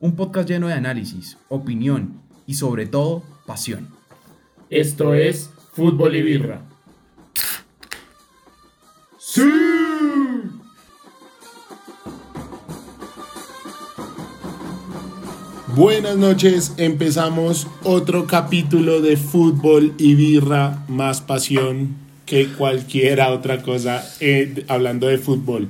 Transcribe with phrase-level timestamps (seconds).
[0.00, 3.88] un podcast lleno de análisis, opinión y sobre todo pasión.
[4.70, 6.62] Esto es Fútbol y Birra.
[9.18, 9.42] ¡Sí!
[15.76, 21.94] Buenas noches, empezamos otro capítulo de fútbol y birra, más pasión
[22.26, 25.68] que cualquier otra cosa eh, hablando de fútbol.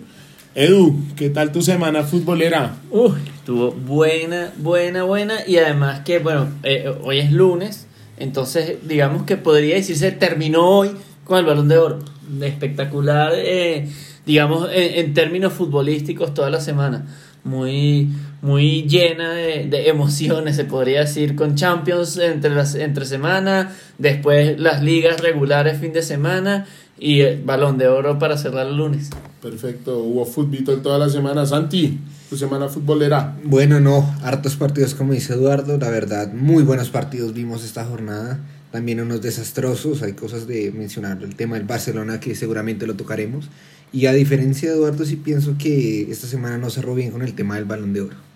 [0.54, 2.76] Edu, ¿qué tal tu semana futbolera?
[2.90, 5.38] Uy, estuvo buena, buena, buena.
[5.46, 7.86] Y además que, bueno, eh, hoy es lunes,
[8.18, 10.90] entonces digamos que podría decirse terminó hoy
[11.24, 11.98] con el balón de oro.
[12.42, 13.88] Espectacular, eh,
[14.24, 17.06] digamos, en, en términos futbolísticos toda la semana.
[17.42, 18.10] Muy,
[18.42, 24.82] muy llena de, emociones, se podría decir, con Champions entre, las, entre semana, después las
[24.82, 26.66] ligas regulares fin de semana
[27.00, 29.08] y el balón de oro para cerrar el lunes.
[29.42, 31.46] Perfecto, hubo fútbol toda la semana.
[31.46, 33.38] Santi, tu semana futbolera.
[33.42, 38.38] Bueno, no, hartos partidos como dice Eduardo, la verdad, muy buenos partidos vimos esta jornada,
[38.70, 43.48] también unos desastrosos, hay cosas de mencionar, el tema del Barcelona que seguramente lo tocaremos,
[43.92, 47.34] y a diferencia de Eduardo sí pienso que esta semana no cerró bien con el
[47.34, 48.29] tema del balón de oro.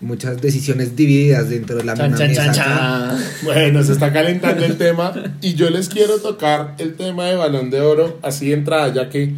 [0.00, 2.52] Muchas decisiones divididas dentro de la Chan, misma chan, mesa.
[2.54, 3.24] chan.
[3.44, 5.12] Bueno, se está calentando el tema
[5.42, 9.10] y yo les quiero tocar el tema de balón de oro así de entrada, ya
[9.10, 9.34] que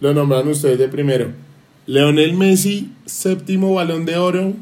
[0.00, 1.32] lo nombran ustedes de primero.
[1.86, 4.54] Leonel Messi, séptimo balón de oro.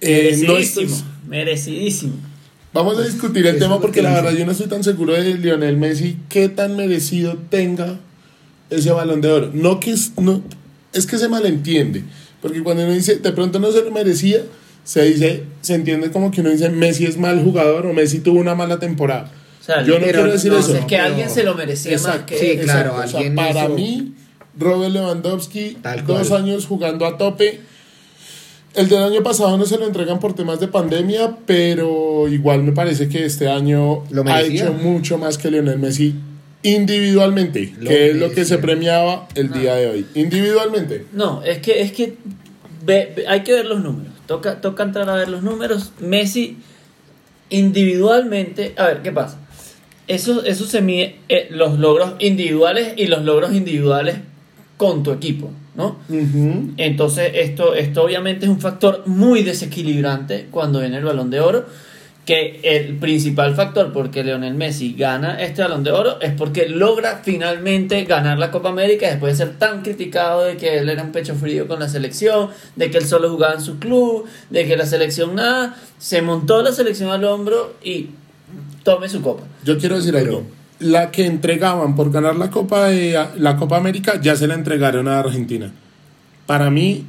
[0.00, 2.12] Eh, no Merecidísimo, merecidísimo.
[2.72, 5.12] Vamos a discutir el Eso tema porque que la verdad yo no estoy tan seguro
[5.14, 7.98] de Lionel Messi qué tan merecido tenga
[8.70, 9.50] ese balón de oro.
[9.54, 10.42] No que es, no,
[10.92, 12.04] es que se malentiende,
[12.42, 14.42] porque cuando uno dice de pronto no se lo merecía,
[14.84, 18.38] se dice, se entiende como que uno dice Messi es mal jugador o Messi tuvo
[18.40, 19.30] una mala temporada.
[19.60, 20.74] O sea, Yo no quiero decir no, eso.
[20.74, 22.60] Es que pero- alguien se lo merecía más que Sí, él.
[22.60, 22.94] claro.
[22.96, 24.14] O sea, para hizo- mí,
[24.58, 27.60] Robert Lewandowski, Tal dos años jugando a tope.
[28.74, 32.72] El del año pasado no se lo entregan por temas de pandemia, pero igual me
[32.72, 36.14] parece que este año Lo ha hecho mucho más que Lionel Messi
[36.62, 40.06] individualmente, Lo que es lo que se premiaba el día de hoy.
[40.14, 41.06] Individualmente.
[41.12, 42.14] No, es que, es que
[42.84, 44.12] ve- ve- hay que ver los números.
[44.26, 45.92] Toca, toca entrar a ver los números.
[46.00, 46.56] Messi
[47.50, 49.38] individualmente, a ver, ¿qué pasa?
[50.06, 54.16] Eso, eso se mide eh, los logros individuales y los logros individuales
[54.76, 55.98] con tu equipo, ¿no?
[56.76, 61.66] Entonces, esto, esto obviamente es un factor muy desequilibrante cuando viene el balón de oro.
[62.28, 66.68] Que el principal factor por que Leonel Messi gana este balón de oro es porque
[66.68, 71.02] logra finalmente ganar la Copa América después de ser tan criticado de que él era
[71.02, 74.66] un pecho frío con la selección, de que él solo jugaba en su club, de
[74.66, 75.74] que la selección nada.
[75.96, 78.10] Se montó la selección al hombro y
[78.82, 79.44] tome su copa.
[79.64, 80.42] Yo quiero decir algo.
[80.80, 85.08] La que entregaban por ganar la Copa, de, la Copa América ya se la entregaron
[85.08, 85.72] a Argentina.
[86.44, 87.06] Para mí,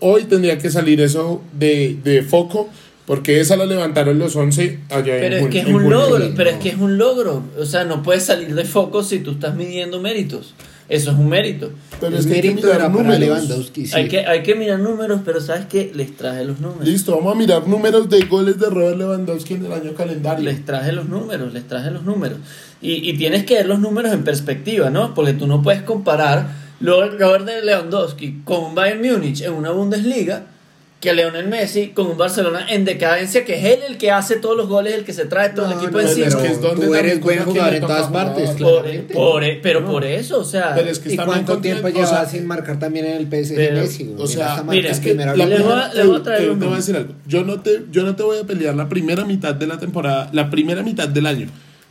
[0.00, 2.68] hoy tendría que salir eso de, de foco,
[3.08, 6.50] porque esa la levantaron los 11 allá en Pero es que es un logro, pero
[6.50, 6.56] no.
[6.58, 7.42] es que es un logro.
[7.58, 10.52] O sea, no puedes salir de foco si tú estás midiendo méritos.
[10.90, 11.70] Eso es un mérito.
[12.00, 13.20] Pero El es que hay que mérito mirar era para números.
[13.20, 13.96] Lewandowski, sí.
[13.96, 15.90] Hay, que, hay que mirar números, pero ¿sabes qué?
[15.94, 16.86] Les traje los números.
[16.86, 20.44] Listo, vamos a mirar números de goles de Robert Lewandowski en el año calendario.
[20.44, 22.36] Les traje los números, les traje los números.
[22.82, 25.14] Y, y tienes que ver los números en perspectiva, ¿no?
[25.14, 30.57] Porque tú no puedes comparar lo Robert de Lewandowski con Bayern Múnich en una Bundesliga
[31.00, 34.56] que Leonel Messi con un Barcelona en decadencia, que es él el que hace todos
[34.56, 36.26] los goles, el que se trae todo el No, equipo no, encima.
[36.26, 39.44] es pero que es donde tú eres buen jugador le en todas partes, Por- por-
[39.62, 42.28] pero por eso, o sea, Pero es que ¿Y cuánto tiempo contra- o lleva sea,
[42.28, 44.12] sin marcar también en el PSG Pero- Messi?
[44.18, 45.46] O sea, Mira, es que La liga.
[45.62, 47.14] voy a- les voy a traer te- los te voy a decir algo.
[47.28, 50.30] Yo no, te, yo no te voy a pelear la primera mitad de la temporada,
[50.32, 51.46] la primera mitad del año.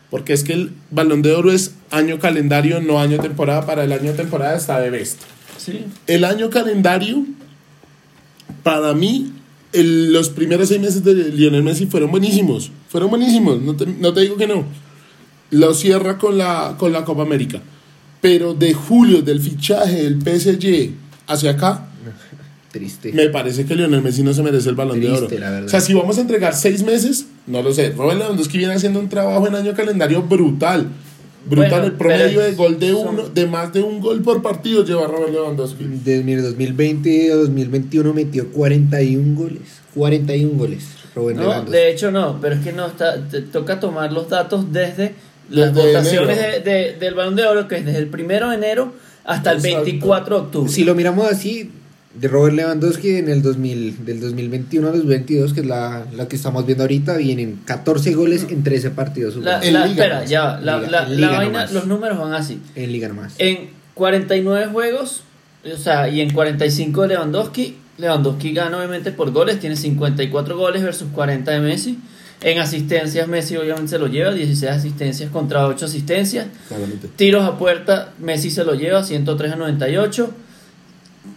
[0.09, 3.65] Porque es que el balón de oro es año calendario, no año temporada.
[3.65, 5.21] Para el año temporada está de best.
[5.57, 5.85] sí.
[6.07, 7.25] El año calendario,
[8.63, 9.31] para mí,
[9.73, 12.71] el- los primeros seis meses de Lionel Messi fueron buenísimos.
[12.89, 14.65] Fueron buenísimos, no te, no te digo que no.
[15.51, 17.61] Lo cierra con la, con la Copa América.
[18.21, 20.91] Pero de julio, del fichaje del PSG
[21.27, 21.87] hacia acá,
[22.71, 23.13] Triste.
[23.13, 25.39] me parece que Lionel Messi no se merece el balón de Triste, oro.
[25.39, 25.65] la verdad.
[25.67, 27.91] O sea, si vamos a entregar seis meses, no lo sé.
[27.91, 30.87] Robert Lewandowski viene haciendo un trabajo en año calendario brutal.
[31.49, 34.41] Brutal, Bueno, el promedio de gol de son- uno, de más de un gol por
[34.41, 35.85] partido lleva Robert Lewandowski.
[36.03, 39.61] De mire, 2020 a 2021 metió 41 goles.
[39.95, 40.83] 41 goles.
[41.15, 41.71] Robert No, Lewandowski.
[41.71, 45.15] de hecho no, pero es que no está, te toca tomar los datos desde
[45.49, 46.63] las Desde votaciones enero.
[46.63, 48.93] de- de- del balón de oro, que es desde el primero de enero
[49.23, 49.83] hasta el Exacto.
[49.85, 50.71] 24 de octubre.
[50.71, 51.71] Si lo miramos así,
[52.19, 56.35] de Robert Lewandowski en el 2000, del 2021 al 2022, que es la, la que
[56.35, 59.61] estamos viendo ahorita, vienen 14 goles en 13 partidos La.
[59.61, 60.29] En la- liga espera, nomás.
[60.29, 61.73] ya, la, Liga- la- liga vaina, nomás.
[61.73, 62.59] los números van así.
[62.75, 63.33] en Liga nomás.
[63.37, 65.23] En 49 juegos,
[65.73, 70.83] o sea, y en 45 de Lewandowski, Lewandowski gana obviamente por goles, tiene 54 goles
[70.83, 71.97] versus 40 de Messi.
[72.41, 76.45] En asistencias Messi obviamente se lo lleva, 16 asistencias contra 8 asistencias.
[76.67, 77.07] Claramente.
[77.15, 80.29] Tiros a puerta, Messi se lo lleva, 103 a 98.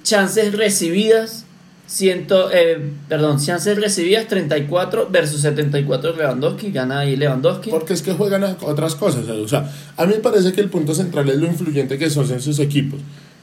[0.03, 1.45] Chances recibidas,
[1.87, 2.79] 100, eh,
[3.09, 7.71] perdón, chances recibidas 34 versus 74 de Lewandowski, gana ahí Lewandowski.
[7.71, 9.29] Porque es que juegan a otras cosas.
[9.29, 12.31] O sea, a mí me parece que el punto central es lo influyente que son
[12.33, 13.01] en sus equipos.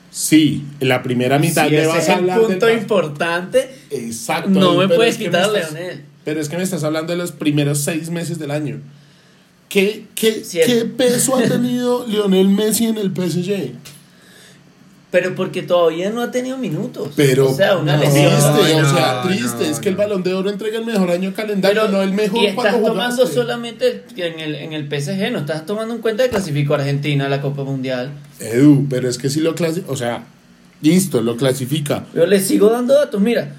[0.10, 3.70] Sí, en la primera mitad me ese vas es a el del punto pas- importante.
[3.92, 4.50] Exacto.
[4.50, 6.02] No me puedes es que quitar a estás- Leonel.
[6.24, 8.80] Pero es que me estás hablando de los primeros seis meses del año.
[9.70, 13.74] ¿Qué, qué, qué peso ha tenido Lionel Messi en el PSG?
[15.10, 17.10] Pero porque todavía no ha tenido minutos.
[17.16, 18.54] Pero o sea, una no, triste, lesión.
[18.54, 19.70] no, o sea, no, triste.
[19.70, 22.44] es que el balón de oro entrega el mejor año calendario, Pero, no el mejor
[22.44, 23.36] y estás cuando tomando jugaste.
[23.36, 27.28] solamente en el, en el PSG, no estás tomando en cuenta que clasificó a Argentina
[27.28, 28.12] a la Copa Mundial.
[28.40, 30.26] Edu, pero es que si lo clasifica, o sea,
[30.82, 32.06] listo, lo clasifica.
[32.14, 33.54] Yo le sigo dando datos, mira.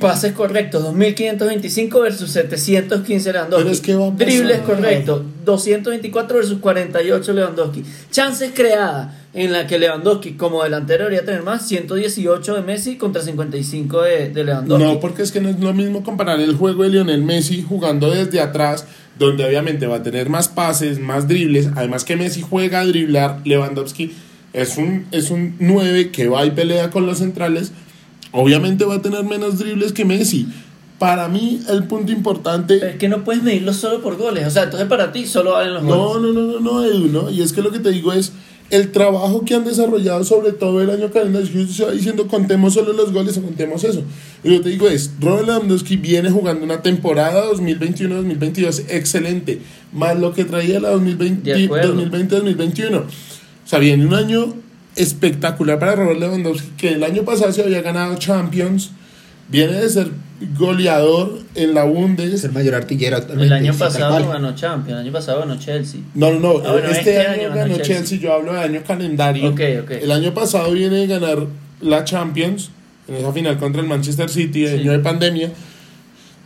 [0.00, 3.70] Pases correctos, 2525 versus 715 Lewandowski.
[3.70, 3.92] Es que.
[3.92, 7.84] Dribles correctos, 224 versus 48 Lewandowski.
[8.10, 13.22] Chances creadas en la que Lewandowski como delantero debería tener más, 118 de Messi contra
[13.22, 14.84] 55 de, de Lewandowski.
[14.84, 18.10] No, porque es que no es lo mismo comparar el juego de Lionel Messi jugando
[18.10, 18.86] desde atrás,
[19.18, 21.68] donde obviamente va a tener más pases, más dribles.
[21.76, 24.12] Además que Messi juega a driblar, Lewandowski
[24.52, 27.72] es un, es un 9 que va y pelea con los centrales.
[28.32, 30.48] Obviamente va a tener menos dribles que Messi.
[30.98, 32.76] Para mí, el punto importante.
[32.78, 34.46] Pero es que no puedes medirlo solo por goles.
[34.46, 36.34] O sea, entonces para ti solo valen los No, goles.
[36.34, 37.30] no, no, no, no, Edu, ¿no?
[37.30, 38.32] Y es que lo que te digo es
[38.70, 41.46] el trabajo que han desarrollado sobre todo el año calendario.
[41.52, 44.02] Yo estoy diciendo, contemos solo los goles o contemos eso.
[44.44, 49.60] Y lo que te digo es, Robert Lewandowski viene jugando una temporada 2021-2022 excelente,
[49.92, 51.94] más lo que traía la 2020 De acuerdo.
[51.96, 52.96] 2020-2021.
[53.00, 53.04] O
[53.66, 54.54] sea, viene un año
[54.96, 58.90] espectacular para Robert Lewandowski, que el año pasado se había ganado Champions,
[59.48, 60.08] viene de ser
[60.58, 62.44] goleador en la Es Bundes.
[62.44, 63.54] el mayor artillero actualmente.
[63.54, 66.00] El año pasado ganó Champions, el año pasado ganó Chelsea.
[66.14, 66.48] No, no, no.
[66.66, 67.96] Ah, bueno, este, este año, año ganó Chelsea.
[67.96, 68.18] Chelsea.
[68.18, 69.50] Yo hablo de año calendario.
[69.50, 69.90] Ok, ok.
[70.02, 71.46] El año pasado viene de ganar
[71.80, 72.70] la Champions
[73.08, 74.74] en esa final contra el Manchester City, Sí.
[74.74, 75.50] año de pandemia.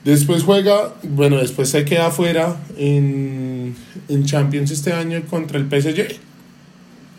[0.04, 3.74] Después juega, bueno, después se queda fuera en,
[4.08, 6.16] en Champions este año contra el PSG.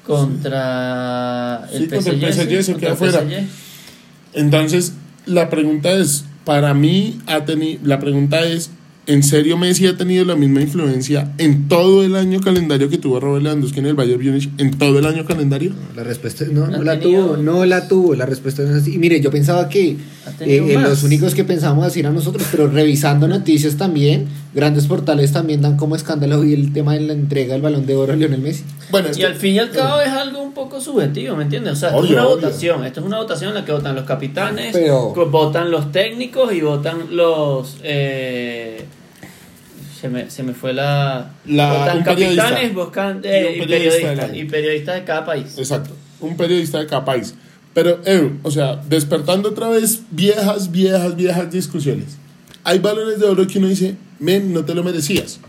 [0.08, 2.64] Contra el Sí, contra el PSG.
[2.64, 3.24] Se queda fuera.
[4.34, 4.94] Entonces,
[5.26, 7.44] la pregunta es, para mí, ha
[7.84, 8.70] la pregunta es,
[9.06, 13.20] ¿en serio Messi ha tenido la misma influencia en todo el año calendario que tuvo
[13.20, 14.50] Robert Lewandowski en el Bayern Múnich?
[14.58, 15.74] ¿En todo el año calendario?
[15.96, 18.96] La respuesta es no, no la tuvo, no la tuvo, la respuesta es así.
[18.96, 19.98] Y mire, yo pensaba que eh,
[20.40, 25.62] eh, los únicos que pensábamos así eran nosotros, pero revisando noticias también, grandes portales también
[25.62, 28.42] dan como escándalo y el tema de la entrega del balón de oro a Lionel
[28.42, 28.64] Messi.
[28.90, 31.74] Bueno, Y que- al fin y al cabo es algo un poco subjetivo, ¿me entiendes?
[31.74, 32.36] O sea, esto es una obvio.
[32.36, 32.86] votación.
[32.86, 36.62] Esto es una votación en la que votan los capitanes, Pero- votan los técnicos y
[36.62, 37.78] votan los.
[37.84, 38.86] eh,
[40.00, 41.32] se, me, se me fue la.
[41.46, 45.56] La- votan capitanes buscan, Y eh, y, periodistas, y periodistas de cada país.
[45.58, 45.92] Exacto,
[46.22, 47.36] un periodista de cada país.
[47.74, 52.18] Pero, Edu, o sea, despertando otra vez viejas, viejas, viejas discusiones.
[52.64, 55.40] Hay balones de oro que uno dice, men, no te lo merecías.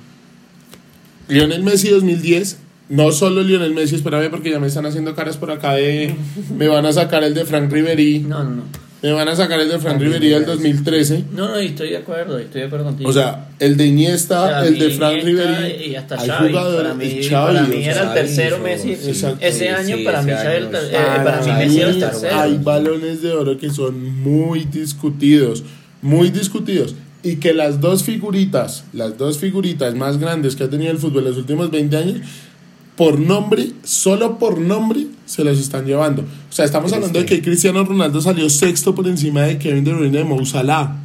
[1.28, 2.58] Lionel Messi 2010,
[2.88, 6.14] no solo Lionel Messi, espérame porque ya me están haciendo caras por acá de,
[6.56, 8.62] me van a sacar el de Frank Ribery, No, no, no.
[9.02, 11.24] me van a sacar el de Frank Ribery del 2013.
[11.32, 13.10] No, no, y estoy de acuerdo, estoy de acuerdo contigo.
[13.10, 15.84] O sea, el de Iniesta, el de Frank Ribery.
[15.90, 16.48] y hasta hay Xavi.
[16.48, 18.92] jugadores- para mí, el Xavi, para mí era el tercero Messi.
[18.92, 19.38] Exacto.
[19.44, 20.92] Ese Sí, año sí, para mí ese el año está- eh,
[21.24, 22.40] para mí Para Messi era el mí tercero.
[22.40, 25.62] Hay balones de oro que son muy discutidos,
[26.02, 26.94] muy discutidos.
[27.22, 31.24] Y que las dos figuritas, las dos figuritas más grandes que ha tenido el fútbol
[31.24, 32.18] en los últimos 20 años,
[32.98, 36.22] por nombre, solo por nombre, se los están llevando.
[36.22, 39.94] O sea, estamos hablando de que Cristiano Ronaldo salió sexto por encima de Kevin De
[39.94, 40.96] Bruyne de Mo Salah.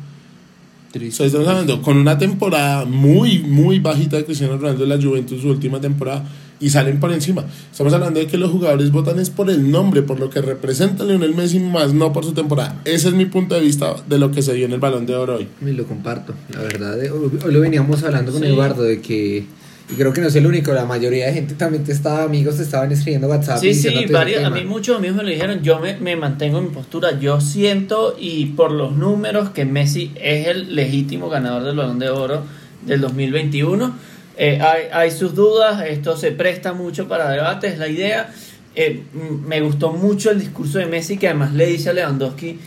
[0.95, 5.01] O sea, estamos hablando con una temporada muy, muy bajita de Cristiano Ronaldo en la
[5.01, 6.23] Juventus, su última temporada,
[6.59, 7.43] y salen por encima.
[7.71, 11.03] Estamos hablando de que los jugadores votan es por el nombre, por lo que representa
[11.03, 12.79] Lionel Messi, más no por su temporada.
[12.85, 15.15] Ese es mi punto de vista de lo que se dio en el Balón de
[15.15, 15.47] Oro hoy.
[15.61, 17.03] Y lo comparto, la verdad.
[17.03, 18.47] eh, Hoy hoy lo veníamos hablando con Sí.
[18.47, 19.45] Eduardo de que,
[19.93, 22.57] y creo que no es el único, la mayoría de gente también te estaba, amigos,
[22.57, 23.59] te estaban escribiendo WhatsApp.
[23.59, 26.65] Sí, sí, varios, a mí muchos amigos me lo dijeron, yo me, me mantengo en
[26.65, 31.75] mi postura, yo siento y por los números que Messi es el legítimo ganador del
[31.75, 32.43] Balón de Oro
[32.81, 33.95] del 2021.
[34.35, 38.33] Eh, hay, hay sus dudas, esto se presta mucho para debate, es la idea.
[38.75, 39.03] Eh,
[39.45, 42.57] me gustó mucho el discurso de Messi que además le dice a Lewandowski,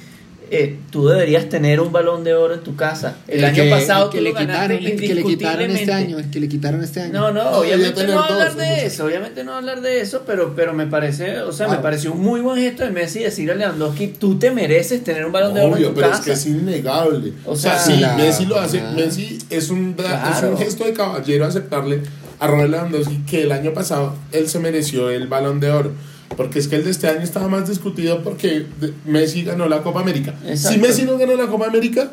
[0.51, 3.17] eh, tú deberías tener un balón de oro en tu casa.
[3.27, 5.71] El, año que- pasado el que tú le lo ganaste quitaron, el que le quitaron
[5.73, 7.13] este año, el que le quitaron este año.
[7.13, 10.73] No, no, obviamente no hablar dos, de eso, obviamente no hablar de eso, pero, pero
[10.73, 11.83] me parece, o sea, me Ah.
[11.83, 15.33] pareció un muy buen gesto de Messi decirle a Lewandowski, tú te mereces tener un
[15.33, 16.21] balón de oro Obvio, en tu pero casa.
[16.21, 17.33] es que es innegable.
[17.45, 18.81] O O sea, sea, sí, la- Messi lo hace.
[18.95, 20.51] Messi es un, es Claro.
[20.51, 22.03] un gesto de caballero aceptarle
[22.39, 25.93] a Ronald Lewandowski que el año pasado él se mereció el balón de oro.
[26.37, 28.67] Porque es que el de este año estaba más discutido porque
[29.05, 30.35] Messi ganó la Copa América.
[30.47, 30.75] Exacto.
[30.75, 32.11] Si Messi no ganó la Copa América,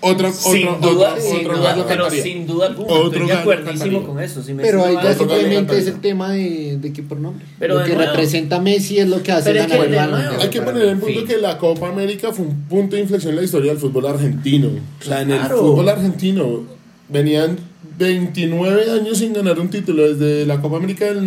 [0.00, 2.22] otro, sin otro, duda, otro, sin otro duda, gallo pero cantaría.
[2.22, 4.42] sin duda alguna, Otro estoy de acuerdísimo con eso.
[4.42, 7.18] si Messi Pero no ahí va ya simplemente es el tema de, de que por
[7.18, 7.44] nombre.
[7.58, 10.50] Pero lo que nuevo- representa Messi es lo que hace ganar que el balón Hay
[10.50, 11.26] que poner en punto fin.
[11.26, 14.68] que la Copa América fue un punto de inflexión en la historia del fútbol argentino.
[15.00, 15.58] O sea, en el Claro.
[15.58, 16.64] fútbol argentino
[17.08, 17.56] venían
[17.98, 21.26] 29 años sin ganar un título desde la Copa América del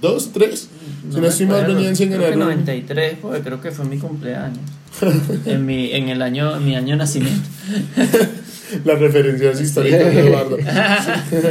[0.00, 0.58] 92, 3.
[0.60, 0.68] si
[1.16, 3.84] no me estoy mal, venían sin creo ganar que un- 93, porque creo que fue
[3.84, 4.58] mi cumpleaños.
[5.46, 7.48] en, mi, en el año, mi año de nacimiento.
[8.84, 10.56] Las referencias históricas de Eduardo.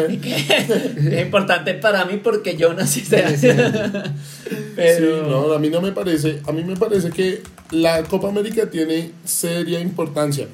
[0.10, 3.38] Es importante para mí porque yo nací ese año.
[4.75, 8.28] Pero, Sí, no, a mí no me parece, a mí me parece que la Copa
[8.30, 10.48] América tiene seria importancia,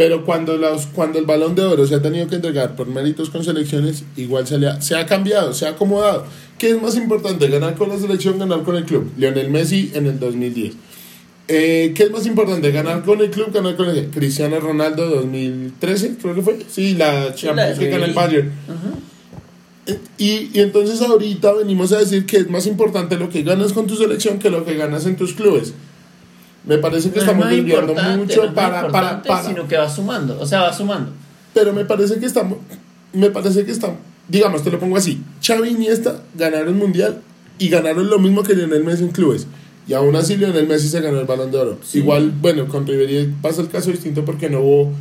[0.00, 3.28] pero cuando los, cuando el Balón de Oro se ha tenido que entregar por méritos
[3.28, 6.24] con selecciones, igual se, le ha, se ha cambiado, se ha acomodado.
[6.56, 9.10] ¿Qué es más importante, ganar con la selección, ganar con el club?
[9.18, 10.72] Lionel Messi en el 2010.
[11.48, 16.16] Eh, ¿Qué es más importante, ganar con el club, ganar con el Cristiano Ronaldo 2013,
[16.16, 16.58] creo que fue?
[16.66, 18.52] Sí, la Champions que gana el Bayern.
[20.16, 23.86] Y, y entonces ahorita venimos a decir que es más importante lo que ganas con
[23.86, 25.74] tu selección que lo que ganas en tus clubes.
[26.64, 27.46] Me parece que no es estamos
[28.18, 30.72] mucho no es más para, para, importante, para- sino que va sumando, o sea, va
[30.72, 31.10] sumando.
[31.54, 32.58] Pero me parece que estamos,
[33.12, 33.96] me parece que estamos,
[34.28, 37.22] digamos, te lo pongo así, Xavi y Iniesta ganaron Mundial
[37.58, 39.46] y ganaron lo mismo que Lionel Messi en clubes.
[39.88, 41.78] Y aún así Lionel Messi se ganó el Balón de Oro.
[41.94, 44.92] Igual, bueno, con Ribery pasa el caso distinto porque no hubo,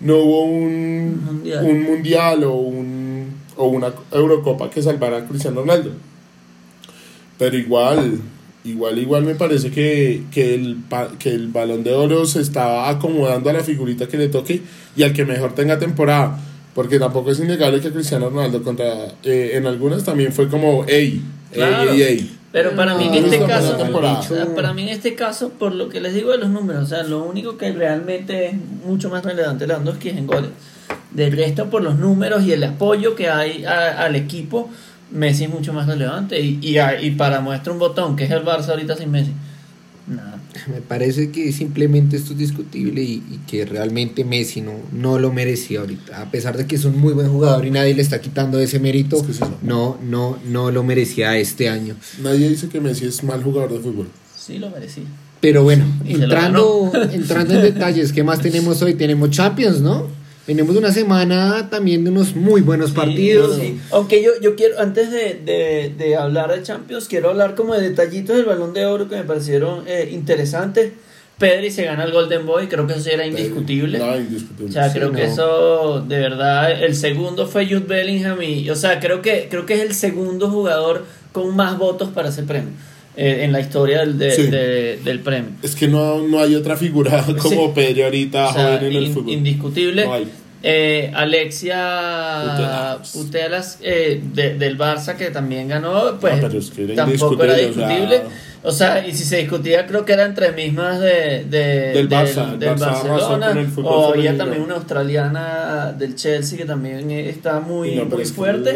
[0.00, 1.64] no hubo un Mundial.
[1.64, 5.90] un mundial o, un, o una Eurocopa que salvara a Cristiano Ronaldo.
[7.38, 8.20] Pero igual,
[8.64, 10.78] igual, igual me parece que, que, el,
[11.18, 14.62] que el balón de oro se está acomodando a la figurita que le toque
[14.96, 16.38] y al que mejor tenga temporada.
[16.74, 18.86] Porque tampoco es innegable que Cristiano Ronaldo contra
[19.22, 21.92] eh, en algunas también fue como ey, Claro.
[21.92, 22.36] ey, ey.
[22.50, 23.76] Pero para mí en este no, caso,
[24.28, 26.86] sea, para mí en este caso, por lo que les digo de los números, o
[26.86, 28.54] sea, lo único que realmente es
[28.84, 30.50] mucho más relevante Lewandowski es en goles.
[31.12, 34.68] Del resto, por los números y el apoyo que hay a- al equipo,
[35.12, 36.40] Messi es mucho más relevante.
[36.40, 39.32] Y, y, a- y para muestra un botón, que es el Barça ahorita sin Messi.
[40.06, 40.38] Nada.
[40.68, 45.32] Me parece que simplemente esto es discutible y, y que realmente Messi no, no lo
[45.32, 46.20] merecía ahorita.
[46.22, 48.78] A pesar de que es un muy buen jugador y nadie le está quitando ese
[48.78, 51.96] mérito, Es que sí, no, no, no lo merecía este año.
[52.22, 54.08] Nadie dice que Messi es mal jugador de fútbol.
[54.38, 55.04] Sí lo merecía.
[55.40, 58.94] Pero bueno, entrando, entrando en detalles, ¿qué más tenemos hoy?
[58.94, 60.06] Tenemos Champions, ¿no?
[60.46, 63.56] Venimos de una semana también de unos muy buenos partidos.
[63.56, 67.74] Sí, Aunque yo, yo quiero, antes de, de, de hablar de Champions, quiero hablar como
[67.74, 70.92] de detallitos del balón de oro que me parecieron eh, interesantes.
[71.38, 73.98] Pedri se gana el Golden Boy, creo que eso era indiscutible.
[73.98, 74.70] No, indiscutible.
[74.70, 78.76] O sea, Sí, creo que eso, de verdad, el segundo fue Jude Bellingham y, o
[78.76, 82.70] sea, creo que, creo que es el segundo jugador con más votos para ese premio
[83.16, 84.42] eh, en la historia del, de- Sí.
[84.48, 85.50] de- del premio.
[85.62, 87.70] Es que no, no hay otra figura como Sí.
[87.74, 89.32] Pedri ahorita O sea, joven en el fútbol.
[89.32, 90.04] indiscutible.
[90.04, 90.28] No hay.
[90.66, 91.12] Eh,
[91.88, 92.98] Alexia.
[93.12, 97.42] Putelas eh, de- del Barça que también ganó, pues Ah, pero es que era tampoco
[97.42, 98.22] era indiscutible, o sea- discutible.
[98.66, 102.54] O sea, y si se discutía, creo que era entre mismas de, de- Del Barça,
[102.54, 103.50] el del Barça Barcelona.
[103.50, 108.22] el O había también una australiana del Chelsea que también eh, está muy, no, muy
[108.22, 108.74] es que fuerte.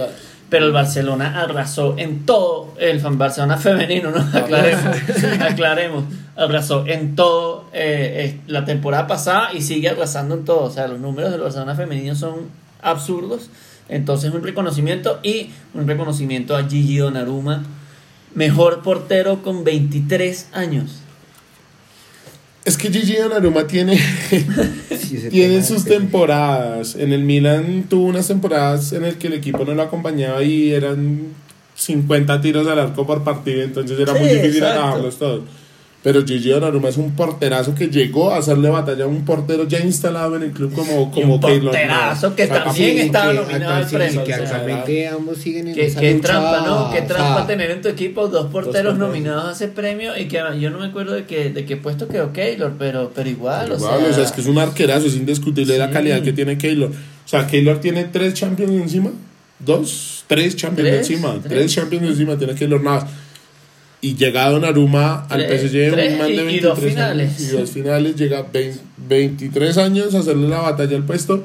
[0.49, 4.21] Pero el Barcelona arrasó en todo, el fan Barcelona femenino, ¿no?
[4.38, 4.97] Aclaremos,
[5.40, 6.05] aclaremos,
[6.37, 10.62] arrasó en todo eh, eh, la temporada pasada y sigue arrasando en todo.
[10.62, 12.49] O sea, los números del Barcelona femenino son
[12.81, 13.50] absurdos.
[13.90, 17.64] Entonces, un reconocimiento y un reconocimiento a Gigi Donnarumma,
[18.35, 21.02] mejor portero con 23 años.
[22.69, 23.99] Es que Gigi Donnarumma tiene,
[25.01, 26.97] Sí, tiene sus que- temporadas.
[26.97, 30.73] En el Milan tuvo unas temporadas en el que el equipo no lo acompañaba y
[30.73, 31.29] eran
[31.77, 35.45] 50 tiros al arco por partido, entonces era muy difícil atajarlos todos.
[36.00, 39.81] Pero Gigi Donnarumma es un porterazo que llegó a hacerle batalla a un portero ya
[39.81, 43.75] instalado en el club como, Y como un porterazo que también Sí, estaba que nominado
[43.75, 44.25] al premio.
[44.25, 46.90] que o sea, actualmente ambos siguen en Qué, esa qué lucha, trampa, ¿no?
[46.93, 48.99] Qué o trampa sea, tener en tu equipo dos porteros porteros.
[48.99, 52.07] nominados a ese premio y que yo no me acuerdo de qué, de qué puesto
[52.07, 54.59] quedó Keylor, pero, pero igual, Pero o, igual, sea, o sea, es que es un
[54.59, 55.93] arquerazo, es indiscutible la Sí.
[55.95, 56.90] calidad que tiene Keylor.
[56.90, 59.11] O sea, Keylor tiene tres Champions encima,
[59.59, 61.49] dos, tres Champions Tres, encima, tres.
[61.49, 63.05] tres Champions encima tiene Keylor Navas.
[64.00, 66.93] Y llega Donnarumma al Tres- PSG, tres un man de y- y 23 dos años,
[66.93, 67.40] finales.
[67.40, 71.45] y dos finales, llega 20 23 años a hacerle la batalla al puesto.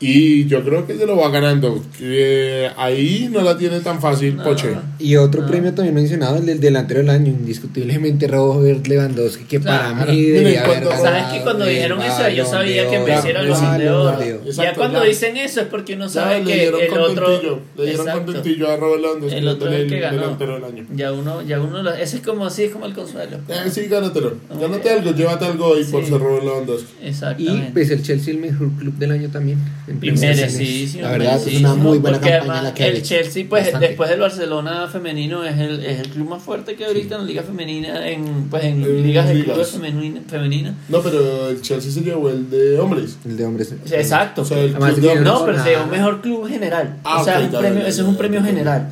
[0.00, 1.82] Y yo creo que se lo va ganando.
[1.98, 4.44] Que ahí no la tiene tan fácil No.
[4.44, 4.68] Poche.
[5.00, 5.46] Y otro Ah.
[5.48, 10.64] premio también mencionado, el del delantero del año, indiscutiblemente Robert Lewandowski, que para mí debería
[10.64, 13.64] haber cuando- ¿Sabes ganado que cuando dijeron eso yo sabía que Oro, merecieron el Balón
[13.64, 14.08] balón de de oro?
[14.44, 14.50] Oro.
[14.52, 15.08] ya cuando ya.
[15.08, 17.28] dicen eso es porque uno Ya, sabe le que dieron el otro
[17.76, 20.20] le dieron contentillo a Robert Lewandowski, el otro es el que el ganó.
[20.20, 20.86] delantero del año.
[20.94, 23.38] Ya uno, ya uno, lo- ese es como así, es como el consuelo.
[23.48, 24.34] Eh, sí, gánatelo.
[24.60, 26.88] Gánate algo, llévate algo hoy por ser Robert Lewandowski.
[27.02, 27.70] Y Exactamente.
[27.72, 29.58] pues el Chelsea el mejor club del año también.
[29.90, 31.02] Y merecidísimo.
[31.04, 33.02] La verdad es una muy buena campaña además la que El.
[33.02, 33.88] Chelsea, pues Bastante.
[33.88, 37.26] después del Barcelona femenino, es el, es el club más fuerte que ahorita en la
[37.26, 40.20] liga femenina, en, pues en En ligas de clubes femenina.
[40.28, 40.74] femenina.
[40.88, 43.18] No, pero el Chelsea se llevó el de hombres.
[43.24, 43.74] El de hombres.
[43.90, 44.42] Exacto.
[44.42, 45.24] O sea, el Además club de hombres.
[45.26, 45.84] no, pero se nada.
[45.84, 46.96] dio mejor club general.
[47.04, 48.88] Ah, o sea, un ya, premio, ya, ese ya, es un ya, premio general.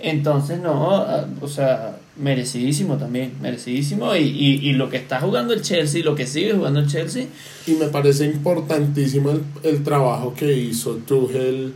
[0.00, 4.14] Entonces, no, ah, o sea, merecidísimo también, merecidísimo.
[4.16, 7.26] Y, y, y lo que está jugando el Chelsea, lo que sigue jugando el Chelsea,
[7.66, 11.74] Y me parece importantísimo el, el trabajo que hizo Tuchel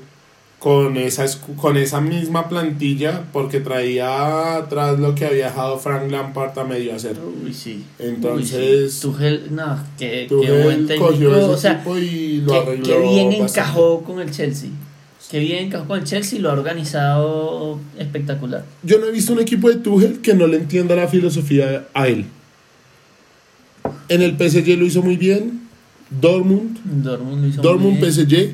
[0.58, 6.56] con esa, con esa misma plantilla, porque traía atrás lo que había dejado Frank Lampard
[6.58, 7.16] a medio hacer.
[7.44, 7.84] uy, sí.
[7.98, 9.00] Entonces, Uy, sí.
[9.00, 11.08] Tuchel, no, qué, qué Tuchel buen técnico.
[11.08, 12.84] cogió ese O sea, y lo arregló.
[12.84, 13.60] qué bien bastante.
[13.60, 14.70] encajó con el Chelsea.
[15.32, 18.66] Qué bien con el Chelsea y lo ha organizado espectacular.
[18.82, 22.06] Yo no he visto un equipo de Tuchel que no le entienda la filosofía a
[22.06, 22.26] él.
[24.10, 25.62] En el PSG lo hizo muy bien,
[26.10, 28.12] Dortmund, Dortmund lo hizo muy Dortmund, bien.
[28.12, 28.50] PSG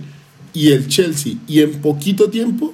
[0.54, 1.32] y el Chelsea.
[1.48, 2.72] Y en poquito tiempo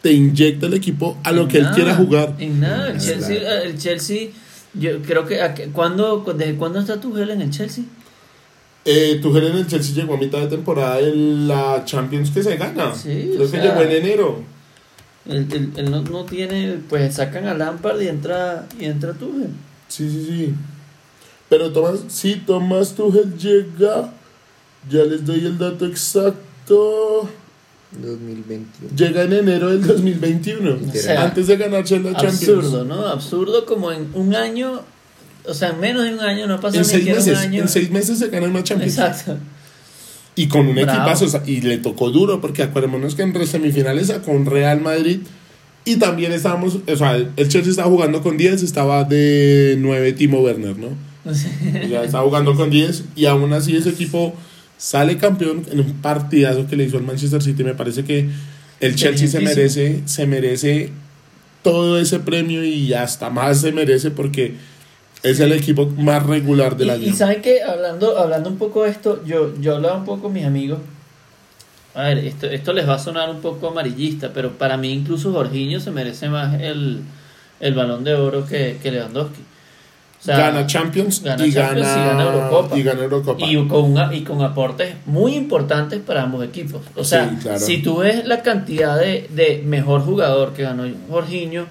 [0.00, 2.36] te inyecta el equipo a lo En que él quiera jugar.
[2.38, 4.28] En nada, el Chelsea, el Chelsea,
[4.74, 7.82] yo creo que ¿a qué- ¿cuándo, ¿desde cuándo está Tuchel en el Chelsea?
[8.84, 12.56] Eh, Tuchel en el Chelsea llegó a mitad de temporada en la Champions que se
[12.56, 12.94] gana.
[12.94, 14.42] Sí, Creo que sea- llegó en enero.
[15.26, 19.50] Él, él- él no, no tiene, pues sacan a Lampard y entra y entra Tuchel.
[19.88, 20.54] Sí, sí, sí.
[21.48, 24.12] Pero Tomás, sí, Tomás Tuchel llega.
[24.88, 27.28] Ya les doy el dato exacto.
[27.92, 28.96] 2021.
[28.96, 30.78] Llega en enero del 2021.
[30.88, 32.42] O sea, antes de ganarse la Champions.
[32.48, 33.06] Absurdo, ¿no?
[33.06, 34.80] Absurdo como en un año,
[35.46, 37.62] o sea, en menos de un año, no pasa En ni seis, meses, un año.
[37.62, 38.98] en seis meses se gana una Champions.
[38.98, 39.38] Exacto.
[40.36, 40.90] Y con un Bravo.
[40.90, 41.24] equipazo.
[41.24, 45.20] o sea, y le tocó duro, porque acuérdémonos que en semifinales sacó un Real Madrid.
[45.84, 46.78] Y también estábamos.
[46.86, 50.88] O sea, el Chelsea estaba jugando con 10, estaba de 9 Timo Werner, ¿no?
[51.24, 53.04] O sea, estaba jugando con 10.
[53.16, 54.34] Y aún así ese equipo
[54.78, 57.64] sale campeón en un partidazo que le hizo al Manchester City.
[57.64, 58.28] Me parece que
[58.80, 60.90] el Chelsea se merece, se merece
[61.62, 64.54] todo ese premio y hasta más se merece porque
[65.22, 67.06] es el equipo más regular del y, año.
[67.06, 70.32] y saben que hablando, hablando un poco de esto, yo, yo hablaba un poco con
[70.32, 70.78] mis amigos.
[71.94, 75.32] A ver, esto, esto les va a sonar un poco amarillista, pero para mí incluso
[75.32, 77.00] Jorginho se merece más el,
[77.58, 79.40] el balón de oro que, que Lewandowski.
[79.42, 82.78] O sea, gana Champions, gana y, Champions gana, y gana Eurocopa.
[82.78, 83.46] y gana Eurocopa.
[83.46, 86.82] Y con, una- y con aportes muy importantes para ambos equipos.
[86.94, 87.58] O sea, Sí, claro.
[87.58, 91.66] si tú ves la cantidad de, de mejor jugador que ganó Jorginho,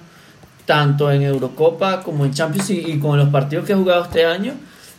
[0.70, 4.24] tanto en Eurocopa como en Champions y, y con los partidos que ha jugado este
[4.24, 4.52] año,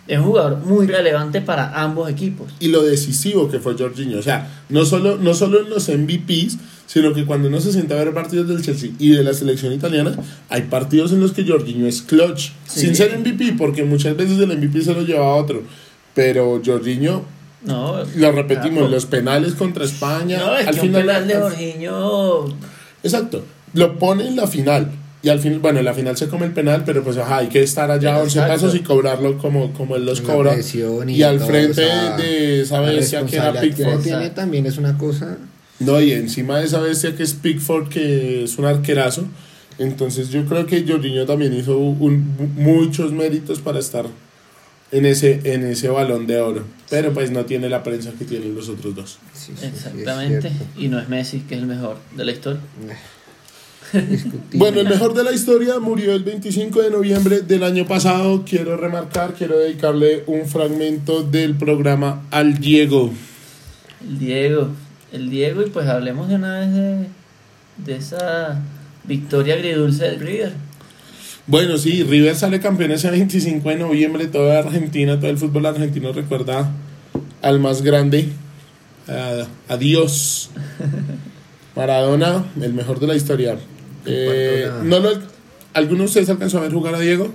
[0.05, 2.51] es un jugador muy relevante para ambos equipos.
[2.59, 4.19] y lo decisivo que fue Jorginho.
[4.19, 6.57] O sea, no solo, no solo en los MVPs,
[6.87, 9.71] sino que cuando uno se sienta a ver partidos del Chelsea y de la selección
[9.71, 10.11] italiana,
[10.49, 12.51] hay partidos en los que Jorginho es clutch.
[12.65, 12.81] Sí.
[12.81, 15.63] Sin ser MVP, porque muchas veces el MVP se lo lleva a otro.
[16.13, 17.23] Pero Jorginho,
[17.63, 18.89] No, lo repetimos, Claro.
[18.89, 20.37] los penales contra España.
[20.39, 22.45] no, es al que un final, penal de Jorginho
[23.03, 23.45] Exacto.
[23.73, 24.91] Lo pone en la final.
[25.23, 27.47] Y al final, bueno, en la final se come el penal, pero pues ajá, hay
[27.47, 28.53] que estar allá a 11 Exacto.
[28.53, 30.55] pasos y cobrarlo como, como él los la cobra.
[31.07, 33.93] Y, al todo, frente o sea, de esa bestia que era que Pickford.
[33.93, 35.37] uno tiene también es una cosa.
[35.79, 39.25] No, y encima de esa bestia que es Pickford, que es un arquerazo.
[39.77, 44.05] Entonces yo creo que Jorginho también hizo un- muchos méritos para estar
[44.91, 46.63] en ese, en ese balón de oro.
[46.89, 49.17] Pero pues no tiene la prensa que tienen los otros dos.
[49.33, 50.51] Sí, sí, Exactamente.
[50.77, 52.59] y no es Messi, que es el mejor de la historia.
[54.53, 58.43] Bueno, el mejor de la historia murió el 25 de noviembre del año pasado.
[58.45, 63.11] Quiero remarcar, quiero dedicarle un fragmento del programa al Diego.
[64.07, 64.69] El Diego.
[65.11, 67.07] El Diego, y pues hablemos de una vez de,
[67.85, 68.61] de esa
[69.03, 70.53] victoria agridulce del River.
[71.47, 74.27] Bueno, sí, River sale campeón ese 25 de noviembre.
[74.27, 76.71] Toda Argentina, todo el fútbol argentino recuerda
[77.41, 78.29] al más grande.
[79.07, 80.49] a- Adiós.
[81.75, 83.57] Maradona, el mejor de la historia.
[84.05, 85.11] Eh, no lo,
[85.73, 87.29] ¿Alguno de ustedes alcanzó a ver jugar a Diego?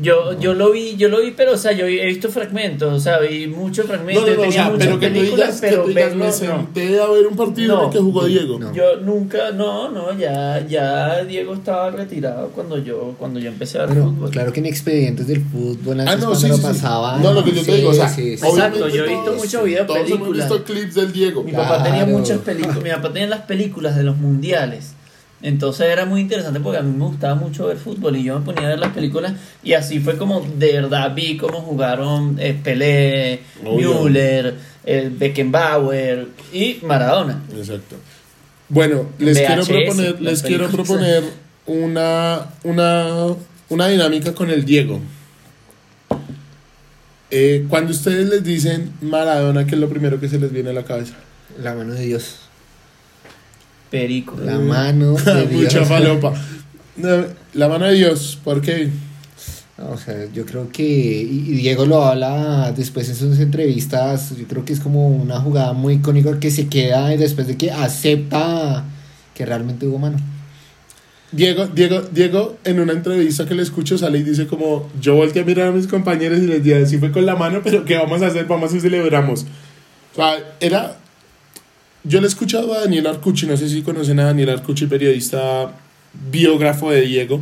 [0.00, 3.00] Yo, yo lo vi, yo lo vi, pero o sea, yo he visto fragmentos, o
[3.00, 5.46] sea, vi muchos fragmentos, No, no, no, o tenía sea, muchas pero que tú películas,
[5.48, 6.32] digas, que pero tú digas, verlo, me no.
[6.32, 7.80] senté a ver un partido No.
[7.80, 8.58] en el que jugó Diego.
[8.60, 8.72] No.
[8.72, 13.86] Yo nunca, no, no, ya, ya Diego estaba retirado cuando yo, cuando yo empecé a
[13.86, 14.30] ver Bueno, fútbol.
[14.30, 16.66] claro que en expedientes del fútbol antes Ah, no, sí, lo sí, sí.
[16.68, 17.20] pasaban.
[17.20, 18.46] No, lo que yo te digo, o sea, sí, sí.
[18.46, 20.48] Exacto, yo he visto muchos videos, todos hemos películas.
[20.48, 21.42] visto clips del Diego.
[21.42, 24.92] Mi papá tenía muchas películas, mi papá tenía las películas de los mundiales.
[25.40, 28.44] Entonces era muy interesante porque a mí me gustaba mucho ver fútbol y yo me
[28.44, 32.58] ponía a ver las películas y así fue como de verdad vi cómo jugaron eh,
[32.60, 33.40] Pelé.
[33.62, 37.40] Müller, eh, Beckenbauer y Maradona.
[37.56, 37.96] Exacto.
[38.68, 41.22] Bueno, les quiero proponer, les quiero proponer
[41.66, 43.26] una, una,
[43.68, 45.00] una dinámica con el Diego.
[47.30, 50.72] Eh, cuando ustedes les dicen Maradona, ¿qué es lo primero que se les viene a
[50.72, 51.14] la cabeza?
[51.62, 52.47] La mano de Dios.
[53.90, 54.36] Perico.
[54.42, 55.62] La mano de Dios.
[55.62, 56.34] Mucha falopa.
[56.96, 57.24] No,
[57.54, 58.90] La mano de Dios, ¿por qué?
[59.78, 64.44] O sea, yo creo que, y y Diego lo habla después en sus entrevistas, yo
[64.48, 68.84] creo que es como una jugada muy icónica que se queda después de que acepta
[69.34, 70.18] que realmente hubo mano.
[71.30, 75.42] Diego, Diego, Diego, en una entrevista que le escucho, sale y dice como, yo volteé
[75.42, 77.96] a mirar a mis compañeros y les dije, sí fue con la mano, pero ¿qué
[77.96, 78.46] vamos a hacer?
[78.46, 79.46] Vamos a celebramos.
[80.12, 80.96] O sea, era...
[82.08, 85.72] Yo le he escuchado a Daniel Arcucci, no sé si conocen a Daniel Arcucci, periodista
[86.30, 87.40] biógrafo de Diego,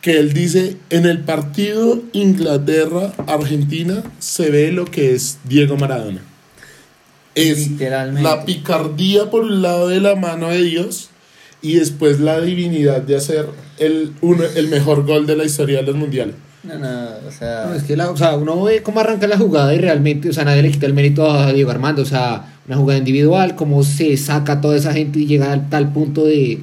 [0.00, 6.20] que él dice, en el partido Inglaterra-Argentina se ve lo que es Diego Maradona.
[7.34, 8.22] Es Literalmente.
[8.22, 11.10] la picardía por un lado de la mano de Dios
[11.62, 13.46] y después la divinidad de hacer
[13.78, 16.34] el, uno, el mejor gol de la historia de los mundiales.
[16.64, 16.88] No, no,
[17.28, 19.78] o sea, No, es que la- o sea, uno ve cómo arranca la jugada y
[19.78, 22.98] realmente, o sea, nadie le quita el mérito a Diego Armando, o sea, una jugada
[22.98, 26.60] individual, cómo se saca toda esa gente y llega a tal punto de...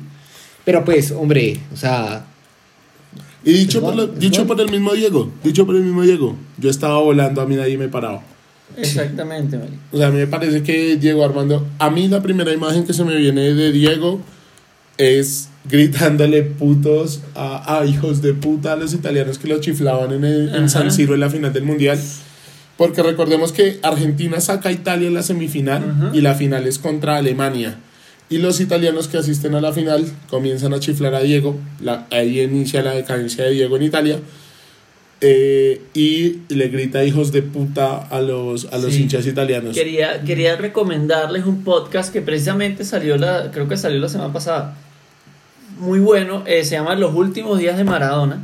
[0.65, 2.25] Pero pues, hombre, o sea,
[3.43, 6.99] Y dicho, por, dicho por el mismo Diego, dicho por el mismo Diego, yo estaba
[6.99, 8.21] volando, a mí nadie me paraba.
[8.77, 9.73] exactamente, Mari.
[9.91, 12.93] O sea, a mí me parece que Diego Armando, a mí la primera imagen que
[12.93, 14.21] se me viene de Diego
[14.97, 20.23] es gritándole putos a, a hijos de puta a los italianos que lo chiflaban en,
[20.25, 20.69] el- en.
[20.69, 21.99] San Siro en la final del Mundial.
[22.77, 27.17] Porque recordemos que Argentina saca a Italia en la semifinal y la final es contra
[27.17, 27.77] Alemania.
[28.29, 31.55] Y los italianos que asisten a la final comienzan a chiflar a Diego.
[31.81, 34.19] La, ahí inicia la decadencia de Diego en Italia.
[35.21, 39.03] Eh, y le grita hijos de puta a los, a los Sí.
[39.03, 39.73] hinchas italianos.
[39.75, 44.75] Quería, quería recomendarles un podcast que precisamente salió la, creo que salió la semana pasada.
[45.79, 48.39] Muy bueno, eh, se llama Los últimos días de Maradona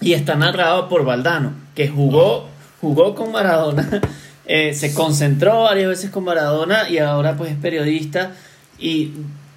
[0.00, 2.48] y está narrado por Valdano, que jugó,
[2.84, 4.00] jugó con Maradona,
[4.46, 8.32] eh, se concentró varias veces con Maradona y ahora pues es periodista
[8.78, 9.12] y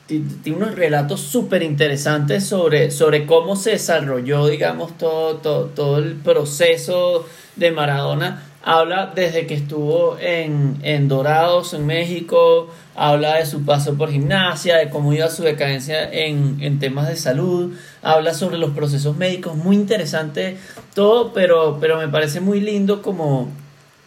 [0.07, 5.97] ti- tiene unos relatos súper interesantes sobre, sobre cómo se desarrolló, digamos, todo, todo, todo
[5.97, 7.25] el proceso
[7.57, 8.43] de Maradona.
[8.63, 14.77] Habla desde que estuvo en, en Dorados, en México, habla de su paso por gimnasia,
[14.77, 19.55] de cómo iba su decadencia en, en temas de salud, habla sobre los procesos médicos,
[19.55, 20.57] muy interesante
[20.95, 23.49] todo, pero, pero me parece muy lindo como,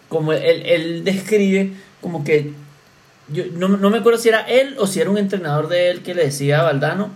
[0.09, 2.53] como él, él describe como que
[3.33, 6.03] yo no, no me acuerdo si era él o si era un entrenador de él
[6.03, 7.11] que le decía a Valdano,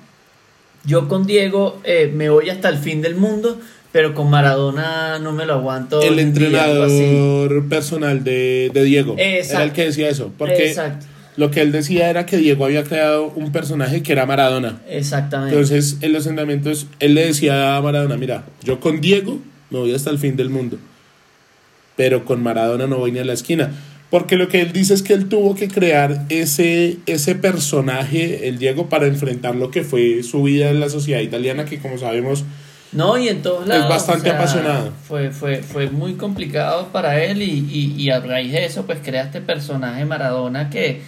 [0.85, 3.59] yo con Diego eh, me voy hasta el fin del mundo,
[3.91, 6.01] pero con Maradona no me lo aguanto.
[6.03, 7.03] el un día", algo así.
[7.03, 9.57] entrenador personal de, de Diego Exacto.
[9.57, 10.31] era el que decía eso.
[10.39, 14.25] Porque Exacto, lo que él decía era que Diego había creado un personaje que era
[14.27, 14.81] Maradona.
[14.89, 15.55] exactamente.
[15.55, 19.95] Entonces, en los entrenamientos, él le decía a Maradona, mira, yo con Diego me voy
[19.95, 20.79] hasta el fin del mundo,
[21.97, 23.73] pero con Maradona no voy ni a la esquina.
[24.11, 28.59] Porque lo que él dice es que él tuvo que crear ese, ese personaje, el
[28.59, 32.45] Diego, para enfrentar lo que fue su vida en la sociedad italiana, que como sabemos,
[32.93, 33.89] No, y en todos lados.
[33.89, 34.93] bastante apasionado.
[35.09, 39.01] Fue, fue, fue muy complicado para él y, y, y a raíz de eso, pues
[39.03, 41.01] crea este personaje Maradona que,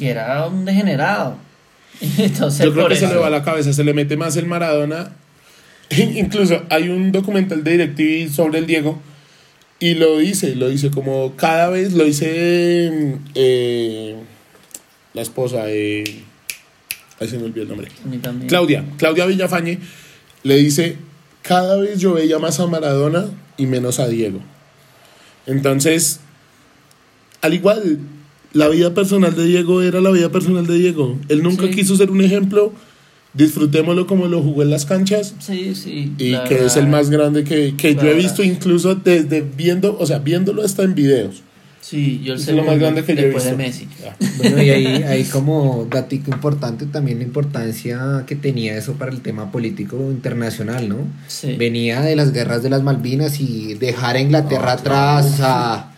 [0.00, 1.36] que era un degenerado.
[2.00, 4.46] Entonces, yo creo que se le va a la cabeza, se le mete más el
[4.46, 5.12] Maradona.
[5.90, 8.98] Incluso hay un documental de DirecTV sobre el Diego
[9.78, 14.16] y lo dice, lo dice como cada vez, lo dice eh,
[15.12, 16.22] la esposa de...
[17.20, 17.88] Ahí se me olvidó el nombre.
[18.48, 19.78] Claudia, Claudia Villafañe
[20.42, 20.96] le dice,
[21.42, 23.26] cada vez yo veía más a Maradona
[23.58, 24.40] y menos a Diego.
[25.46, 26.20] Entonces,
[27.42, 27.98] al igual,
[28.52, 31.18] la vida personal de Diego era la vida personal de Diego.
[31.28, 31.70] Él nunca Sí.
[31.70, 32.72] quiso ser un ejemplo,
[33.34, 36.12] disfrutémoslo como lo jugó en las canchas Sí, sí.
[36.18, 36.98] y que es el verdad.
[36.98, 38.16] más grande que, que yo he Claro.
[38.16, 41.42] visto incluso desde viendo, o sea, viéndolo hasta en videos.
[41.80, 43.56] Sí, yo el Es lo más grande que yo he después visto.
[43.56, 43.88] de Messi.
[44.38, 49.20] Bueno, y ahí hay como datico importante también la importancia que tenía eso para el
[49.22, 50.96] tema político internacional, ¿no?
[51.26, 51.54] Sí.
[51.58, 55.89] Venía de las guerras de las Malvinas y dejar a Inglaterra Ah, atrás, o sea,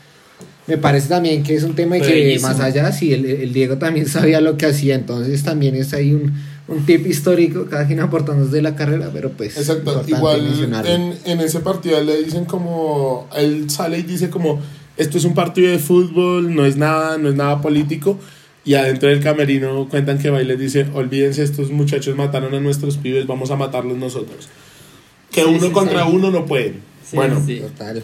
[0.66, 2.48] me parece también que es un tema Fue que bellísimo.
[2.48, 6.12] más allá, sí, el, el Diego también sabía lo que hacía, entonces también es ahí
[6.12, 6.32] un,
[6.68, 9.56] un tip histórico, cada quien aportando de la carrera, pero pues...
[9.56, 10.40] Exacto, igual
[10.86, 14.60] en, en ese partido le dicen como, él sale y dice como,
[14.96, 18.18] esto es un partido de fútbol, no es nada, no es nada político,
[18.64, 22.60] y adentro del camerino cuentan que va y les dice, olvídense, estos muchachos mataron a
[22.60, 24.48] nuestros pibes, vamos a matarlos nosotros.
[25.32, 26.10] Que Sí, uno sí, contra sí.
[26.12, 26.74] uno no pueden.
[27.04, 27.56] Sí, bueno, sí.
[27.58, 28.02] Total.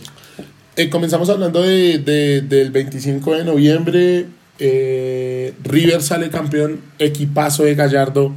[0.78, 4.26] Eh, comenzamos hablando de, de- del 25 de noviembre,
[4.58, 8.32] eh, River sale campeón, equipazo de Gallardo.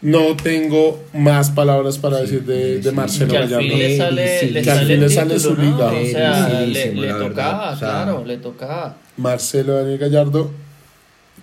[0.00, 2.94] No tengo más palabras para decir de, de sí.
[2.94, 3.68] Marcelo que al Gallardo.
[3.68, 5.70] fin le sale, Sí, le que al sale fin le sale título, su ¿no?
[5.70, 5.86] liga.
[5.92, 7.88] O sea, le, Merecidísimo, le verdad, tocaba, o sea.
[7.88, 8.96] claro, le tocaba.
[9.16, 10.50] Marcelo Daniel Gallardo.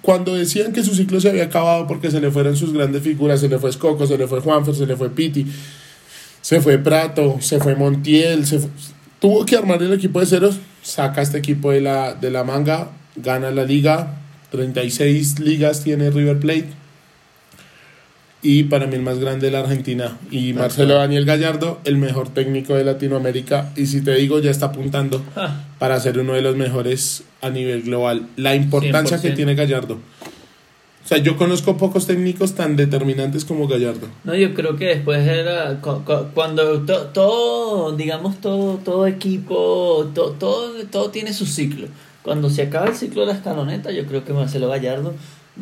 [0.04, 3.40] Cuando decían que su ciclo se había acabado porque se le fueron sus grandes figuras,
[3.40, 5.46] se le fue Escoco, se le fue Juanfer, se le fue Piti,
[6.42, 8.70] se fue Prato, se fue Montiel, se fue-
[9.22, 12.90] tuvo que armar el equipo de ceros, saca este equipo de la, de la manga,
[13.16, 14.18] gana la liga,
[14.50, 16.70] 36 ligas tiene River Plate
[18.44, 22.30] y para mí el más grande de la Argentina y Marcelo Daniel Gallardo, el mejor
[22.30, 26.42] técnico de Latinoamérica y si te digo ya está apuntando Ah, para ser uno de
[26.42, 28.28] los mejores a nivel global.
[28.38, 29.36] La importancia que 100%.
[29.36, 30.00] tiene Gallardo.
[31.12, 34.08] Sea, yo conozco pocos técnicos tan determinantes como Gallardo.
[34.24, 40.10] No, yo creo que después era cu- cu- cuando to- todo, digamos, todo, todo equipo,
[40.16, 41.88] to- todo, todo tiene su ciclo.
[42.24, 45.14] Cuando se acaba el ciclo de la escaloneta, yo creo que Marcelo Gallardo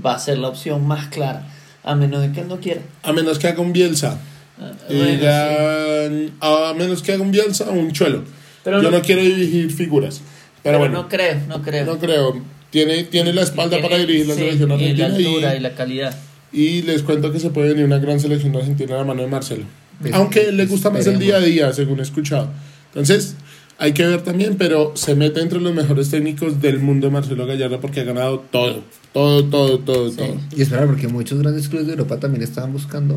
[0.05, 1.47] va a ser la opción más clara,
[1.83, 2.81] a menos de que él no quiera.
[3.01, 4.19] A menos que haga un Bielsa.
[4.61, 5.11] Ah, bueno, sí.
[5.15, 8.23] digan, a menos que haga un Bielsa o un Chuelo.
[8.63, 10.21] Pero yo no- no, quiero dirigir figuras.
[10.61, 11.85] Pero, Pero bueno, no creo, no creo.
[11.87, 12.58] no creo.
[12.71, 15.05] Tiene, tiene la espalda tiene- para dirigir la sí, selección y la argentina.
[15.07, 16.17] altura y, Y, la calidad.
[16.51, 19.27] y les cuento que se puede venir una gran selección argentina a la mano de
[19.27, 19.63] Marcelo.
[20.01, 21.43] Pues, Aunque le gusta más el esperemos.
[21.43, 22.49] día a día, según he escuchado.
[22.93, 23.35] Entonces,
[23.81, 27.79] hay que ver también, pero se mete entre los mejores técnicos del mundo Marcelo Gallardo
[27.79, 28.81] porque ha ganado todo.
[29.13, 30.35] Todo, todo, todo, todo.
[30.55, 33.15] Y espera, porque muchos grandes clubes de Europa también estaban buscando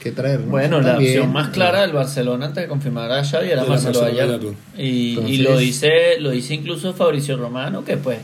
[0.00, 0.52] qué traer, ¿no?
[0.52, 3.64] Bueno, la También, opción más clara del Barcelona antes de confirmar a Xavi era Era
[3.64, 4.54] Marcelo Marcelo Gallardo.
[4.76, 5.28] Gallardo.
[5.28, 8.20] Y, lo dice lo dice incluso Fabricio Romano, que pues.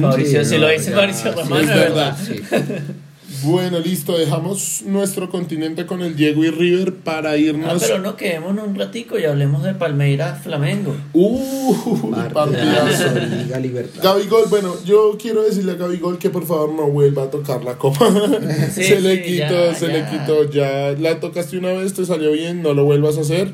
[0.00, 2.16] Fabricio, sí, si no, lo dice ya, Fabricio Romano, es es verdad.
[2.50, 2.82] verdad.
[3.44, 7.82] Bueno, listo, dejamos nuestro continente con el Diego y River para Ah, irnos.
[7.82, 10.94] pero no quedémonos un ratico y hablemos de Palmeiras Flamengo.
[11.12, 12.34] Uh, partidazo.
[12.34, 14.02] Partidazo, Liga Libertad.
[14.02, 17.76] Gabigol, bueno, yo quiero decirle a Gabigol que por favor no vuelva a tocar la
[17.78, 18.08] copa.
[18.72, 19.92] Sí, se le sí, quitó, ya, se ya.
[19.92, 23.52] le quitó, ya la tocaste una vez, te salió bien, no lo vuelvas a hacer.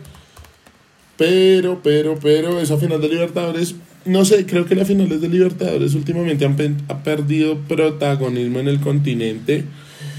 [1.16, 3.74] Pero, pero, pero, esa final de Libertadores,
[4.08, 8.68] no sé, creo que las finales de Libertadores últimamente han, pe- ha perdido protagonismo en
[8.68, 9.64] el continente.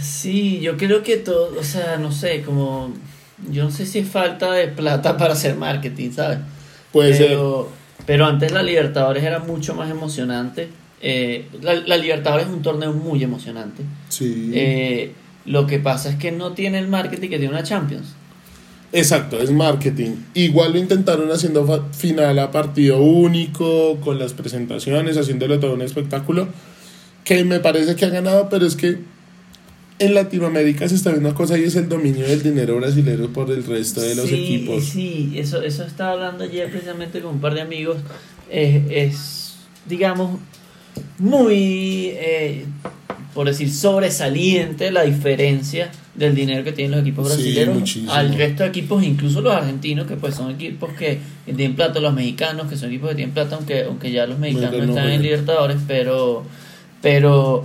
[0.02, 2.94] Sí, yo creo que todo, o sea, no sé, como
[3.52, 6.40] yo no sé si es falta de plata para hacer marketing, ¿sabes?
[6.92, 7.70] Puede pero,
[8.06, 10.70] pero antes la Libertadores era mucho más emocionante.
[11.02, 13.84] Eh, la, la Libertadores es un torneo muy emocionante.
[14.10, 14.18] ser.
[14.28, 14.52] Sí.
[14.54, 15.12] Eh,
[15.46, 18.14] lo que pasa es que no tiene el marketing que tiene una Champions.
[18.92, 20.16] Exacto, es marketing.
[20.34, 26.48] Igual lo intentaron haciendo final a partido único, con las presentaciones, haciéndolo todo un espectáculo,
[27.24, 28.98] que me parece que ha ganado, pero es que
[30.00, 33.52] en Latinoamérica se está viendo una cosa y es el dominio del dinero brasileño por
[33.52, 34.86] el resto de los sí, equipos.
[34.86, 37.98] Sí, eso, eso estaba hablando ayer precisamente con un par de amigos.
[38.50, 39.56] Eh, es,
[39.88, 40.40] digamos,
[41.20, 42.66] muy, eh,
[43.40, 48.70] por decir, sobresaliente la diferencia del dinero que tienen los equipos brasileños al resto de
[48.70, 52.90] equipos, incluso los argentinos, que pues son equipos que tienen plata, los mexicanos, que son
[52.90, 55.22] equipos que tienen plata, aunque, aunque ya los mexicanos no están en.
[55.22, 56.44] Libertadores, pero,
[57.02, 57.64] pero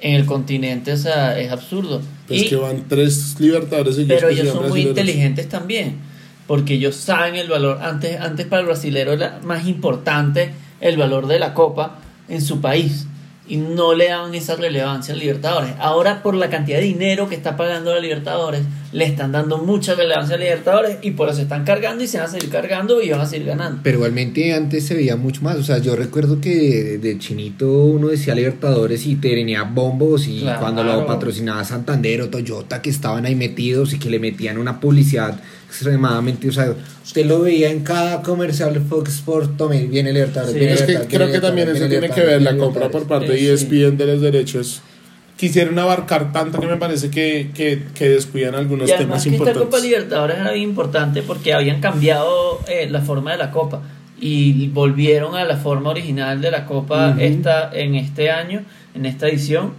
[0.00, 2.00] en el continente, o sea, es absurdo.
[2.28, 5.96] Es Y- que van tres libertadores seguidos pero que ellos son muy inteligentes también,
[6.46, 7.80] porque ellos saben el valor.
[7.82, 12.60] Antes, antes para el brasilero era más importante el valor de la copa en su
[12.60, 13.08] país
[13.48, 15.72] y no le daban esa relevancia al Libertadores.
[15.78, 19.94] Ahora por la cantidad de dinero que está pagando la Libertadores, le están dando mucha
[19.94, 23.10] relevancia a Libertadores y por eso están cargando y se van a seguir cargando y
[23.10, 23.80] van a seguir ganando.
[23.82, 25.56] Pero igualmente antes se veía mucho más.
[25.56, 30.60] O sea, yo recuerdo que de chinito uno decía Libertadores y tenía bombos y Claro.
[30.60, 34.80] cuando lo patrocinaba Santander o Toyota que estaban ahí metidos y que le metían una
[34.80, 36.48] publicidad extremadamente.
[36.48, 39.56] O sea, usted lo veía en cada comercial de Fox Sports.
[39.56, 40.52] Tome, viene Libertadores.
[40.54, 40.58] Sí.
[40.58, 43.06] viene Es que Libertadores, creo viene que también eso tiene que ver la compra por
[43.06, 44.80] parte de Sí, ESPN de los derechos.
[45.36, 49.30] Quisieron abarcar tanto que me parece que, que, que descuidan algunos Y además temas que
[49.30, 49.82] esta Copa importantes.
[49.90, 53.82] Libertadores era bien importante porque habían cambiado eh, la forma de la Copa.
[54.18, 57.20] y volvieron a la forma original de la Copa Ujú.
[57.20, 58.62] esta, en este año,
[58.94, 59.72] en esta edición.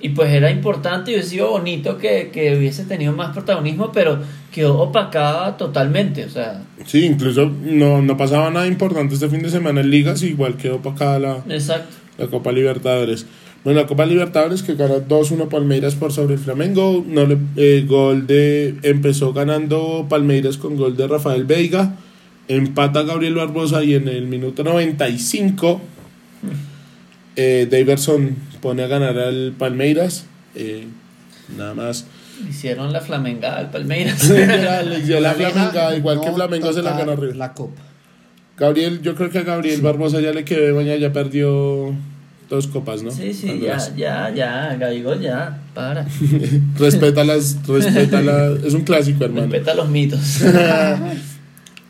[0.00, 4.18] Y pues era importante y hubiese sido bonito que, que hubiese tenido más protagonismo, pero
[4.50, 6.24] quedó opacada totalmente.
[6.24, 10.22] O sea, Sí, incluso no, no pasaba nada importante este fin de semana en ligas,
[10.22, 11.94] igual quedó acá la, exacto.
[12.18, 13.26] la Copa Libertadores.
[13.64, 17.04] Bueno, la Copa Libertadores que ganó 2-1 Palmeiras por sobre el Flamengo.
[17.06, 21.96] No le, eh, gol de, empezó ganando Palmeiras con gol de Rafael Veiga.
[22.48, 25.80] Empata Gabriel Barbosa y en el minuto 95
[27.36, 30.26] eh, Daverson pone a ganar al Palmeiras.
[30.56, 30.86] Eh,
[31.56, 32.06] nada más.
[32.48, 34.28] Hicieron la flamengada al Palmeiras.
[34.28, 34.46] le
[35.20, 37.34] la Flamenga, igual que Flamengo se la ganó arriba.
[37.34, 37.80] La copa.
[38.56, 41.94] Gabriel, yo creo que a Gabriel Barbosa ya le quedó, mañana ya perdió
[42.52, 43.10] dos copas, ¿no?
[43.10, 46.06] Sí, sí, ya, ya, ya, Gallego, ya, para.
[46.78, 49.46] Respeta las, respeta la, es un clásico, hermano.
[49.50, 50.20] Respeta los mitos.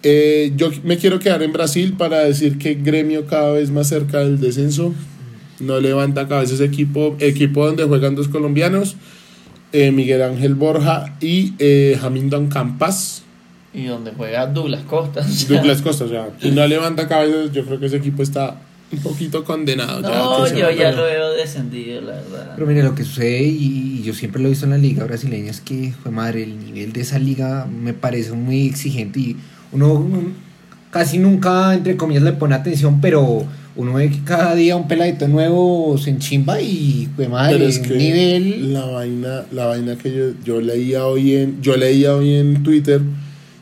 [0.04, 4.18] Eh, yo me quiero quedar en Brasil para decir que Gremio cada vez más cerca
[4.18, 4.92] del descenso.
[5.60, 8.96] No levanta cabeza ese equipo, equipo donde juegan dos colombianos,
[9.72, 13.22] eh, Miguel Ángel Borja y eh, Hamilton Campas.
[13.72, 15.24] y donde juega Douglas Costa.
[15.48, 17.52] Douglas Costa, o sea, y no levanta cabeza.
[17.52, 18.56] Yo creo que ese equipo está
[18.92, 20.02] un poquito condenado.
[20.02, 22.52] ya No, yo ya lo veo descendido, la verdad.
[22.54, 25.04] Pero mire, lo que sucede, y y yo siempre lo he visto en la liga
[25.04, 29.36] brasileña, es que, fue madre, el nivel de esa liga me parece muy exigente y
[29.70, 30.22] uno, uno
[30.90, 35.28] casi nunca, entre comillas, le pone atención, pero uno ve que cada día un peladito
[35.28, 38.72] nuevo se enchimba y, fue madre, Pero es que nivel...
[38.74, 43.00] la vaina, la vaina que yo, yo leía hoy en, yo leía hoy en Twitter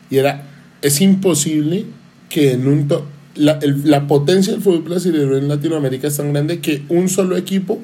[0.09, 0.43] y era
[0.81, 1.85] es imposible
[2.29, 6.33] que en un to- la, el- la potencia del fútbol brasileño en Latinoamérica es tan
[6.33, 7.79] grande que un solo equipo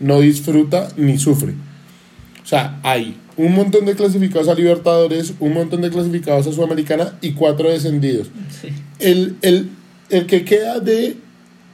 [0.00, 1.52] no disfruta ni sufre.
[2.42, 7.14] O sea, hay un montón de clasificados a Libertadores, un montón de clasificados a Sudamericana
[7.22, 8.28] y cuatro descendidos.
[8.60, 8.68] Sí.
[8.98, 9.68] El, el,
[10.10, 11.16] el que queda de,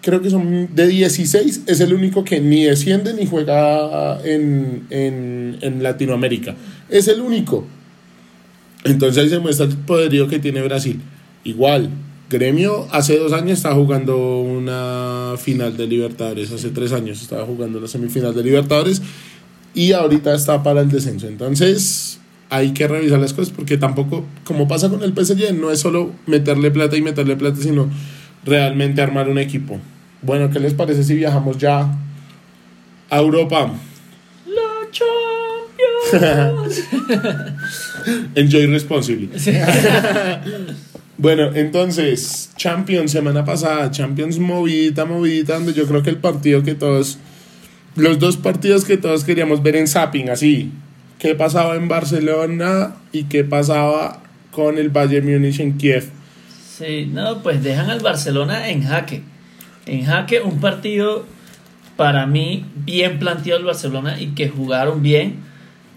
[0.01, 5.59] creo que son de 16, es el único que ni desciende ni juega en, en,
[5.61, 6.55] en Latinoamérica.
[6.89, 7.67] Es el único.
[8.85, 11.01] Entonces ahí se muestra el poderío que tiene Brasil.
[11.45, 11.91] Igual,
[12.31, 17.79] Gremio hace dos años estaba jugando una final de Libertadores, hace tres años estaba jugando
[17.79, 19.03] una semifinal de Libertadores
[19.75, 21.27] y ahorita está para el descenso.
[21.27, 25.81] Entonces hay que revisar las cosas porque tampoco, como pasa con el PSG, no es
[25.81, 27.91] solo meterle plata y meterle plata, sino
[28.45, 29.81] realmente armar un equipo.
[30.23, 31.99] Bueno, ¿qué les parece si viajamos ya
[33.11, 33.73] a Europa?
[34.47, 36.85] La Champions.
[38.37, 39.31] Enjoy responsibly.
[41.21, 46.75] Bueno, entonces, Champions, semana pasada, Champions movidita, movidita, donde yo creo que el partido que
[46.75, 47.19] todos,
[47.95, 50.73] los dos partidos que todos queríamos ver en Zapping, así,
[51.19, 56.09] qué pasaba en Barcelona y qué pasaba con el Bayern Múnich en Kiev.
[56.79, 59.23] Sí, no, pues dejan al Barcelona en jaque.
[59.85, 61.27] En jaque un partido
[61.97, 65.35] para mí bien planteado el Barcelona y que jugaron bien,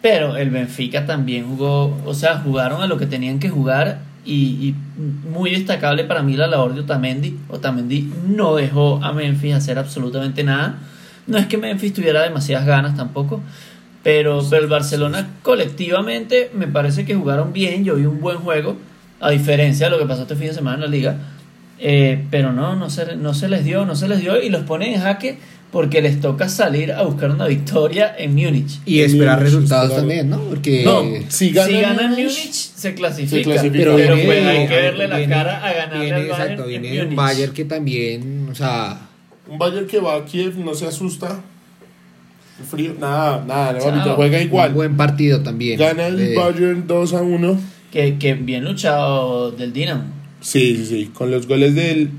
[0.01, 4.69] pero el Benfica también jugó, o sea, jugaron a lo que tenían que jugar y,
[4.69, 4.75] y
[5.29, 7.37] muy destacable para mí la labor de Otamendi.
[7.49, 10.77] Otamendi no dejó a Memphis hacer absolutamente nada.
[11.27, 13.41] No es que Memphis tuviera demasiadas ganas tampoco,
[14.03, 18.75] pero, pero el Barcelona colectivamente me parece que jugaron bien, yo vi un buen juego,
[19.19, 21.17] a diferencia de lo que pasó este fin de semana en la liga.
[21.79, 24.63] Eh, pero no, no se, no se les dio, no se les dio y los
[24.63, 25.39] ponen en jaque
[25.73, 28.79] porque les toca salir a buscar una victoria en Múnich.
[28.85, 30.39] Y esperar Múnich, resultados también, ¿no?
[30.39, 30.83] Porque...
[30.85, 33.35] No, si gana, si gana Múnich, Múnich, se clasifica.
[33.37, 33.83] se clasifica.
[33.83, 36.69] Pero, Pero pues hay que verle la viene- cara a ganarle viene, al Bayern exacto,
[36.69, 37.15] en viene un.
[37.15, 39.01] Bayern que también, o sea...
[39.49, 41.41] un Bayern que va a Kiev, no se asusta.
[42.69, 44.69] Frío, nada, nada, ahorita juega igual.
[44.69, 45.79] Un buen partido también.
[45.79, 47.59] Gana el Eh, Bayern 2 a 1.
[47.91, 50.03] Que, que bien luchado del Dinamo.
[50.39, 51.11] Sí, sí, sí.
[51.13, 52.09] Con los goles del,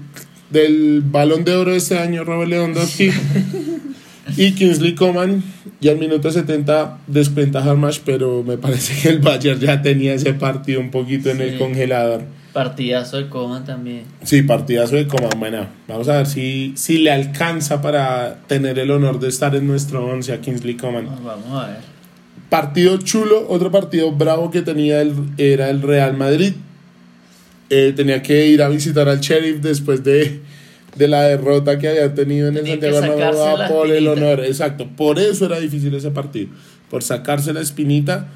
[0.54, 3.10] del balón de oro de este año, Robert Lewandowski
[4.36, 5.42] y Kingsley Coman.
[5.80, 10.32] Y al minuto 70 descuenta Harmash, pero me parece que el Bayern ya tenía ese
[10.32, 12.22] partido un poquito en el congelador.
[12.54, 14.04] Partidazo de Coman también.
[14.22, 15.32] Sí, partidazo de Coman.
[15.38, 19.66] Bueno, vamos a ver si, si le alcanza para tener el honor de estar en
[19.66, 21.06] nuestro 11 a Kingsley Coman.
[21.22, 21.80] Vamos a ver.
[22.48, 26.54] Partido chulo, otro partido bravo que tenía el, era el Real Madrid.
[27.76, 30.40] Eh, tenía que ir a visitar al Sheriff después de,
[30.96, 34.40] de la derrota que había tenido en el Tenía Santiago Bernabéu la por el honor.
[34.44, 36.48] Exacto, por eso era difícil ese partido.
[36.90, 38.28] Por sacarse la espinita.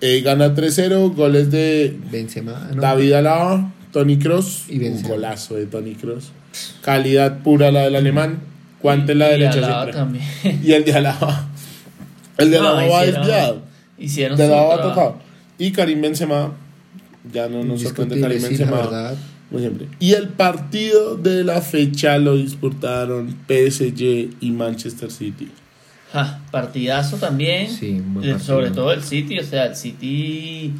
[0.00, 2.80] Eh, gana 3-0, goles de Benzema, ¿no?
[2.80, 4.64] David Alaba, Tony Cross.
[4.70, 6.32] Y Un golazo de Tony Cross.
[6.82, 8.40] Calidad pura la del alemán.
[8.82, 9.92] Guante en la derecha Alaba siempre.
[10.00, 10.60] también.
[10.64, 11.48] Y el de Alaba.
[12.38, 13.62] El de No, Alaba va hicieron- desviado.
[13.98, 14.88] Hicieron De trabajo.
[14.88, 15.18] tocado.
[15.58, 16.56] Y Karim Benzema,
[17.32, 18.76] ya no nos sorprende Benzema.
[18.76, 19.14] verdad.
[19.48, 19.88] como siempre.
[19.98, 25.48] Y el partido de la fecha lo disputaron PSG y Manchester City.
[26.12, 27.68] Ja, partidazo también.
[27.70, 28.38] Sí, Eh, partido.
[28.38, 30.72] Sobre todo el City, o sea, el City.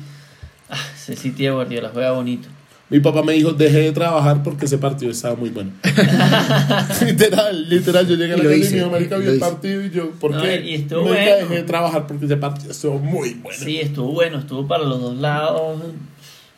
[0.68, 2.48] Ah, ese City de Guardiola juega bonito.
[2.88, 5.70] Mi papá me dijo, deje de trabajar porque ese partido estaba muy bueno.
[7.06, 8.06] literal, literal.
[8.08, 9.38] Yo llegué a la casa y hice, marica, el hice.
[9.38, 10.60] partido y yo, ¿por No, qué?
[10.66, 11.36] y estuvo Nunca bueno.
[11.36, 13.58] dejé de trabajar porque ese partido estuvo muy bueno.
[13.62, 15.80] Sí, estuvo bueno, estuvo para los dos lados.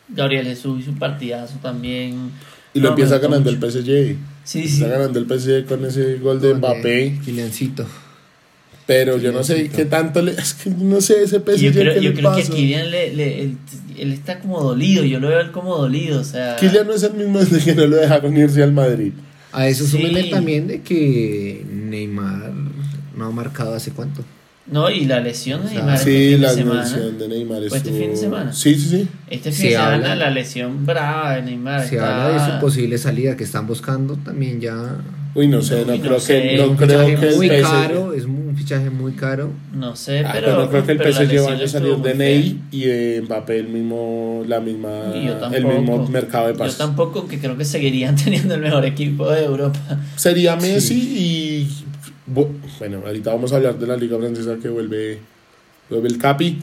[0.09, 2.31] Gabriel Jesús hizo un partidazo también.
[2.73, 3.57] Y lo No, empieza ganando el.
[3.59, 4.17] PSG.
[4.43, 4.81] Sí, sí.
[4.83, 7.19] Está ganando el PSG con ese gol de Mbappé.
[7.23, 7.85] Kyliancito.
[8.85, 10.31] Pero yo no sé qué tanto le.
[10.31, 12.51] Es que no sé ese PSG yo creo, qué yo le creo que pasa.
[12.53, 13.57] Kylian le, le- él,
[13.97, 16.57] él está como dolido, yo lo veo él como dolido, o sea...
[16.57, 19.13] Kylian no es el mismo desde que no lo dejaron irse al Madrid.
[19.53, 19.91] A eso Sí.
[19.91, 22.51] súmele también de que Neymar
[23.15, 24.25] no ha marcado hace cuánto.
[24.65, 26.83] No, y la lesión de Neymar este Sí, fin de la semana.
[26.83, 28.53] lesión de Neymar ¿Fue este fin de semana?
[28.53, 29.07] Sí, sí, sí.
[29.29, 31.81] Este fin Se de semana habla- la lesión brava de Neymar.
[31.87, 34.95] Se está- habla de su posible salida que están buscando también ya.
[35.35, 36.41] Uy, no sé, no creo sé.
[36.41, 39.11] que Es no un creo fichaje que el muy PSG caro, es un fichaje muy
[39.13, 39.49] caro.
[39.73, 40.45] No sé, Ah, pero...
[40.45, 43.67] pero no creo que el PSG vaya a salir de Ney y de Mbappé el
[43.67, 46.77] mismo la misma yo el mismo mercado de Yo pases.
[46.77, 49.79] tampoco, que creo que seguirían teniendo el mejor equipo de Europa.
[50.15, 51.82] Sería Messi y
[52.25, 55.19] bueno, ahorita vamos a hablar de la liga francesa que vuelve
[55.89, 56.59] vuelve el Capi,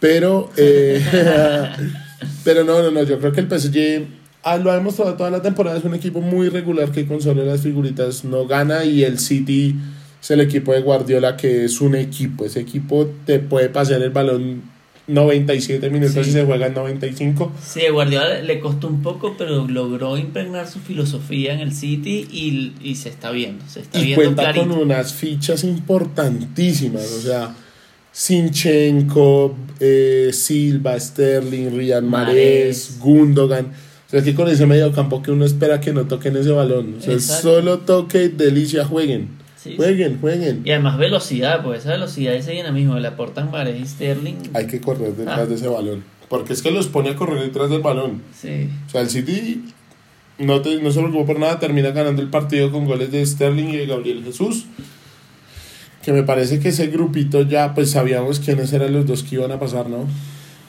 [0.00, 1.02] pero eh,
[2.44, 4.06] pero no, no, no, yo creo que el PSG
[4.42, 7.44] ah, lo ha demostrado toda la temporada, es un equipo muy regular que con solo
[7.44, 9.76] las figuritas no gana y el City
[10.22, 14.10] es el equipo de Guardiola que es un equipo, ese equipo te puede pasar el
[14.10, 14.73] balón
[15.06, 16.30] 97 minutos Sí.
[16.30, 17.52] y se juega en 95.
[17.62, 22.72] Sí, Guardiola le costó un poco, pero logró impregnar su filosofía en el City y,
[22.82, 24.68] y se está viendo, se está y viendo cuenta clarito.
[24.74, 27.54] con unas fichas importantísimas, o sea,
[28.12, 32.98] Sinchenko, eh, Silva, Sterling, Riyad Mahrez.
[33.00, 33.66] Gundogan.
[34.06, 36.96] O sea, que con ese medio campo que uno espera que no toquen ese balón.
[36.98, 39.28] O sea, solo toque, delicia, jueguen.
[39.64, 40.60] Sí, Jueguen, jueguen.
[40.64, 44.34] Y además velocidad, pues esa velocidad ese mismo le aportan Mahrez y Sterling.
[44.52, 45.46] Hay que correr detrás Ah.
[45.46, 46.04] de ese balón.
[46.28, 48.20] Porque es que los pone a correr detrás del balón.
[48.38, 48.68] Sí.
[48.86, 49.64] O sea, el City
[50.38, 53.68] no, te, no se preocupó por nada, termina ganando el partido con goles de Sterling
[53.68, 54.66] y de Gabriel Jesús.
[56.02, 59.50] Que me parece que ese grupito ya, pues sabíamos quiénes eran los dos que iban
[59.52, 60.06] a pasar, ¿no?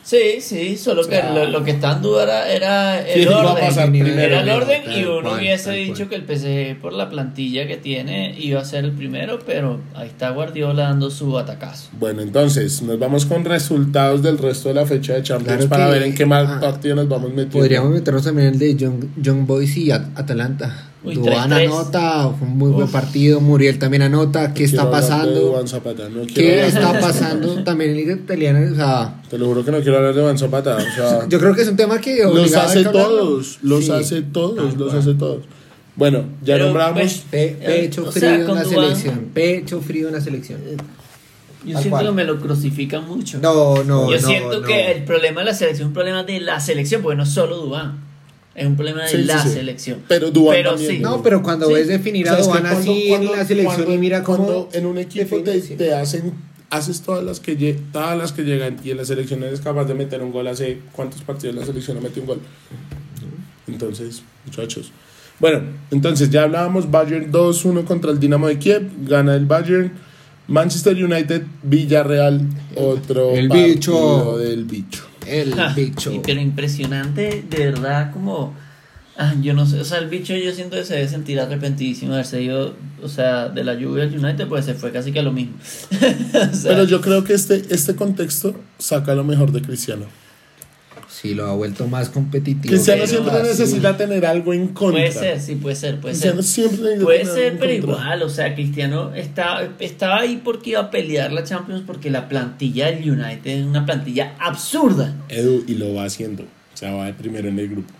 [0.05, 3.31] Sí, sí, solo que sea, lo, lo que está en duda era, era el ¿Quién
[3.31, 3.65] iba a orden.
[3.65, 4.21] pasar primero?
[4.21, 8.35] Era el orden y uno hubiese dicho que el PSG por la plantilla que tiene
[8.39, 11.89] iba a ser el primero, pero ahí está Guardiola dando su atacazo.
[11.99, 15.85] Bueno, entonces nos vamos con resultados del resto de la fecha de Champions Claro para
[15.87, 17.57] que- ver en qué más ah, partido nos vamos metiendo.
[17.57, 20.91] Podríamos meternos también el de Young, Young Boys y At- Atalanta.
[21.05, 21.65] Uy, Duván 3-3.
[21.65, 22.91] anota, fue un muy buen Uf.
[22.91, 23.39] partido.
[23.41, 24.53] Muriel también anota.
[24.53, 25.65] ¿Qué está pasando?
[25.67, 28.67] Zapata, no ¿Qué está pasando también en Liga Italiana?
[28.71, 30.75] O sea, Te lo juro que no quiero hablar de Duván Zapata.
[30.77, 33.91] O sea, yo creo que es un tema que los hace que todos, los Sí,
[33.91, 34.97] hace todos, los cual.
[34.99, 35.43] hace todos.
[35.95, 36.99] Bueno, ya Pero, nombramos.
[36.99, 39.29] pues, Pe- pecho O frío sea, en la selección.
[39.33, 40.59] Pecho frío en la selección.
[41.65, 42.05] Yo Tal siento cual.
[42.07, 43.39] que me lo crucifican mucho.
[43.39, 44.67] No, no, Yo no, siento no.
[44.67, 47.29] que el problema de la selección es un problema de la selección, porque no es
[47.29, 48.04] solo Dubán.
[48.55, 49.49] Es un problema de Sí, la sí.
[49.49, 49.99] selección.
[50.07, 50.91] Pero Pero también.
[50.91, 50.99] sí.
[50.99, 51.73] No, pero cuando Sí.
[51.73, 54.85] ves definir a cuando- así cuando- en la selección cuando- y mira cómo cuando en
[54.85, 56.33] un equipo te, hacen
[56.69, 57.55] haces todas las que
[57.91, 60.79] todas las que llegan y en la selección eres capaz de meter un gol hace
[60.93, 62.39] cuántos partidos la selección no mete un gol
[63.67, 64.91] entonces muchachos
[65.39, 69.91] bueno entonces ya hablábamos Bayern 2-1 contra el Dinamo de Kiev gana el Bayern
[70.47, 72.41] Manchester United Villarreal
[72.75, 74.37] otro El bicho.
[74.37, 76.13] del bicho El Ja, bicho.
[76.13, 78.53] y pero impresionante, de verdad, como.
[79.17, 82.11] ah, yo no sé, o sea, el bicho yo siento que se debe sentir arrepentidísimo
[82.11, 85.19] de haberse ido, o sea, de la lluvia al United, pues se fue casi que
[85.19, 85.55] a lo mismo.
[86.51, 90.05] O sea, pero yo creo que este, este contexto saca lo mejor de Cristiano
[91.25, 92.71] Sí, lo ha vuelto más competitivo.
[92.73, 93.47] Cristiano pero siempre así.
[93.49, 96.51] necesita tener algo en contra Puede ser, sí, puede ser, puede Cristiano ser.
[96.51, 98.01] siempre necesita Puede tener ser, algo pero en contra.
[98.03, 102.29] igual, o sea, Cristiano está, estaba ahí porque iba a pelear la Champions porque la
[102.29, 105.15] plantilla del United es una plantilla absurda.
[105.29, 106.43] Edu, y lo va haciendo.
[106.43, 107.93] O sea, va de primero en el grupo.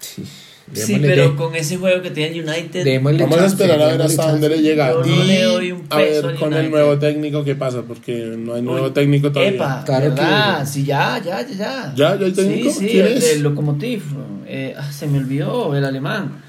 [0.00, 0.24] Sí,
[0.72, 3.54] Sí, démosle pero de- con ese juego que tiene el United, démosle Vamos a chance,
[3.54, 4.90] esperar a ver démosle hasta dónde le llega.
[4.92, 6.70] Yo no y le doy un a peso ver al con el United.
[6.70, 9.52] nuevo técnico qué pasa, porque no hay nuevo Uy, técnico todavía.
[9.56, 10.60] Epa, Claro ¿verdad?
[10.60, 11.92] que- Sí, ya, ya, ya, ya.
[11.94, 12.16] ¿Ya?
[12.18, 12.70] ¿Ya hay técnico?
[12.70, 13.24] Sí, sí, ¿Quién el es?
[13.24, 14.02] del Lokomotiv.
[14.46, 16.42] Eh, ah, se me olvidó, el alemán.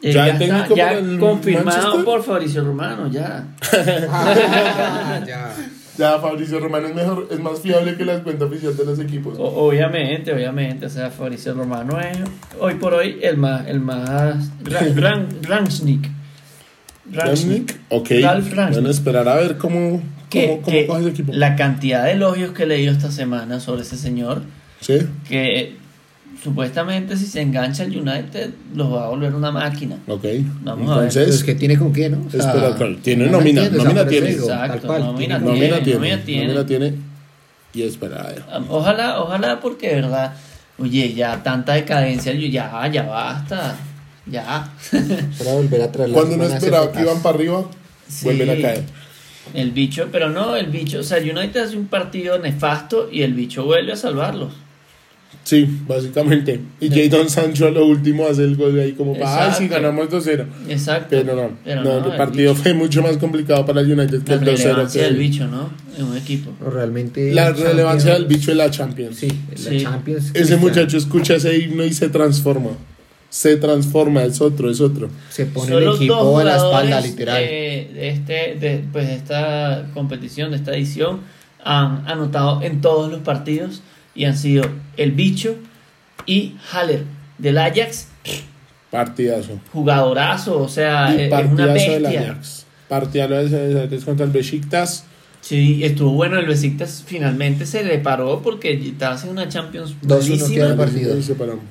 [0.00, 2.04] Eh, ¿Ya hay está, técnico ya para el confirmado Manchester?
[2.04, 3.44] por Fabricio Romano, ya.
[4.10, 5.54] Ah, ya.
[5.98, 9.36] Ya, Fabricio Romano es mejor, es más fiable que la cuenta oficial de los equipos.
[9.38, 12.18] O- obviamente, obviamente, o sea, Fabricio Romano es
[12.60, 16.08] hoy por hoy el más, el más Ra- Ran- Rangnick.
[17.10, 18.08] Rangnick, ok.
[18.22, 18.54] Ralf.
[18.72, 21.32] Bueno, esperar a ver cómo, Que, cómo, cómo que coge ese equipo.
[21.32, 24.42] la cantidad de elogios que he leído esta semana sobre ese señor,
[24.80, 24.98] Sí.
[25.28, 25.76] que
[26.42, 29.96] supuestamente si se engancha el United, los va a volver una máquina.
[30.06, 30.24] Ok.
[30.62, 31.08] Vamos a ver.
[31.08, 32.24] Entonces, Pues que tiene con qué, ¿no?
[32.26, 34.30] O sea, Espera, claro, tiene nómina, entiendo, nómina tiene.
[34.30, 35.82] Exacto, nómina tiene- nómina
[36.22, 36.94] tiene, nómina tiene.
[37.74, 38.34] Y espera,
[38.68, 40.32] Ojalá, ojalá, porque de verdad,
[40.78, 43.76] oye, ya tanta decadencia, ya, ya basta,
[44.26, 44.72] ya.
[45.38, 47.64] Para volver a traer Cuando no esperaba que iban para arriba,
[48.08, 48.24] Sí.
[48.24, 48.84] vuelven a caer.
[49.54, 53.34] El bicho, pero no, el bicho, o sea, United hace un partido nefasto y el
[53.34, 54.52] bicho vuelve a salvarlos.
[55.48, 56.60] Sí, básicamente.
[56.78, 59.66] Y Jadon Sancho a lo último hace el gol de ahí como para, ay, sí,
[59.66, 60.44] ganamos 2-0.
[60.68, 61.06] Exacto.
[61.08, 62.62] Pero no, Pero no, no, el el partido bicho.
[62.64, 64.56] fue mucho más complicado para el United que La el 2-0.
[64.58, 65.70] relevancia que- del bicho, ¿no?
[65.96, 66.50] En un equipo.
[66.70, 67.32] Realmente.
[67.32, 69.16] La Champions- relevancia del bicho en la Champions.
[69.16, 69.78] Sí, en Sí.
[69.78, 70.24] la Champions.
[70.24, 72.70] Ese Cristiano muchacho escucha ese himno y se transforma.
[73.30, 75.08] Se transforma, es otro, es otro.
[75.30, 77.36] Se pone Son el equipo a la espalda, literal.
[77.42, 81.20] eh, de, este, de, pues, de esta competición, de esta edición,
[81.64, 83.80] han anotado en todos los partidos
[84.18, 85.54] y han sido el bicho
[86.26, 87.04] y Haller
[87.38, 88.08] del Ajax,
[88.90, 89.60] Partidazo.
[89.72, 92.20] jugadorazo, o sea, y es una partidazo del bestia.
[92.32, 92.66] Ajax.
[92.88, 93.34] Partidazo
[93.84, 95.04] Ajax contra el Besiktas.
[95.40, 100.06] Sí, estuvo bueno el Besiktas, finalmente se le paró porque estaba haciendo una Champions 2-1
[100.08, 100.48] buenísima.
[100.54, 101.16] queda el partido.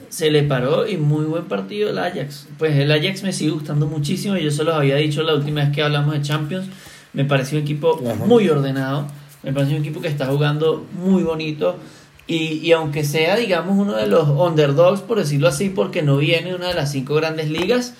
[0.09, 2.47] Se le paró y muy buen partido el Ajax.
[2.57, 4.37] Pues el Ajax me sigue gustando muchísimo.
[4.37, 6.67] Yo se los había dicho la última vez que hablamos de Champions.
[7.13, 8.25] Me pareció un equipo Ajá.
[8.25, 9.07] muy ordenado.
[9.43, 11.77] Me pareció un equipo que está jugando muy bonito.
[12.27, 16.53] Y, y aunque sea, digamos, uno de los underdogs, por decirlo así, porque no viene
[16.53, 17.93] una de las cinco grandes ligas,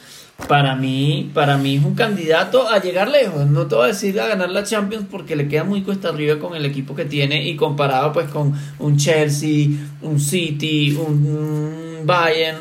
[0.48, 3.48] para mí, para mí es un candidato a llegar lejos.
[3.48, 6.40] No te voy a decir a ganar la Champions porque le queda muy cuesta arriba
[6.40, 9.70] con el equipo que tiene y comparado pues con un Chelsea,
[10.02, 12.58] un City, un, Bayern,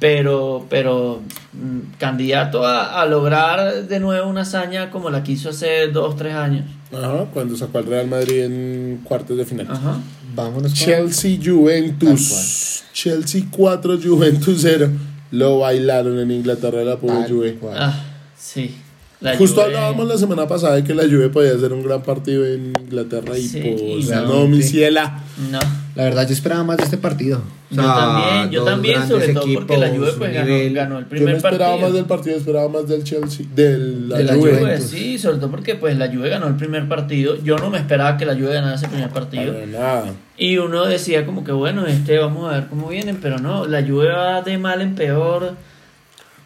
[0.00, 1.20] pero, pero
[1.52, 6.34] mm, candidato a, a lograr de nuevo una hazaña como la quiso hace dos, tres
[6.34, 6.64] años.
[6.92, 9.68] Ajá, cuando sacó al Real Madrid en cuartos de final.
[9.70, 9.98] Ajá.
[10.38, 10.80] Vámonos con.
[10.86, 12.84] Chelsea Juventus.
[12.92, 14.88] Chelsea 4, Juventus 0.
[15.32, 17.58] Lo bailaron en Inglaterra la pobre Juve.
[17.74, 18.04] Ah,
[18.36, 18.76] sí.
[19.20, 22.02] La Justo Juve- hablábamos la semana pasada de que la Juve podía hacer un gran
[22.02, 25.22] partido en Inglaterra y Sí, pues y no, mi ciela.
[25.50, 25.58] No.
[25.96, 27.42] La verdad, yo esperaba más de este partido.
[27.70, 31.08] O Yo también, yo también, sobre todo porque la Juve pues ganó, ganó el Yo
[31.10, 31.86] primer no esperaba partido.
[31.88, 34.50] más del partido, esperaba más del Chelsea, del la De la Juve.
[34.50, 34.60] Juve.
[34.60, 37.34] Juve, sí, sobre todo porque pues la Juve ganó el primer partido.
[37.42, 39.52] Yo no me esperaba que la Juve ganara ese primer partido.
[39.52, 40.04] Para nada.
[40.36, 43.82] Y uno decía como que bueno, este vamos a ver cómo vienen, pero no, la
[43.82, 45.54] Juve va de mal en peor,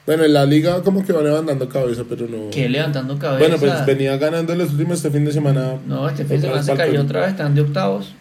[0.05, 2.51] Bueno, en la liga como que van levantando cabeza, pero no.
[2.51, 3.39] que levantando cabeza.
[3.39, 5.79] Bueno, pues venía ganando los últimos este fin de semana.
[5.87, 8.13] No, este fin de semana se cayó otra vez, están de octavos.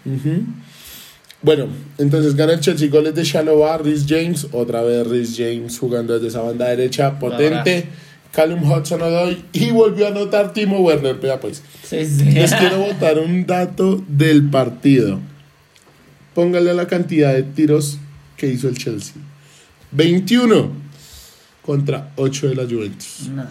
[1.42, 1.68] Bueno,
[1.98, 6.28] entonces gana el Chelsea goles de Shaloba, Rhys James, otra vez Rhys James jugando desde
[6.28, 7.86] esa banda derecha potente,
[8.32, 11.64] Callum Hudson Odoi y volvió a anotar Timo Werner, vea pues.
[11.84, 12.26] Sí, sí.
[12.26, 15.20] Les quiero botar un dato del partido.
[16.36, 17.98] Póngale la cantidad de tiros
[18.38, 19.16] que hizo el Chelsea.
[19.92, 20.81] 21
[21.62, 23.30] contra 8 de la Juventus.
[23.34, 23.45] No.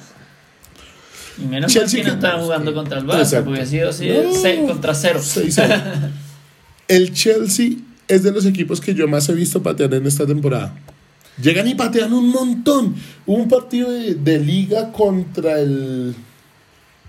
[1.39, 3.45] Y menos mal que no estaban jugando contra el Barça, Exacto.
[3.47, 4.33] porque ha sido así No.
[4.35, 5.21] seis contra cero.
[5.23, 6.11] 6-0.
[6.89, 7.71] El Chelsea
[8.09, 10.75] es de los equipos que yo más he visto patear en esta temporada.
[11.41, 12.95] Llegan y patean un montón.
[13.27, 16.15] Hubo un partido de, de liga contra el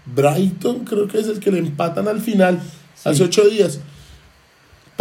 [0.06, 2.60] Brighton, creo que es el que le empatan al final,
[3.04, 3.80] hace ocho días.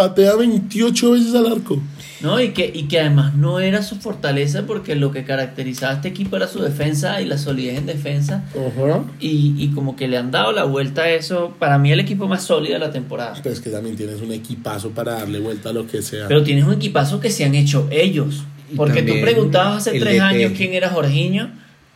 [0.01, 1.79] Patea 28 veces al arco.
[2.23, 5.97] No, y que, y que además no era su fortaleza porque lo que caracterizaba a
[5.97, 8.45] este equipo era su defensa y la solidez en defensa.
[8.53, 9.05] Ajá.
[9.21, 11.55] Y, y como que le han dado la vuelta a eso.
[11.59, 13.35] Para mí el equipo más sólido de la temporada.
[13.43, 16.29] Pero es que también tienes un equipazo para darle vuelta a lo que sea.
[16.29, 18.45] Pero tienes un equipazo que se han hecho ellos.
[18.77, 20.23] Porque tú preguntabas hace tres DT.
[20.23, 21.51] años quién era Jorginho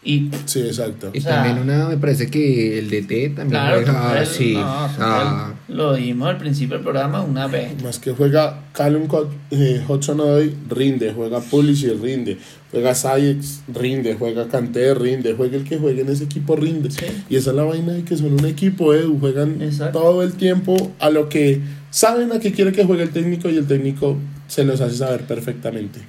[0.05, 1.11] y sí, exacto.
[1.15, 4.53] Y O sea, también una, me parece que el DT también claro, deja- él- sí,
[4.55, 7.83] no, ah, lo dijimos al principio del programa una vez.
[7.83, 9.09] Más que juega Callum
[9.51, 12.37] eh, Hudson Odoi, rinde, juega Pulisic, rinde,
[12.71, 16.91] juega Sayex, rinde, juega Kanté, rinde, juega el que juegue en ese equipo, rinde.
[16.91, 17.07] Sí.
[17.31, 20.01] Y esa es la vaina de que son un equipo, eh, juegan Exacto.
[20.01, 23.57] todo el tiempo a lo que saben a qué quiere que juegue el técnico y
[23.57, 24.17] el técnico
[24.49, 26.01] se los hace saber perfectamente.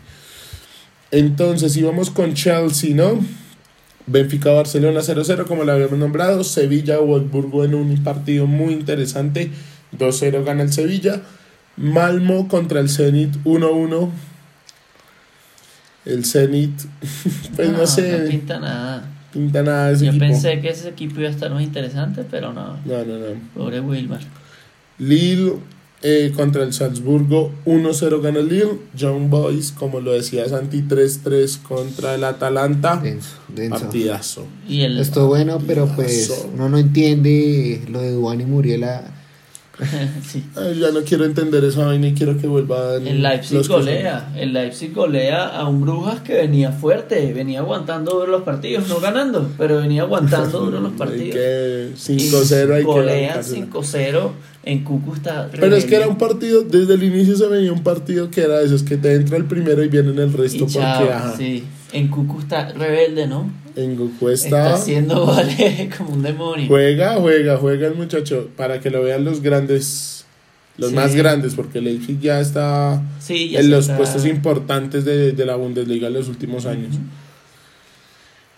[1.11, 3.19] Entonces íbamos con Chelsea, ¿no?
[4.07, 9.49] Benfica Barcelona 0-0 como lo habíamos nombrado, Sevilla Wolfsburgo en un partido muy interesante,
[9.97, 11.21] 2-0 gana el Sevilla,
[11.77, 14.09] Malmo contra el Zenit 1-1.
[16.05, 16.71] El Zenit,
[17.55, 19.09] pues no, No sé, pinta nada.
[19.33, 20.25] pinta nada ese Yo equipo.
[20.25, 22.77] pensé que ese equipo iba a estar más interesante, pero no.
[22.85, 23.25] No, no, no.
[23.55, 24.21] Pobre Wilmar.
[24.99, 25.53] Lille
[26.01, 28.79] eh, contra el Salzburgo 1-0 gana el Lille.
[28.99, 32.97] John Boys, como lo decía Santi, 3-3 contra el Atalanta.
[32.97, 33.79] denso, denso.
[33.79, 34.45] Partidazo.
[34.67, 34.99] Y el.
[34.99, 39.11] Estuvo bueno, pero pues uno no entiende lo de Duan y Muriela.
[40.25, 40.43] Sí.
[40.55, 43.05] Ay, ya no quiero entender esa vaina y quiero que vuelvan.
[43.05, 47.59] El Leipzig los son- golea, el Leipzig golea a un Brujas que venía fuerte, venía
[47.59, 51.35] aguantando duro los partidos, no ganando, pero venía aguantando duro los partidos.
[51.35, 53.65] que Y 5-0 hay que Golean bancársela.
[53.67, 54.31] 5-0
[54.63, 55.49] en Cúcuta.
[55.51, 58.59] Pero es que era un partido, desde el inicio se veía un partido que era
[58.59, 61.35] de esos que te entra el primero y vienen el resto y porque chao, ajá,
[61.37, 61.63] sí.
[61.95, 63.49] En Cúcuta rebelde, ¿no?
[63.77, 66.67] en Goku Está está, haciendo goles como un demonio.
[66.67, 70.25] juega, juega, juega el muchacho para que lo vean los grandes,
[70.77, 70.95] los Sí.
[70.95, 75.33] más grandes, porque el Leipzig ya está Sí, ya en los está- puestos importantes de,
[75.33, 76.95] de la Bundesliga en los últimos años.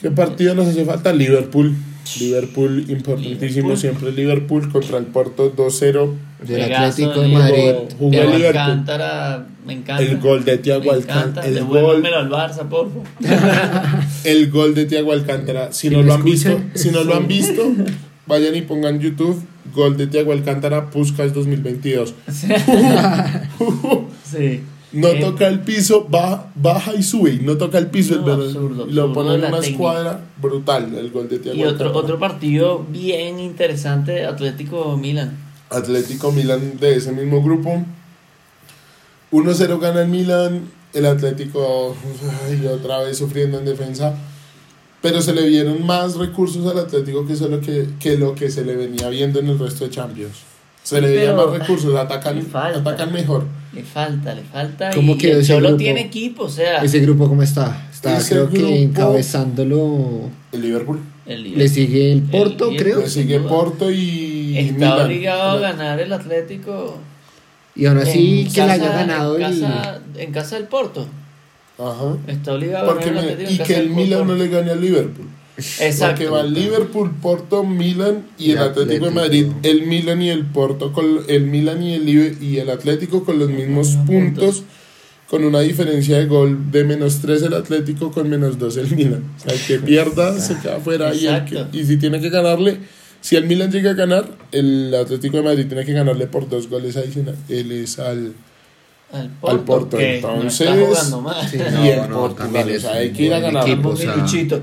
[0.02, 1.12] ¿Qué partido nos hace falta?
[1.12, 1.76] Liverpool.
[2.20, 3.78] Liverpool, importantísimo Liverpool.
[3.78, 6.14] siempre Liverpool contra el Porto 2-0.
[6.48, 7.74] Del Atlético de de Madrid.
[7.98, 8.46] Jugó Liverpool.
[8.46, 10.04] Alcántara, me encanta.
[10.04, 11.48] El gol de Thiago Me Alcántara.
[11.48, 13.04] El gol, al Barça, por favor.
[14.24, 15.74] el gol de Thiago Alcántara.
[15.74, 17.64] Si Si no lo han visto, si no lo han visto,
[18.28, 19.44] vayan y pongan YouTube
[19.74, 22.14] gol de Thiago Alcántara Puskas 2022.
[24.24, 24.62] Sí.
[24.94, 27.34] No Eh, toca el piso, baja, baja y sube.
[27.34, 28.46] y No toca el piso, No, es verdad.
[28.46, 29.68] absurdo, Y lo ponen en una técnica.
[29.72, 30.96] escuadra brutal.
[30.96, 31.98] El gol de Thiago Y otro, Alcántara.
[32.06, 35.38] otro partido bien interesante, Atlético Milan.
[35.70, 37.84] Atlético Milan de ese mismo grupo.
[39.32, 40.70] 1-0 gana el Milan.
[40.94, 41.96] El Atlético
[42.48, 44.16] ay, otra vez sufriendo en defensa.
[45.02, 48.64] Pero se le vieron más recursos al Atlético que, solo que, que lo que se
[48.66, 50.38] le venía viendo en el resto de Champions.
[50.82, 53.44] Se le veían más recursos, atacan, atacan mejor.
[53.78, 54.90] Le falta, le falta.
[54.96, 55.84] ¿Cómo y quedó el ese Cholo grupo?
[55.84, 56.78] tiene equipo, o sea.
[56.84, 57.88] Ese grupo, ¿cómo está?
[57.94, 60.30] Está, creo que encabezándolo.
[60.52, 61.00] El Liverpool.
[61.28, 63.00] el Le sigue el Porto, el- creo.
[63.02, 65.06] Le sigue Porto y Está Milan.
[65.06, 66.98] obligado a ganar el Atlético.
[67.76, 69.62] Y aún así en que le haya ganado en el.
[69.62, 71.06] casa, en casa del Porto.
[71.78, 72.18] Ajá.
[72.26, 73.50] Está obligado a Porque ganar el me- Atlético.
[73.50, 75.28] en y casa que el Milan no le gane al Liverpool.
[75.58, 76.24] Exacto.
[76.24, 80.46] Porque va Liverpool, Porto, Milan y Y el Atlético de Madrid, el Milan y el
[80.46, 84.64] Porto, con, el Milan y el, y el Atlético con los mismos puntos,
[85.30, 89.24] con una diferencia de gol de menos 3 el Atlético con menos 2 el Milan.
[89.36, 92.30] O sea, el que pierda se queda fuera y, el que- y si tiene que
[92.30, 92.78] ganarle,
[93.20, 96.70] si el Milan llega a ganar, el Atlético de Madrid tiene que ganarle por dos
[96.70, 98.34] goles adicionales al,
[99.12, 99.98] Al al Porto.
[99.98, 101.48] que no Entonces, está jugando mal.
[101.48, 102.72] Sí, y el no, no, Portugal.
[102.76, 103.64] O sea, hay que ir a ganar.
[103.64, 103.90] equipo.
[103.90, 104.62] Vamos, o sea, Luchito.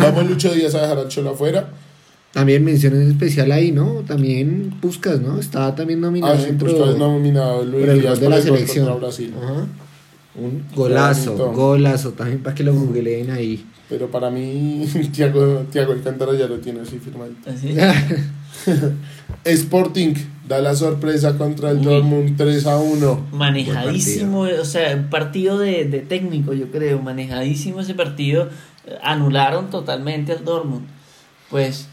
[0.00, 1.68] Vamos Lucho Díaz a dejar al Cholo afuera.
[2.32, 4.04] También menciones especial ahí, ¿no?
[4.06, 5.40] También Puskas, ¿no?
[5.40, 8.40] Estaba también nominado Ah, sí, dentro pues no nominado Luis por el Díaz de la
[8.40, 9.00] selección.
[9.00, 9.34] Brasil.
[9.42, 9.66] Ajá.
[10.36, 11.52] Un golazo, bonito.
[11.52, 12.12] golazo.
[12.12, 13.66] También para que lo googleen ahí.
[13.88, 17.32] Pero para mí, Tiago, Tiago Alcántara ya lo tiene así firmado.
[17.44, 17.74] Así.
[19.44, 20.14] Sporting
[20.48, 21.84] da la sorpresa contra el Uy.
[21.84, 23.26] Dortmund 3 a 1.
[23.32, 28.48] Manejadísimo, o sea, un partido de, de técnico, yo creo, manejadísimo ese partido.
[29.02, 30.86] Anularon totalmente al Dortmund.
[31.50, 31.86] Pues,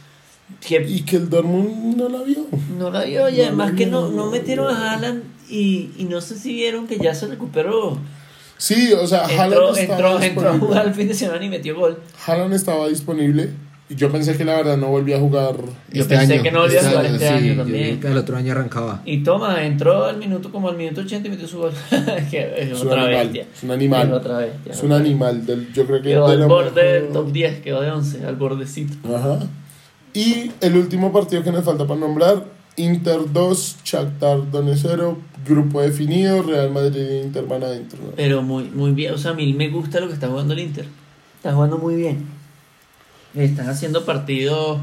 [0.65, 2.45] que Y que el Dortmund no la vio.
[2.77, 3.91] no la vio, y No además la que vio.
[4.01, 7.97] no, no metieron a Haaland y, y no sé si vieron que ya se recuperó.
[8.57, 10.93] Sí, o sea, Entró, Haaland entró, estaba, entró a jugar el disponible.
[10.95, 11.99] fin de semana y metió gol.
[12.25, 13.51] Haaland estaba disponible.
[13.89, 15.55] Y yo pensé que la verdad no volvía a jugar.
[15.93, 17.99] Yo pensé que no volvía a jugar este año yo también.
[18.01, 19.01] que al otro año arrancaba.
[19.05, 21.71] Y toma, entró al minuto como al minuto 80 y metió su gol.
[22.29, 23.23] que es Es un otra animal.
[23.27, 23.45] bestia.
[23.55, 24.07] Es un animal.
[24.07, 24.73] Es otra bestia.
[24.73, 25.45] Es un animal.
[25.45, 28.35] Del, yo creo que Quedó de al borde del top 10, quedó de 11, al
[28.35, 28.93] bordecito.
[29.15, 29.39] Ajá.
[30.13, 32.43] Y el último partido que nos falta para nombrar,
[32.75, 35.17] Inter 2, Shakhtar Donetsk 0,
[35.47, 37.99] grupo definido, Real Madrid e Inter van adentro.
[38.03, 38.11] ¿no?
[38.17, 40.59] Pero muy, muy bien, o sea, a mí me gusta lo que está jugando el
[40.59, 40.85] Inter.
[41.37, 42.36] Está jugando muy bien.
[43.35, 44.79] Están haciendo partidos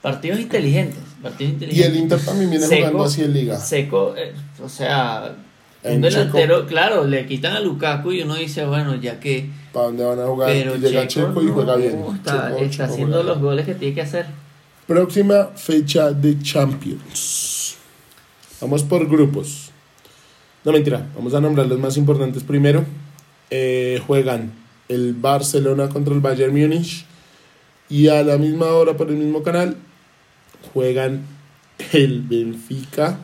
[0.00, 0.98] partidos inteligentes.
[1.22, 1.92] Partidos Y inteligentes.
[1.92, 3.58] el Inter también viene Seco, jugando así en liga.
[3.58, 4.32] Seco, eh,
[4.62, 5.34] o sea,
[5.84, 6.68] En un delantero, Checo.
[6.68, 9.48] claro, le quitan a Lukaku y uno dice, bueno, ya que.
[9.72, 10.48] ¿Para dónde van a jugar?
[10.48, 12.04] Pero y llega Checo, Checo y no, juega bien.
[12.16, 14.26] está, Checo- está Checo haciendo juega los goles que tiene que hacer.
[14.86, 17.76] Próxima fecha de Champions.
[18.60, 19.70] Vamos por grupos.
[20.64, 22.84] No mentira, vamos a nombrar los más importantes primero.
[23.50, 24.52] Eh, juegan
[24.88, 27.04] el Barcelona contra el Bayern Múnich.
[27.92, 29.76] Y a la misma hora por el mismo canal
[30.72, 31.26] juegan
[31.92, 33.18] el Benfica.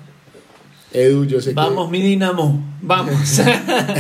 [0.93, 3.41] Edu, yo sé Vamos, mi Dinamo, vamos.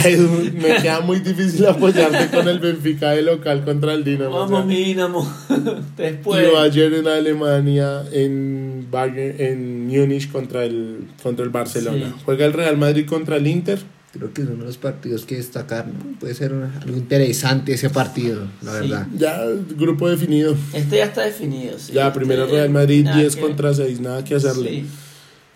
[0.03, 4.37] que Edu, me queda muy difícil apoyarte con el Benfica de local contra el Dinamo.
[4.37, 4.57] o sea.
[4.57, 5.35] vamos, mi Dinamo.
[5.97, 6.47] Después.
[6.47, 12.13] Y Bayern en Alemania, en Bayern, en Múnich contra el, contra el Barcelona.
[12.15, 12.23] Sí.
[12.27, 13.79] Juega el Real Madrid contra el Inter.
[14.13, 16.19] Creo que es uno de los partidos que destacar, ¿no?
[16.19, 18.79] Puede ser algo interesante ese partido, la Sí.
[18.89, 19.07] verdad.
[19.17, 19.39] Ya,
[19.77, 20.57] grupo definido.
[20.73, 21.79] Este ya está definido.
[21.79, 21.93] sí.
[21.93, 24.71] Ya, primero Este, Real Madrid, nada 10 que- contra 6, nada que hacerle.
[24.71, 24.87] Sí.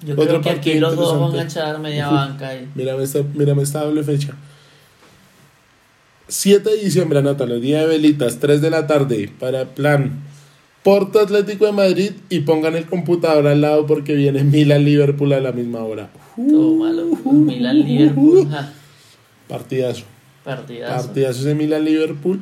[0.07, 2.55] Yo Otro creo que aquí partido los dos van a echar media banca.
[2.55, 2.69] Y...
[2.75, 4.35] Mírame esta, mírame esta doble fecha.
[6.29, 10.13] 7 de diciembre, anótalo, día de velitas, 3 de la tarde, para plan
[10.83, 15.41] Porto Atlético de Madrid y pongan el computador al lado porque viene Milan Liverpool a
[15.41, 16.09] la misma hora.
[16.37, 17.05] Todo malo.
[17.25, 18.49] Milan Liverpool.
[18.51, 18.73] ja,
[19.49, 20.05] Partidazo.
[20.45, 21.07] Partidazo.
[21.07, 22.41] Partidazo de Milan Liverpool.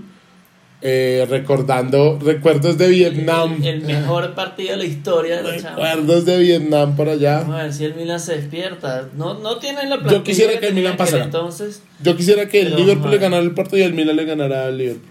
[0.83, 3.59] Eh, recordando recuerdos de Vietnam.
[3.63, 5.77] El, el mejor partido de la historia de Champions.
[5.77, 7.41] Recuerdos de Vietnam por allá.
[7.41, 9.09] Vamos a ver si el Milan se despierta.
[9.15, 11.25] No, no tienen la plantilla quisiera que el Milan pasara.
[11.25, 14.69] Entonces, Yo quisiera que el Liverpool le ganara el Porto y el Milan le ganara
[14.69, 15.11] al Liverpool.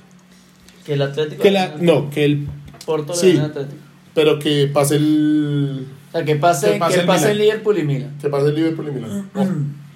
[0.87, 1.43] que el Atlético.
[1.43, 2.47] Que la, no, que el.
[2.89, 3.37] Porto le sí.
[3.37, 3.81] Atlético.
[4.15, 5.85] Pero que pase el.
[6.09, 8.17] O sea, que pase, Que pase que el pase el Liverpool y Milan.
[8.19, 9.29] Que pase el Liverpool y Milan.
[9.35, 9.49] Ojo.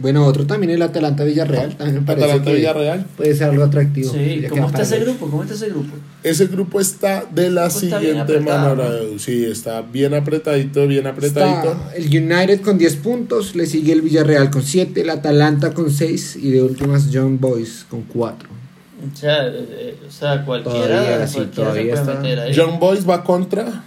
[0.00, 1.76] Bueno, otro también el Atalanta Villarreal.
[1.76, 3.06] También me parece Atalanta que Villarreal.
[3.16, 4.12] Puede ser algo atractivo.
[4.12, 5.28] Sí, ¿cómo está ese grupo?
[5.28, 5.96] ¿Cómo está ese grupo?
[6.22, 8.92] Ese grupo está de la siguiente manera.
[9.18, 11.72] Sí, está bien apretadito, bien apretadito.
[11.72, 15.90] Está el United con 10 puntos, le sigue el Villarreal con 7, el Atalanta con
[15.90, 18.57] 6 y de últimas John Boys con 4.
[19.00, 22.22] O sea, eh, o sea cualquiera, Todavía, sí, cualquiera todavía se puede está.
[22.22, 22.52] meter ahí.
[22.56, 23.84] John Boys va contra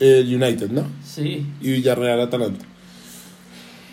[0.00, 0.84] el United, ¿no?
[1.04, 1.46] Sí.
[1.60, 2.64] Y Villarreal Atalanta.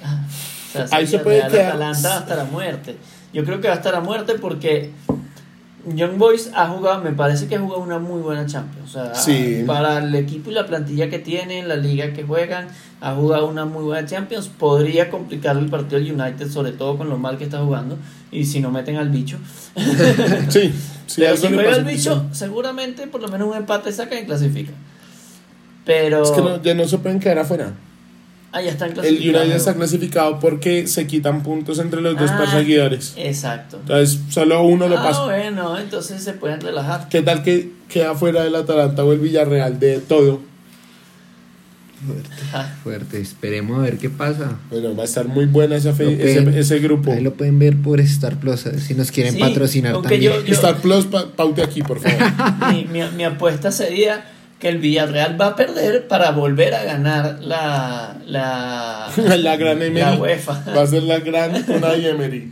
[0.04, 2.96] O sea, Ahí se puede Real quedar- Atalanta hasta la muerte.
[3.34, 4.92] Yo creo que va hasta la muerte porque
[5.86, 8.90] Young Boys ha jugado, me parece que ha jugado una muy buena Champions.
[8.90, 9.64] O sea, Sí.
[9.66, 12.68] para el equipo y la plantilla que tienen, la liga que juegan,
[13.02, 14.48] ha jugado una muy buena Champions.
[14.48, 17.98] Podría complicar el partido del United, sobre todo con lo mal que está jugando.
[18.32, 19.38] Y si no meten al bicho.
[20.50, 20.72] Sí,
[21.08, 24.72] sí, Pero si juega el bicho, seguramente por lo menos un empate saca y clasifica.
[25.86, 26.24] Pero.
[26.24, 27.74] Es que no- ya no se pueden quedar afuera.
[28.52, 29.42] Ah, ya están El clasificados.
[29.42, 33.14] United está clasificado porque se quitan puntos entre los dos Ah, perseguidores.
[33.18, 33.78] Exacto.
[33.82, 35.24] Entonces, solo uno lo ah, pasa.
[35.26, 37.08] bueno, entonces se pueden relajar.
[37.10, 40.42] ¿Qué tal que queda fuera del Atalanta o el Villarreal de todo?
[42.52, 42.76] Ajá.
[42.84, 44.58] Fuerte, esperemos a ver qué pasa.
[44.72, 47.12] Bueno, va a estar muy buena esa fe- Lo pueden- ese, ese grupo.
[47.12, 50.22] Ahí lo pueden ver por Star Plus, si nos quieren Sí, patrocinar también.
[50.22, 52.18] yo- yo- Star Plus, pa- paute aquí, por favor.
[52.74, 54.26] mi, mi, mi apuesta sería
[54.62, 60.00] que el Villarreal va a perder para volver a ganar la la, la gran Emery.
[60.00, 60.64] la UEFA.
[60.76, 62.52] Va a ser la gran Unai Emery.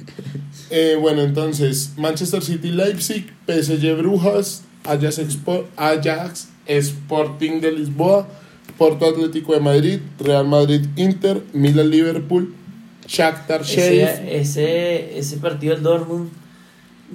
[0.71, 8.27] Eh, bueno, entonces, Manchester City, Leipzig, PSG Brujas, Ajax, Expo- Ajax Sporting de Lisboa,
[8.77, 12.53] Porto Atlético de Madrid, Real Madrid Inter, Milan Liverpool,
[13.07, 16.29] Shakhtar Sheriff, Ese, ese, ese partido del Dortmund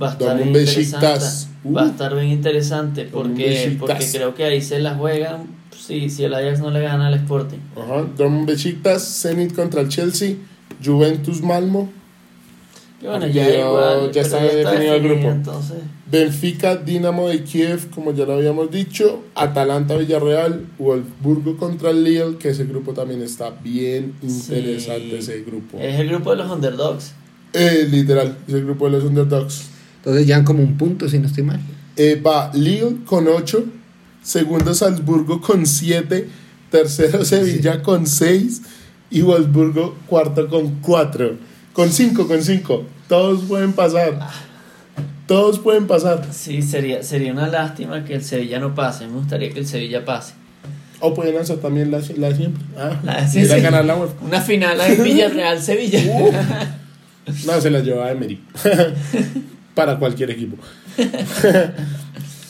[0.00, 1.48] va a estar Dortmund Besiktas.
[1.64, 1.90] Va a Uh.
[1.90, 5.46] estar bien interesante porque, porque creo que ahí se la juegan
[5.78, 7.58] si, si el Ajax no le gana al Sporting.
[7.76, 10.36] Ajá, Dortmund Besiktas, Zenit contra el Chelsea,
[10.84, 11.90] Juventus Malmo,
[13.00, 14.12] Que bueno, ya igual.
[14.12, 15.28] ya está definido el grupo.
[15.28, 15.76] Entonces,
[16.10, 22.36] Benfica, Dinamo de Kiev, como ya lo habíamos dicho, Atalanta, Villarreal, Wolfsburgo contra el Lille,
[22.38, 25.16] que ese grupo también está bien interesante, Sí.
[25.16, 25.78] ese grupo.
[25.78, 27.12] es el grupo de los underdogs.
[27.52, 29.70] Eh, literal, ese grupo de los underdogs.
[30.04, 31.60] Entonces ya como un punto, si no estoy mal.
[31.96, 33.64] Eh, va Lille con 8,
[34.22, 36.28] segundo Salzburgo con 7,
[36.70, 38.62] tercero Sevilla con 6
[39.10, 41.36] y Wolfsburgo cuarto con 4.
[41.72, 42.84] Con 5, con 5.
[43.08, 44.18] Todos pueden pasar.
[45.26, 46.26] Todos pueden pasar.
[46.32, 49.06] Sí, sería, sería una lástima que el Sevilla no pase.
[49.06, 50.34] Me gustaría que el Sevilla pase.
[51.00, 52.62] O pueden hacer también la, la siempre.
[52.76, 53.40] Ah, La- a sí.
[53.46, 54.14] ganar la UEFA.
[54.22, 56.00] Una final en Villarreal-Sevilla.
[57.46, 58.38] No, se la lleva Emery.
[59.74, 60.56] Para cualquier equipo.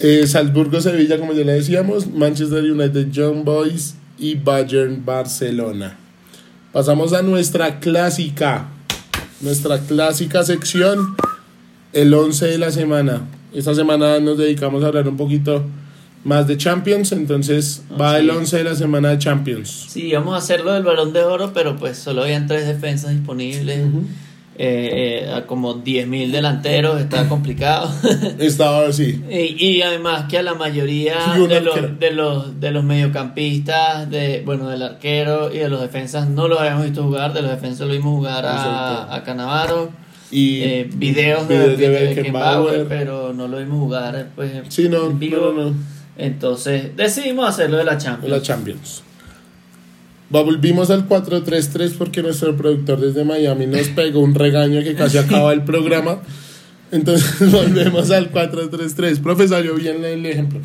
[0.01, 2.09] Eh, Salzburgo-Sevilla, como ya le decíamos.
[2.09, 5.97] Manchester United, Young Boys y Bayern Barcelona.
[6.73, 8.67] Pasamos a nuestra clásica.
[9.41, 11.15] Nuestra clásica sección.
[11.93, 13.23] El 11 de la semana.
[13.55, 15.65] Esta semana nos dedicamos a hablar un poquito
[16.25, 17.13] más de Champions.
[17.13, 18.19] Entonces va Ok.
[18.19, 19.87] el 11 de la semana de Champions.
[19.89, 23.79] Sí, vamos a hacerlo del balón de oro, pero pues solo habían tres defensas disponibles.
[23.79, 23.91] Eh,
[24.57, 27.91] eh, a como 10.000 delanteros, está complicado.
[28.39, 29.23] Estaba así.
[29.31, 31.17] y, y además que a la mayoría
[31.49, 36.29] de los, de, los, de los mediocampistas, de, bueno, del arquero y de los defensas
[36.29, 37.33] no los habíamos visto jugar.
[37.33, 39.91] De los defensas lo vimos jugar a, a Canavaro.
[40.31, 42.79] Y eh, videos de, videos de de Beckenbauer.
[42.79, 45.37] Beckenbauer, pero no lo vimos jugar pues, Sí, no, en vivo.
[45.37, 45.77] no, no, no.
[46.17, 48.31] Entonces decidimos hacerlo de la Champions.
[48.31, 49.03] la Champions.
[50.43, 55.53] Volvimos al 4-3-3 porque nuestro productor desde Miami nos pegó un regaño que casi acaba
[55.53, 56.23] el programa.
[56.91, 59.21] Entonces volvemos al 4-3-3.
[59.21, 60.61] Profe, salió bien el ejemplo.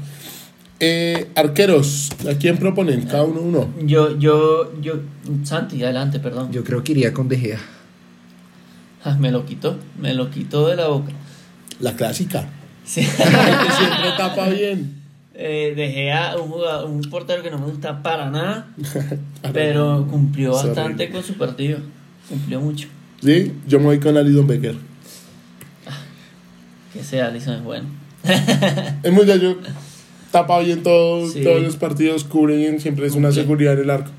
[0.79, 3.03] Eh, arqueros, ¿a quién proponen?
[3.03, 3.73] Cada uno uno.
[3.83, 5.01] Yo, yo, yo,
[5.43, 6.51] Santi, adelante, perdón.
[6.51, 7.59] Yo creo que iría con De Gea.
[9.03, 11.11] Ah, me lo quitó, me lo quitó de la boca.
[11.79, 12.49] La clásica.
[12.85, 13.01] Sí.
[13.01, 14.98] Que siempre tapa bien.
[15.41, 18.67] Eh, dejé a un, jugador- un portero que no me gusta para nada,
[19.53, 20.67] pero cumplió Sorry.
[20.67, 21.79] bastante con su partido.
[22.27, 22.89] Cumplió mucho.
[23.23, 24.75] Sí, yo me voy con Alison Becker.
[26.93, 27.87] Que sea Alison es bueno.
[29.03, 29.57] El muchacho
[30.31, 31.41] tapa bien todo, Sí.
[31.43, 34.11] todos los partidos, cubre bien, siempre es una seguridad en el arco.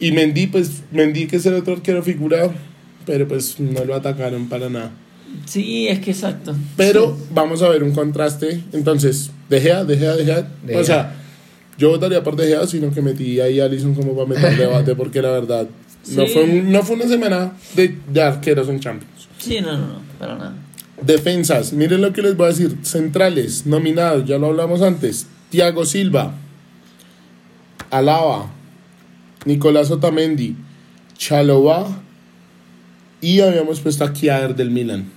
[0.00, 2.52] Y Mendy, pues Mendy que es el otro arquero figurado,
[3.06, 4.92] pero pues no lo atacaron para nada.
[5.46, 6.54] Sí, es que exacto.
[6.76, 8.62] Pero vamos a ver un contraste.
[8.72, 10.48] Entonces, De Gea, De Gea, De Gea.
[10.64, 11.14] De O sea,
[11.78, 14.94] yo votaría por De Gea, sino que metí ahí a Allison como para meter debate,
[14.94, 15.66] porque la verdad,
[16.10, 19.28] no, fue, un- no fue una semana de, de arqueros en Champions.
[19.38, 20.54] Sí, no, no, no, para nada.
[21.00, 22.76] Defensas, miren lo que les voy a decir.
[22.82, 25.26] Centrales, nominados, ya lo hablamos antes.
[25.50, 26.34] Thiago Silva,
[27.90, 28.50] Alaba,
[29.44, 30.56] Nicolás Otamendi,
[31.18, 31.86] Chalobah
[33.20, 35.10] y habíamos puesto a Kiaer del Milan.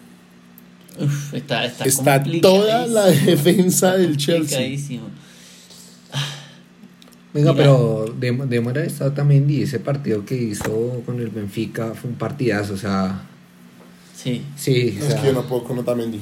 [0.99, 4.57] Uf, está, está, Está toda la defensa del Chelsea.
[4.57, 5.03] complicadísimo.
[7.33, 7.63] Venga, Mira.
[7.63, 12.09] pero de, de Mora está también y ese partido que hizo con el Benfica fue
[12.11, 13.23] un partidazo, o sea,
[14.15, 14.41] Sí.
[14.55, 16.19] sí, o Es sea, que yo no puedo con Otamendi.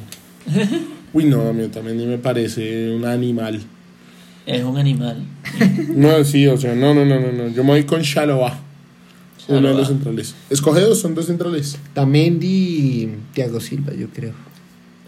[1.14, 3.62] Uy, no, a mí Otamendi me parece un animal.
[4.48, 5.24] Es un animal.
[5.96, 7.32] No, sí, o sea, no, no, no, no.
[7.32, 7.48] no.
[7.50, 8.60] Yo me voy con Chalobah,
[9.48, 10.34] uno de los centrales.
[10.50, 11.78] Escoge dos, son dos centrales.
[11.94, 14.34] Tamendi y Thiago Silva, yo creo.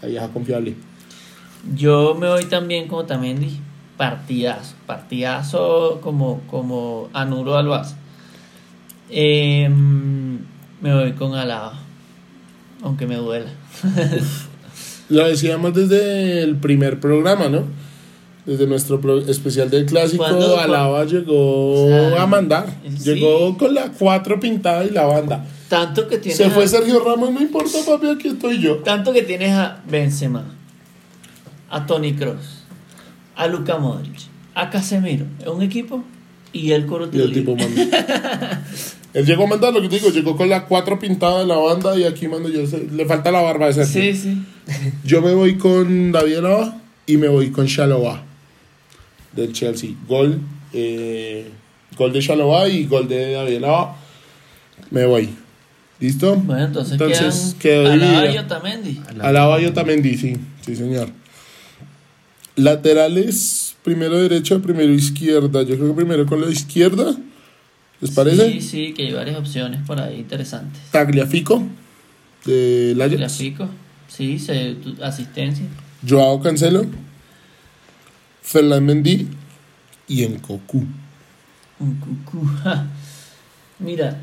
[0.06, 0.74] La vieja confiable.
[1.74, 3.58] Yo me voy también como Tamendi.
[3.96, 4.74] Partidazo.
[4.86, 7.94] Partidazo como, como Anuro al Barça.
[9.10, 10.38] Em,
[10.80, 11.74] me voy con Alaba.
[12.82, 13.50] Aunque me duela.
[15.08, 17.62] Lo decíamos desde el primer programa, ¿no?
[18.44, 20.24] Desde nuestro pro- especial del clásico.
[20.24, 22.66] Alaba llegó O sea, a mandar.
[22.96, 23.14] sí.
[23.14, 25.44] Llegó con la cuatro pintada y la banda.
[25.68, 28.78] Tanto que tienes Se fue a, Sergio Ramos, no importa, papi, aquí estoy yo.
[28.78, 30.44] tanto que tienes a Benzema,
[31.70, 32.64] a Tony Cross,
[33.34, 34.16] a Luka Modric,
[34.54, 35.26] a Casemiro.
[35.40, 36.04] Es un equipo
[36.52, 37.82] y el coro Y el tipo manda.
[39.14, 41.56] Él llegó a mandar lo que te digo, llegó con la cuatro pintada de la
[41.56, 42.60] banda y aquí mando yo.
[42.92, 44.02] Le falta la barba de Sergio.
[44.02, 44.42] Sí, sí.
[45.04, 48.22] Yo me voy con David Alaba y me voy con Chalobah
[49.32, 49.90] del Chelsea.
[50.06, 50.40] Gol,
[50.72, 51.50] eh,
[51.96, 53.96] gol de Chalobah y gol de David Alaba.
[54.90, 55.30] Me voy.
[55.98, 56.36] ¿Listo?
[56.36, 58.38] Bueno, entonces, Entonces, quedan quedó Alaba y.
[58.38, 59.00] Otamendi.
[59.20, 61.08] Alaba y Otamendi, sí, sí señor.
[62.54, 65.62] Laterales, primero derecha, primero izquierda.
[65.62, 67.14] Yo creo que primero con la izquierda.
[68.00, 68.52] ¿Les parece?
[68.52, 70.80] Sí, sí, que hay varias opciones por ahí interesantes.
[70.90, 71.62] Tagliafico,
[72.46, 73.16] Ajax.
[73.16, 73.68] Gráfico,
[74.08, 75.64] sí, se, tu- asistencia.
[76.06, 76.84] Joao Cancelo,
[78.42, 79.28] Ferland Mendy
[80.08, 80.24] y.
[80.24, 80.84] Un cucú.
[82.64, 82.86] ja.
[83.78, 84.18] Mira,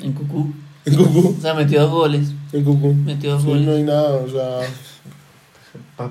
[0.00, 0.52] en cucú.
[0.84, 2.28] Encocu, O sea, metió dos goles.
[2.52, 2.94] Encocu.
[2.94, 3.66] Metió dos Sí, goles.
[3.66, 4.60] no hay nada, o sea,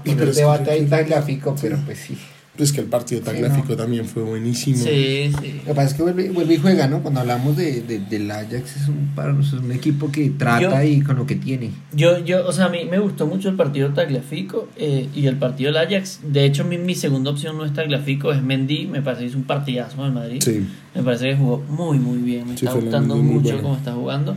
[0.03, 2.17] poner es debate que- ahí tan gráfico, pero pues sí.
[2.57, 4.77] Es que el partido Tagliafico también fue buenísimo.
[4.77, 5.53] Sí, sí.
[5.59, 7.01] Lo que pasa es que vuelve, vuelve y juega, ¿no?
[7.01, 10.89] Cuando hablamos de, de- del Ajax es un, para nosotros un equipo que trata Yo-
[10.91, 11.71] y con lo que tiene.
[11.93, 15.35] Yo, yo, o sea, a mí me gustó mucho el partido Tagliafico eh, y el
[15.37, 16.21] partido del Ajax.
[16.23, 18.87] De hecho, mi, mi segunda opción no es Tagliafico, es Mendy.
[18.87, 20.41] Me parece que es un partidazo del Madrid.
[20.43, 20.65] Sí.
[20.95, 22.47] Me parece que jugó muy, muy bien.
[22.47, 23.61] Me Sí, está gustando mucho bueno.
[23.61, 24.35] cómo está jugando.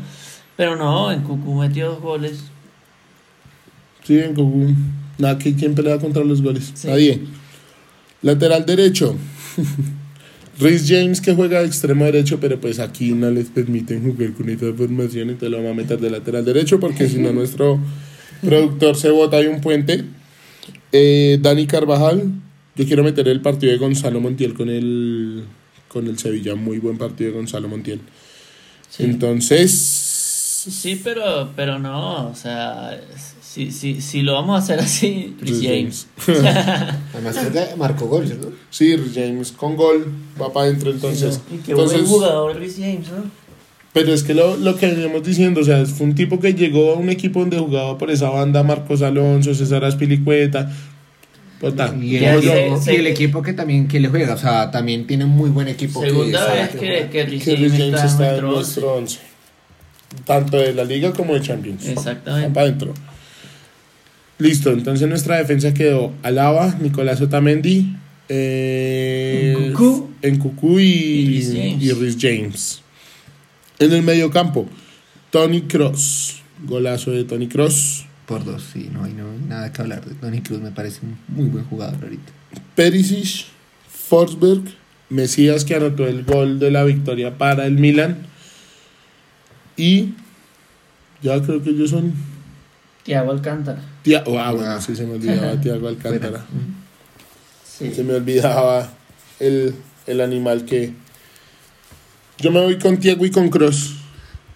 [0.57, 2.45] Pero no, en Cucú metió dos goles.
[4.05, 4.75] Sí, Encocu.
[5.19, 6.71] Nada, que ¿quién pelea contra los goles?
[6.75, 6.89] Sí.
[6.89, 7.21] Nadie.
[8.23, 9.17] Lateral derecho.
[10.61, 14.49] Rhys James que juega de extremo derecho, pero pues aquí no les permiten jugar con
[14.49, 17.79] esta formación, entonces lo vamos a meter de lateral derecho porque si no nuestro
[18.43, 20.05] productor se bota ahí un puente.
[20.91, 22.25] Eh, Dani Carvajal,
[22.75, 25.45] yo quiero meter el partido de Gonzalo Montiel con el,
[25.87, 28.01] con el Sevilla, muy buen partido de Gonzalo Montiel.
[28.91, 29.05] Sí.
[29.05, 30.09] Entonces,
[30.59, 33.01] Sí, pero, pero no, o sea,
[33.51, 36.07] si, si, si lo vamos a hacer así, Rhys James.
[37.15, 37.37] Además
[37.79, 38.53] marcó gol, ¿cierto?
[38.71, 41.41] Sí, Rhys James con gol, va para adentro entonces.
[41.51, 43.31] Y qué buen entonces jugador Chris James, ¿no?
[43.95, 46.93] Pero es que lo, lo que veníamos diciendo, o sea, fue un tipo que llegó
[46.93, 50.71] a un equipo donde jugaba por esa banda Marcos Alonso, César Aspilicueta.
[51.59, 54.09] Pues, ta, Y el, yo, equipo, sé y el que- equipo que también que le
[54.09, 56.03] juega, o sea, también tiene un muy buen equipo.
[56.03, 58.81] Segunda vez que que, James está en está en nuestro once.
[58.81, 59.19] nuestro once.
[60.27, 61.87] Tanto de la liga como de Champions.
[61.87, 62.51] Exactamente.
[62.51, 62.95] para adentro.
[64.39, 67.97] Listo, entonces nuestra defensa quedó Alaba, Nicolás Otamendi,
[68.29, 70.11] eh, Nkunku.
[70.23, 71.83] Nkunku y, Y James.
[71.83, 72.83] y Reece James.
[73.81, 74.69] En el medio campo,
[75.31, 79.81] Tony Cross, golazo de Tony Cross, Por dos, sí, no hay, no hay nada que
[79.83, 82.31] hablar de Tony Cruz, me parece un muy buen jugador ahorita.
[82.75, 83.47] Perisic,
[83.91, 84.63] Forsberg,
[85.11, 88.19] Mesías que anotó el gol de la victoria para el Milan
[89.77, 90.11] y
[91.23, 92.13] ya creo que ellos son
[93.09, 93.79] Tiago Alcántara.
[94.03, 94.81] Tia- ah, bueno, Ah.
[94.83, 96.45] sí se me olvidaba Tiago Alcántara.
[97.65, 97.91] Sí.
[97.95, 98.91] Se me olvidaba
[99.41, 99.75] el,
[100.07, 100.93] el animal que.
[102.39, 103.95] Yo me voy con Tiago y con Cross.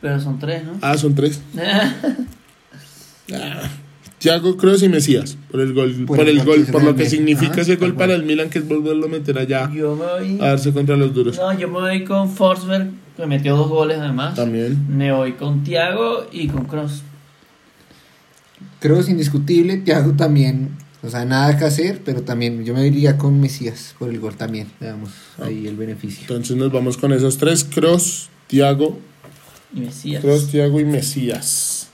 [0.03, 0.72] Pero son tres, ¿no?
[0.82, 1.40] Ah, son tres.
[3.34, 3.62] Ah,
[4.18, 5.38] Thiago Kroos y Mesías.
[5.50, 7.94] Por el gol, por, Por el el gol por lo que significa Ajá, ese gol
[7.94, 10.40] para el Milan, que es volverlo a meter allá Yo me voy.
[10.40, 11.36] a darse contra los duros.
[11.38, 14.34] No, yo me voy con Forsberg, que metió dos goles además.
[14.34, 14.84] También.
[14.94, 17.03] Me voy con Thiago y con Cross.
[18.83, 19.76] Creo es indiscutible.
[19.76, 20.70] Thiago también,
[21.05, 24.35] o sea, nada que hacer, pero también yo me iría con Mesías por el gol
[24.35, 24.66] también.
[24.80, 25.11] Le damos
[25.41, 26.22] ahí el beneficio.
[26.22, 28.99] Entonces nos vamos con esos tres: Kroos, Thiago,
[29.72, 30.20] Y Mesías.
[30.20, 31.91] Kroos, Thiago y Mesías.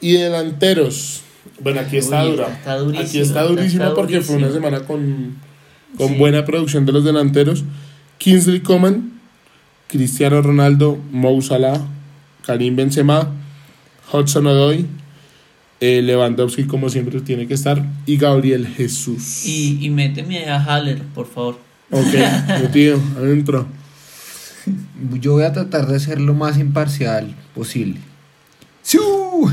[0.00, 1.20] Y delanteros.
[1.60, 2.48] Bueno, aquí está Uy, dura.
[2.52, 5.36] está durísimo, aquí está está durísimo porque fue una semana con,
[5.96, 6.14] con Sí.
[6.16, 7.62] buena producción de los delanteros.
[8.18, 9.20] Kingsley Coman,
[9.86, 11.80] Cristiano Ronaldo, Mo Salah,
[12.44, 13.32] Karim Benzema,
[14.12, 14.86] Hudson Odoi,
[15.80, 19.46] eh, Lewandowski como siempre tiene que estar y Gabriel Jesús.
[19.46, 21.58] Y, y méteme a Haller, por favor.
[21.90, 22.14] Ok,
[22.62, 23.66] metido, adentro.
[25.20, 27.98] Yo voy a tratar de ser lo más imparcial posible.
[28.82, 29.02] ¡Siu!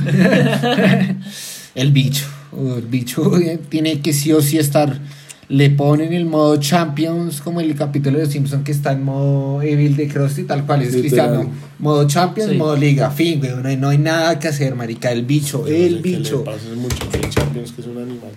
[1.76, 2.26] el bicho.
[2.54, 3.32] El bicho
[3.70, 5.00] tiene que sí o sí estar.
[5.48, 9.96] Le ponen el modo Champions, como el capítulo de Simpson que está en modo Evil
[9.96, 10.96] de Krusty, tal cual es.
[10.96, 11.50] Cristiano.
[11.78, 12.58] Modo Champions, Sí.
[12.58, 13.12] modo Liga.
[13.12, 13.52] Fin, güey.
[13.56, 15.12] No hay, no hay nada que hacer, marica.
[15.12, 16.44] El bicho, Yo no el sé qué le bicho.
[16.44, 18.32] pasa, mucho que el Champions, que es un animal.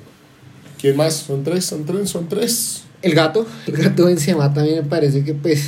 [0.78, 1.14] ¿Quién más?
[1.14, 2.82] Son tres, son tres, son tres.
[3.00, 5.62] El gato, el gato Benzema también me parece que pues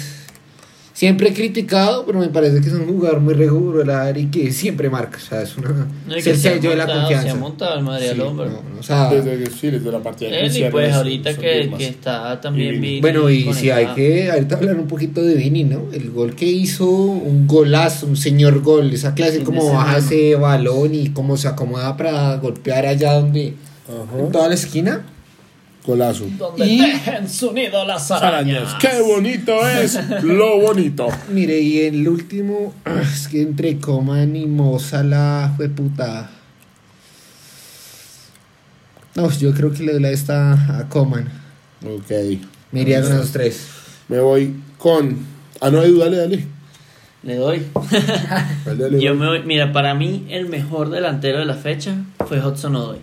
[1.01, 4.90] siempre he criticado, pero me parece que es un jugador muy regular y que siempre
[4.90, 7.22] marca, o sea, es una No, y es que el se sello de la confianza.
[7.22, 8.44] Se ha montado el Madrid al Sí, hombro.
[8.44, 10.94] no, no, o sea, Desde que sí, desde la partida de Él y pues es-
[10.94, 13.01] ahorita que, que está también Y Vini.
[13.01, 15.84] Bueno, y si hay que ahorita hablar un poquito de Vini, ¿no?
[15.90, 20.94] El gol que hizo, un golazo, un señor gol, esa clase como baja ese balón
[20.94, 23.55] y cómo se acomoda para golpear allá donde
[23.88, 24.20] Ajá.
[24.22, 25.01] en toda la esquina.
[25.87, 26.26] Golazo.
[26.39, 28.74] Donde Y- tejen su nido las arañas.
[28.74, 28.74] Arañas.
[28.81, 31.09] Qué bonito es lo bonito.
[31.33, 36.31] Mire, y el último, es que entre Coman y Mozala fue puta.
[39.16, 41.28] No, yo creo que le doy la esta a Coman.
[41.85, 42.11] Ok.
[42.72, 43.66] Me iría con esos tres.
[44.09, 45.18] Me voy con.
[45.61, 46.47] Ah, no, Edu, dale, dale.
[47.22, 47.66] Le doy.
[48.64, 51.97] Dale, dale, Yo me voy- mira, para mí el mejor delantero de la fecha
[52.28, 52.99] fue Hudson Odoi.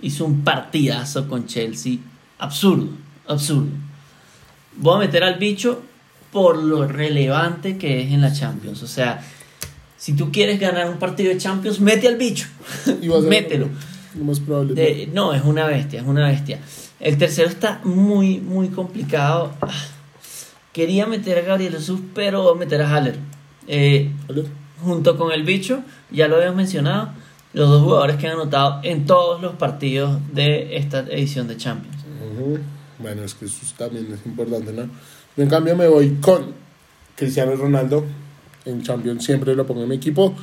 [0.00, 1.96] Hizo un partidazo con Chelsea.
[2.38, 2.88] Absurdo,
[3.26, 3.68] absurdo.
[4.76, 5.82] Voy a meter al bicho
[6.32, 8.82] por lo relevante que es en la Champions.
[8.82, 9.20] O sea,
[9.96, 12.46] si tú quieres ganar un partido de Champions, mete al bicho.
[13.28, 13.68] Mételo.
[14.16, 14.74] Lo más probable.
[14.74, 16.60] De- no, es una bestia, es una bestia.
[17.00, 19.52] El tercero está muy, muy complicado.
[19.60, 19.68] Ah,
[20.72, 23.16] Quería meter a Gabriel Jesús, pero voy a meter a Haller.
[23.66, 24.44] Eh, ¿Vale?
[24.80, 25.82] junto con el bicho,
[26.12, 27.10] ya lo habíamos mencionado,
[27.52, 31.96] los dos jugadores que han anotado en todos los partidos de esta edición de Champions.
[32.98, 34.88] Bueno, es que eso también es importante, ¿no?
[35.36, 36.52] Yo, en cambio, me voy con
[37.16, 38.04] Cristiano Ronaldo.
[38.64, 40.34] En Champions siempre lo pongo en mi equipo.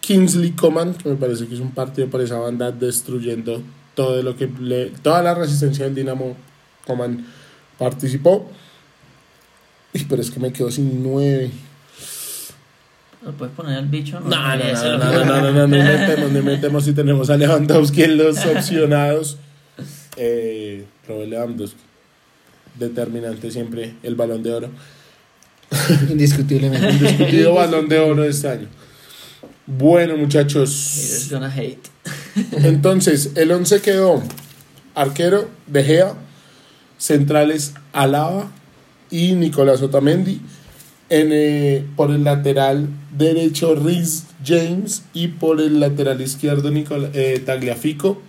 [0.00, 3.62] Kingsley Coman, que me parece que es un partido por esa banda destruyendo
[3.94, 6.36] todo lo que le, toda la resistencia del Dinamo.
[6.86, 7.26] Coman
[7.78, 8.50] participó.
[10.08, 11.50] Pero es que me quedo sin nueve.
[13.24, 14.18] ¿Lo puedes poner al bicho?
[14.20, 18.02] No, no, no, no, no, no, no, no metemos, no metemos si tenemos a Lewandowski
[18.02, 19.38] en los opcionados.
[20.16, 21.80] Eh, Robert Lewandowski,
[22.78, 24.70] determinante siempre el balón de oro.
[26.10, 26.90] Indiscutiblemente.
[26.90, 28.68] Indiscutido balón de oro de este año.
[29.66, 31.88] Bueno, muchachos, gonna hate.
[32.64, 34.20] entonces el 11 quedó
[34.94, 36.14] arquero De Gea,
[36.98, 38.50] centrales Alaba
[39.10, 40.40] y Nicolás Otamendi.
[41.12, 47.42] En, eh, por el lateral derecho Rhys James y por el lateral izquierdo Nicola- eh,
[47.44, 48.20] Tagliafico.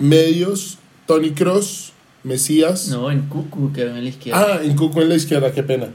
[0.00, 1.92] Medios Tony Cross,
[2.24, 2.88] Mesías.
[2.88, 4.46] No, en Cucu, que en la izquierda.
[4.54, 5.88] Ah, en Cuco en la izquierda, qué pena.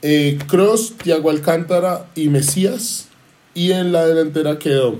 [0.00, 3.08] Eh, Cross, Thiago Alcántara y Mesías.
[3.54, 4.96] Y en la delantera quedó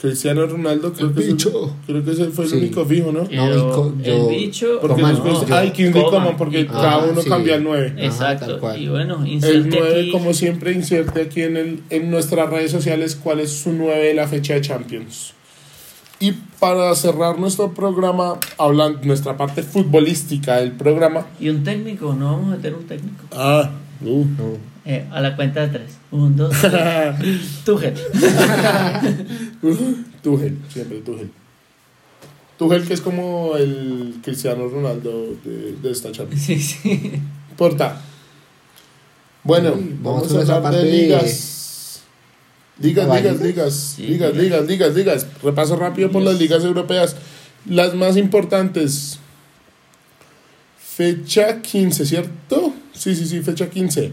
[0.00, 1.76] Cristiano Ronaldo, creo, El que, ese, bicho.
[1.84, 2.56] creo que ese fue el Sí.
[2.58, 3.26] único fijo, ¿no?
[3.28, 4.78] Y no, yo- y co- yo- el bicho.
[4.80, 6.20] Porque Coman, después, no, ay, Kingsley Coman.
[6.20, 7.28] Coman, porque Y cada uno sí.
[7.28, 7.92] cambia el 9.
[7.96, 8.46] Ajá, Exacto.
[8.46, 8.80] tal cual.
[8.80, 10.10] y bueno, El inserte 9, aquí.
[10.12, 14.14] como siempre, inserte aquí en, el, en nuestras redes sociales cuál es su 9 de
[14.14, 15.32] la fecha de Champions.
[16.20, 21.26] Y para cerrar nuestro programa, hablando nuestra parte futbolística del programa.
[21.40, 23.24] Y un técnico, no vamos a meter un técnico.
[23.32, 23.70] Ah,
[24.04, 24.24] uh.
[24.24, 24.77] No.
[24.90, 25.90] Eh, a la cuenta de tres.
[26.10, 27.60] Un, dos, tres.
[27.66, 27.92] Tuchel.
[30.22, 31.30] Tuchel, siempre Tuchel.
[32.58, 36.42] Tuchel que es como el Cristiano Ronaldo de, de esta Champions.
[36.42, 37.12] Sí, sí.
[37.56, 38.00] Porta.
[39.44, 42.02] Bueno, Uy, vamos, a hablar de parte de- ligas.
[42.80, 44.66] Ligas, ligas, ligas, Sí, ligas, ligas.
[44.66, 45.26] ligas, ligas, ligas.
[45.42, 47.14] Repaso rápido por las ligas europeas.
[47.66, 49.18] Las más importantes.
[50.78, 52.72] Fecha 15, ¿cierto?
[52.94, 54.12] Sí, sí, sí, fecha 15.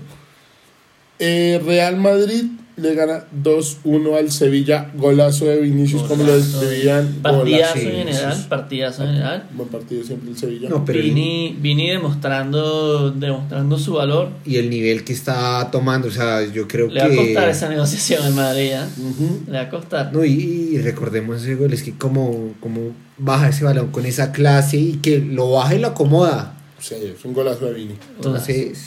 [1.20, 2.44] Eh, Real Madrid
[2.78, 4.92] le gana 2-1 al Sevilla.
[4.98, 6.60] Golazo de Vinicius, como lo Golazo.
[6.60, 7.08] describían.
[7.22, 7.80] Partidazo Golazo.
[7.90, 9.50] en general, partidazo en general.
[9.54, 10.68] Buen partido siempre el Sevilla.
[10.68, 14.30] No, pero el- Vini, Vini demostrando, demostrando su valor.
[14.46, 17.16] y el nivel que está tomando, o sea, yo creo Le va a que...
[17.16, 18.72] costar esa negociación en Madrid.
[18.74, 18.86] ¿eh?
[19.00, 19.40] Ujú.
[19.48, 20.12] Le va a costar.
[20.12, 24.34] No, y, y recordemos ese gol, es que como, como baja ese balón con esa
[24.34, 26.58] clase y que lo baja y lo acomoda.
[26.80, 27.96] Sí, es un golazo de Vini.
[28.18, 28.78] Entonces,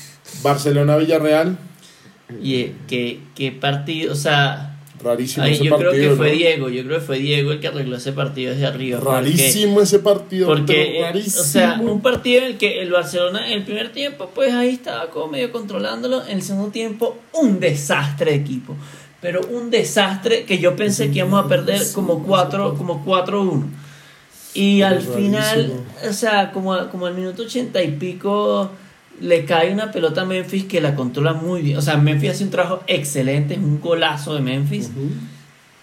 [0.43, 1.57] Barcelona-Villarreal.
[2.43, 4.65] Y eh, qué, qué partido, o sea,
[5.03, 5.93] Rarísimo ay, ese yo partido.
[5.93, 6.33] creo que fue ¿no?
[6.37, 8.99] Diego, yo creo que fue Diego el que arregló ese partido desde arriba.
[8.99, 10.47] porque- Rarísimo ese partido.
[10.49, 11.41] Porque, eh, rarísimo.
[11.43, 14.71] o sea, un partido en el que el Barcelona en el primer tiempo, pues ahí
[14.71, 16.25] estaba como medio controlándolo.
[16.27, 18.75] En el segundo tiempo, un desastre de equipo.
[19.21, 23.67] Pero un desastre que yo pensé que íbamos a perder como 4 como 4-1.
[24.55, 25.15] Y al Rarísimo.
[25.17, 25.73] final,
[26.09, 28.71] o sea, como, como al minuto 80 y pico,
[29.21, 31.77] le cae una pelota a Memphis que la controla muy bien.
[31.79, 34.91] O sea, Memphis hace un trabajo excelente, es un golazo de Memphis.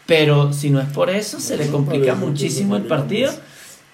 [0.05, 3.31] Pero si no es por eso, se le complica muchísimo el partido.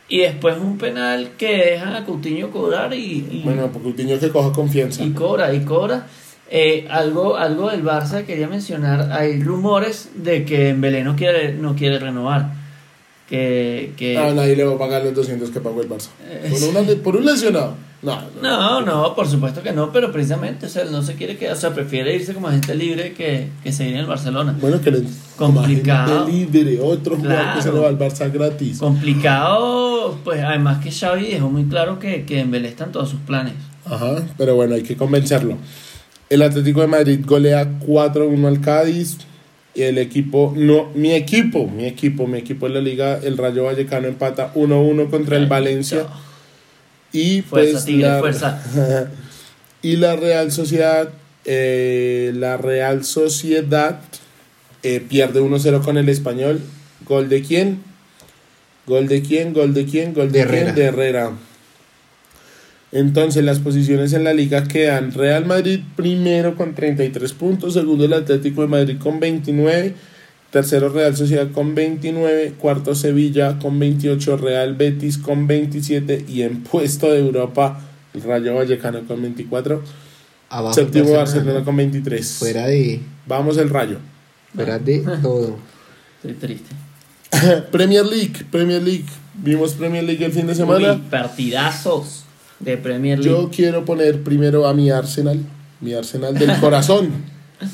[0.09, 4.29] Y después un penal que dejan a Coutinho cobrar y, y, Bueno, porque Coutinho que
[4.29, 5.01] coja confianza.
[5.03, 6.05] y cobra, y cobra.
[6.49, 9.09] Eh, algo, algo del Barça quería mencionar.
[9.13, 12.51] Hay rumores de que Dembélé no quiere, no quiere renovar.
[13.29, 16.09] Que, que Ah, nadie le va a pagar los 200 que pagó el Barça.
[16.49, 17.75] Por, una- por un lesionado.
[18.03, 21.37] No, No, no, por supuesto que no, pero precisamente, o sea, él no se quiere
[21.37, 24.55] quedar, o sea, prefiere irse como agente libre que, que seguir en el Barcelona.
[24.59, 25.03] Bueno, que le
[25.37, 26.11] Complicado.
[26.19, 27.83] como agente libre, otro jugador que se Claro.
[27.83, 28.79] va al Barça gratis.
[28.79, 33.19] Complicado, pues además que Xavi dejó muy claro que, que Dembélé está en todos sus
[33.21, 33.53] planes.
[33.85, 35.57] Ajá, pero bueno, hay que convencerlo.
[36.29, 39.17] El Atlético de Madrid golea 4-1 al Cádiz.
[39.73, 43.63] Y el equipo, no, mi equipo, mi equipo, mi equipo en la liga, el Rayo
[43.63, 46.07] Vallecano empata 1-1 contra el Valencia.
[47.13, 48.63] Y Fuerza, pues Tigre, la, fuerza.
[49.81, 51.09] y la Real Sociedad,
[51.45, 53.99] eh, la Real Sociedad
[54.83, 56.61] eh, pierde 1-0 con el español.
[57.07, 57.83] ¿Gol de quién?
[58.87, 59.53] ¿Gol de quién?
[59.53, 60.13] ¿Gol de quién?
[60.13, 60.57] ¿Gol de, De quién?
[60.59, 60.73] Herrera.
[60.73, 61.31] De Herrera.
[62.91, 68.13] Entonces las posiciones en la liga quedan Real Madrid primero con 33 puntos, segundo el
[68.13, 69.95] Atlético de Madrid con 29,
[70.51, 76.61] tercero Real Sociedad con 29, cuarto Sevilla con 28, Real Betis con 27 y en
[76.61, 77.81] puesto de Europa
[78.13, 79.81] el Rayo Vallecano con 24,
[80.49, 82.33] abajo séptimo Barcelona, con 23.
[82.33, 83.99] Fuera de, Vamos el Rayo.
[84.53, 85.57] fuera de todo.
[86.17, 86.75] Estoy triste.
[87.71, 89.05] Premier League, Premier League.
[89.33, 90.93] Vimos Premier League el fin de semana.
[90.93, 92.25] Uy, partidazos
[92.59, 93.33] de Premier League.
[93.33, 95.39] Yo quiero poner primero a mi Arsenal,
[95.79, 97.09] mi Arsenal del corazón.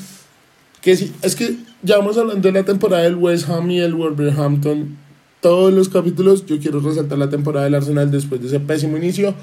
[0.80, 3.94] que sí, es que ya vamos hablando de la temporada del West Ham y el
[3.94, 4.96] Wolverhampton.
[5.40, 9.34] Todos los capítulos, yo quiero resaltar la temporada del Arsenal después de ese pésimo inicio.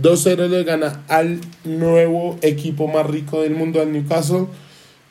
[0.00, 4.46] 2-0 le gana al nuevo equipo más rico del mundo, al Newcastle.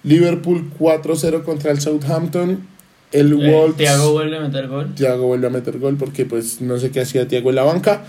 [0.03, 2.65] Liverpool 4-0 contra el Southampton.
[3.11, 3.75] El Eh, Wolves.
[3.75, 4.95] Thiago vuelve a meter gol.
[4.95, 8.05] Thiago vuelve a meter gol porque pues no sé qué hacía Thiago en la banca.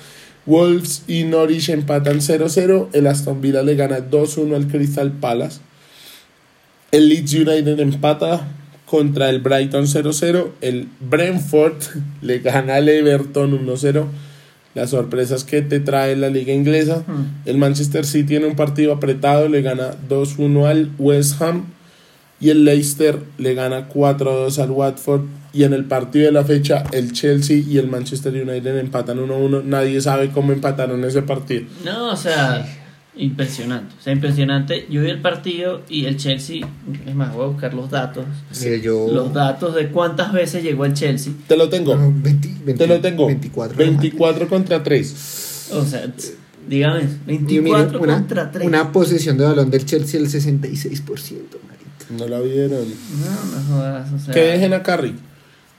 [0.46, 2.88] Wolves y Norwich empatan 0-0.
[2.92, 5.60] El Aston Villa le gana 2-1 al Crystal Palace.
[6.92, 8.48] El Leeds United empata
[8.84, 10.48] contra el Brighton 0-0.
[10.60, 11.82] El Brentford
[12.20, 14.04] le gana al Everton 1-0.
[14.74, 17.02] Las sorpresas que te trae la liga inglesa.
[17.06, 17.46] Hmm.
[17.46, 21.64] El Manchester City en un partido apretado le gana 2-1 al West Ham
[22.40, 25.22] y el Leicester le gana 4-2 al Watford
[25.54, 29.64] y en el partido de la fecha el Chelsea y el Manchester United empatan 1-1.
[29.64, 31.64] Nadie sabe cómo empataron ese partido.
[31.84, 32.66] No, o sea,
[33.16, 33.94] impresionante.
[33.98, 34.86] O sea, impresionante.
[34.88, 36.66] Yo vi el partido y el Chelsea,
[37.06, 38.24] es más, voy a buscar los datos.
[38.62, 39.08] Mira, yo.
[39.12, 41.32] Los datos de cuántas veces llegó el Chelsea.
[41.46, 41.94] Te lo tengo.
[41.94, 43.26] no, 20, 20, Te lo tengo.
[43.26, 43.76] 24.
[43.76, 45.68] 24 contra 3.
[45.72, 46.12] O sea,
[46.68, 48.66] dígame, Y mire, 24 una, contra 3.
[48.66, 51.82] una posesión de balón del Chelsea del 66%, marica.
[52.16, 52.86] No la vieron.
[52.88, 54.34] No, no jodas, o sea.
[54.34, 55.16] Que dejen a Carrick.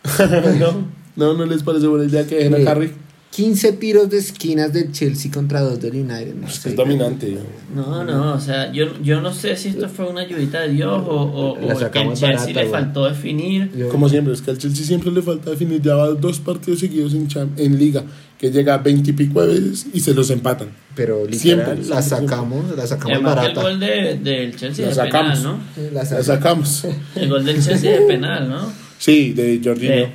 [0.59, 2.93] no, no, no les parece buena idea que dejen a Carrick.
[3.35, 6.35] 15 tiros de esquinas del Chelsea contra 2 del United.
[6.35, 6.69] no Es sé.
[6.69, 7.35] es dominante.
[7.73, 11.01] No, no, o sea, yo, yo no sé si esto fue una ayudita de Dios
[11.07, 13.87] o, o, La o que sacamos Chelsea barata, le faltó definir.
[13.89, 15.81] Como siempre, es que al Chelsea siempre le falta definir.
[15.81, 18.03] Ya va dos partidos seguidos en, cham- en liga,
[18.37, 20.69] que llega a 20 y pico de veces y se los empatan.
[20.95, 23.61] Pero literal, Siempre, la siempre, sacamos, la Y sacamos además que el barata.
[23.63, 25.39] gol de, del Chelsea La es sacamos.
[25.39, 25.91] penal, ¿no?
[25.91, 26.85] La La sacamos.
[27.15, 28.71] El gol del Chelsea es penal, ¿no?
[28.99, 29.91] Sí, de Jorginho.
[29.91, 30.11] Eh,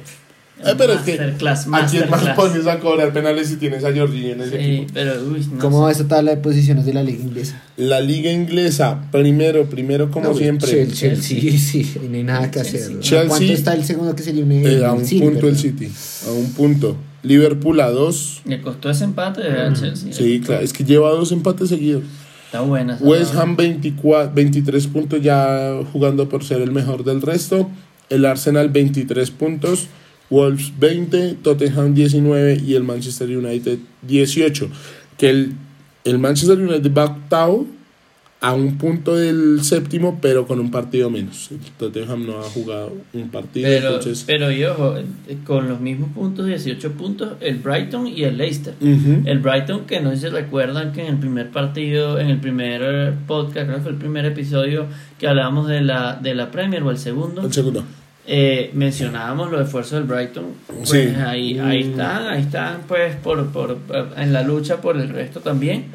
[0.65, 3.95] Eh, pero es que Masterclass, ¿a quién más pones a cobrar penales si tienes a
[3.95, 4.91] Jorginho en ese Sí, equipo?
[4.95, 5.83] pero uy, no ¿Cómo sé.
[5.85, 7.63] va esa tabla de posiciones de la liga inglesa?
[7.77, 10.69] La liga inglesa, primero, primero como No, siempre.
[10.69, 12.91] Chelsea, Chelsea, sí, y no hay nada que hacer.
[12.91, 13.01] ¿no?
[13.01, 14.63] Chelsea- ¿Cuánto está el segundo que se une?
[14.65, 15.57] Eh, a un City, punto el.
[15.57, 15.89] City,
[16.27, 16.97] a un punto.
[17.23, 18.41] Liverpool a dos.
[18.45, 20.13] Le costó ese empate al Chelsea.
[20.13, 22.03] Sí, claro, es que lleva dos empates seguidos.
[22.47, 22.95] Está buena.
[22.95, 23.35] esa West.
[23.35, 27.69] Ham 24, 23 puntos ya jugando por ser el mejor del resto.
[28.09, 29.87] El Arsenal 23 puntos.
[30.31, 34.69] Wolves 20, Tottenham 19 y el Manchester United 18.
[35.17, 35.53] Que el,
[36.05, 37.67] el Manchester United va octavo
[38.41, 41.51] a un punto del séptimo, pero con un partido menos.
[41.51, 44.25] El Tottenham no ha jugado un partido, Pero, entonces...
[44.27, 44.95] pero y ojo,
[45.45, 48.75] con los mismos puntos, 18 puntos, el Brighton y el Leicester.
[48.81, 53.15] El Brighton, que no sé si recuerdan que en el primer partido, en el primer
[53.27, 54.87] podcast, creo que fue el primer episodio
[55.19, 57.83] que hablábamos de la, de la Premier o el segundo, El segundo.
[58.31, 60.45] Eh, mencionábamos los esfuerzos del Brighton.
[60.67, 60.99] Pues Sí.
[61.27, 61.91] ahí, ahí Mm.
[61.91, 63.79] están, ahí están, pues, por, por,
[64.19, 65.87] en la lucha por el resto también.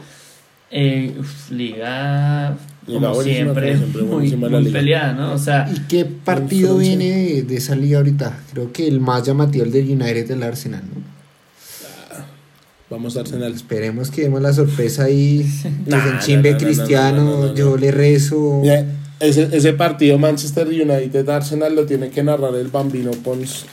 [0.71, 2.57] Eh, uf, liga,
[2.87, 4.71] como siempre, muy, muy liga.
[4.79, 5.33] peleada, ¿no?
[5.33, 8.39] O sea, ¿Y qué partido viene de, de esa liga ahorita?
[8.51, 11.03] Creo que el más llamativo, el del United del Arsenal, ¿no?
[12.89, 13.53] Vamos a Arsenal.
[13.53, 15.45] Esperemos que demos la sorpresa ahí.
[15.85, 17.55] Que Nah, se no, enchimbe no, no, Cristiano, no, no, no, no.
[17.55, 18.61] yo le rezo.
[19.19, 23.65] Ese, ese partido Manchester United Arsenal lo tiene que narrar el Bambino Pons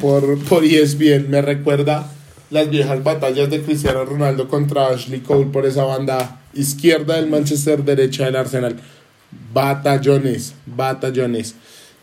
[0.00, 1.30] por, por ESPN.
[1.30, 2.10] Me recuerda
[2.50, 7.82] las viejas batallas de Cristiano Ronaldo contra Ashley Cole por esa banda izquierda del Manchester,
[7.82, 8.76] derecha del Arsenal.
[9.52, 11.54] Batallones, batallones.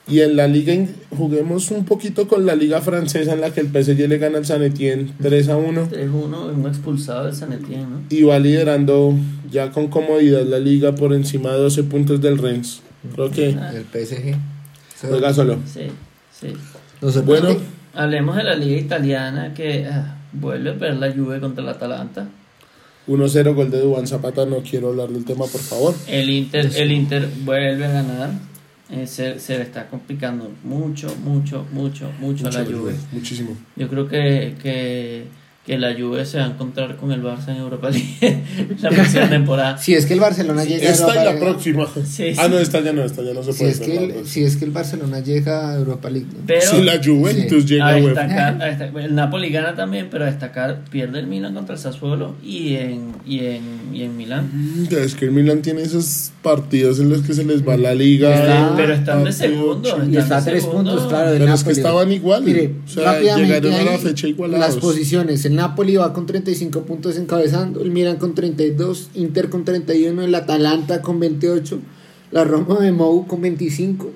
[0.10, 3.62] Y en la liga, in- juguemos un poquito con la liga francesa en la que
[3.62, 7.54] el PSG le gana al San Etienne 3 a 1 3-1, un expulsado del San
[7.54, 8.02] Etienne, ¿no?
[8.10, 9.14] y va liderando
[9.52, 12.82] ya con comodidad la liga por encima de 12 puntos del Rennes.
[13.14, 14.36] Creo que El PSG.
[15.08, 15.58] Juega solo.
[15.66, 15.84] Sí,
[16.38, 16.48] sí.
[17.02, 17.22] sorprende.
[17.24, 17.60] Bueno,
[17.94, 22.28] Hablemos de la liga italiana que ah, vuelve a ver la Juve contra el Atalanta.
[23.08, 25.96] 1-0 gol de Duván Zapata, no quiero hablar del tema, por favor.
[26.08, 28.30] El Inter, el Inter vuelve a ganar.
[28.92, 32.96] Eh, se, se le está complicando mucho, mucho, mucho, mucho a la Mucho, Juve.
[33.12, 33.56] Muchísimo.
[33.76, 35.26] Yo creo que, que,
[35.70, 38.44] que la Juve se va a encontrar con el Barça en Europa League
[38.82, 39.78] la próxima temporada.
[39.78, 41.88] Si es que el Barcelona llega a Esta y Europa la League- próxima.
[42.08, 42.50] Sí, Ah, sí.
[42.50, 44.30] no, esta ya no, esta ya no se Si puede es, que el, pues.
[44.30, 46.26] si es que el Barcelona llega a Europa League.
[46.34, 46.40] ¿no?
[46.48, 47.70] Pero Si la Juventus Sí.
[47.70, 51.28] llega a a destacar, a destacar- el Napoli gana también, pero a destacar pierde el
[51.28, 53.62] Milan contra el Sassuolo y en, y en,
[53.94, 54.50] y en Milán.
[54.52, 57.94] Mm, Es que el Milan tiene esos partidos en los que se les va la
[57.94, 58.34] liga.
[58.34, 60.04] Está- eh, pero están de segundo.
[60.10, 60.92] Y está a de tres segundo.
[60.94, 61.30] puntos, claro.
[61.30, 61.78] del Pero es que Napoli.
[61.78, 62.44] estaban igual.
[62.44, 64.66] Mire, O sea, rápidamente llegaron a la fecha igualados.
[64.66, 65.46] Las posiciones.
[65.46, 67.82] El Napoli va con 35 puntos encabezando.
[67.82, 69.10] El Milan con 32.
[69.16, 70.22] Inter con 31.
[70.24, 71.80] El Atalanta con 28.
[72.32, 74.10] La Roma de Mou con 25.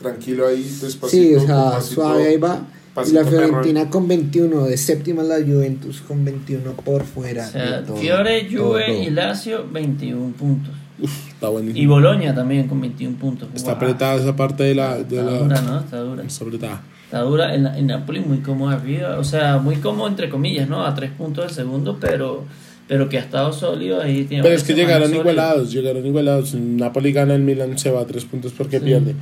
[0.00, 1.08] Tranquilo ahí, despacito.
[1.08, 1.94] Sí, o sea, pasito.
[1.94, 2.66] suave ahí va.
[3.06, 4.64] Y la Fiorentina con 21.
[4.64, 7.46] De séptima la Juventus con 21 por fuera.
[7.46, 9.02] O sea, todo, Fiore, Juve todo.
[9.02, 10.74] y Lazio 21 puntos.
[11.00, 11.82] Uf, está buenísimo.
[11.82, 13.48] Y Boloña también con 21 puntos.
[13.54, 13.76] Está Guau.
[13.76, 14.96] apretada esa parte de la.
[14.96, 15.78] De Está la dura, ¿no?
[15.80, 16.24] Está dura.
[16.24, 16.82] Está apretada.
[17.10, 17.52] Está dura.
[17.52, 19.18] El, el Napoli muy cómodo arriba.
[19.18, 20.86] O sea, muy cómodo entre comillas, ¿no?
[20.86, 22.44] A tres puntos del segundo, pero,
[22.86, 24.26] pero que ha estado sólido ahí.
[24.26, 26.54] Tiene Pero es que llegaron igualados, llegaron igualados.
[26.54, 28.84] Napoli gana, el Milan se va a tres puntos porque Sí.
[28.84, 29.16] pierde.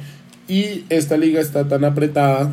[0.48, 2.52] Y esta liga está tan apretada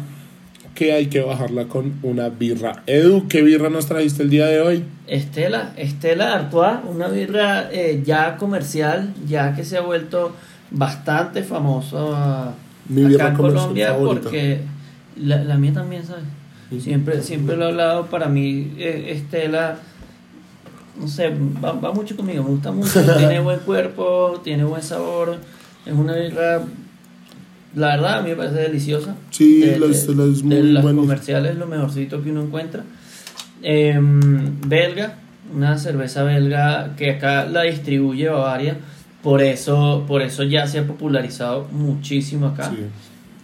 [0.74, 2.84] que hay que bajarla con una birra.
[2.88, 4.84] Edu, ¿qué birra nos trajiste el día de hoy?
[5.08, 10.34] Estela, Estela Artois, una birra eh, ya comercial, ya que se ha vuelto
[10.72, 12.54] bastante famoso
[12.88, 14.30] Mi acá en comercial Colombia favorita.
[15.16, 16.24] La, la mía también, ¿sabes?
[16.82, 19.78] Siempre, siempre lo he hablado, para mí eh, Estela,
[21.00, 21.30] no sé,
[21.64, 25.38] va, va mucho conmigo, me gusta mucho, tiene buen cuerpo, tiene buen sabor,
[25.86, 26.64] es una birra,
[27.76, 29.16] la verdad a mí me parece deliciosa.
[29.30, 32.42] Sí, De- la de- Estela es de muy las comerciales es lo mejorcito que uno
[32.44, 32.84] encuentra.
[33.62, 35.16] Em, belga,
[35.54, 38.78] una cerveza belga que acá la distribuye Bavaria,
[39.24, 42.70] por eso, por eso ya se ha popularizado muchísimo acá.
[42.72, 42.86] Sí.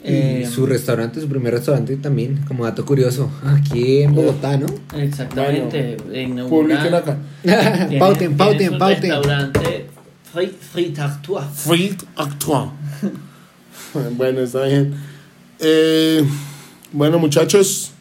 [0.03, 4.65] Y Em, su restaurante, su primer restaurante también, como dato curioso, aquí en Bogotá, ¿no?
[4.97, 7.17] Exactamente, en Publiquen acá.
[7.43, 9.11] Tiene- pauten, pauten, pauten.
[9.11, 9.91] Restaurante
[10.31, 11.45] Frit, Frit Artois.
[11.53, 12.71] Frit Actua.
[14.17, 14.95] bueno, está bien.
[15.59, 16.23] Eh,
[16.93, 17.91] bueno, muchachos,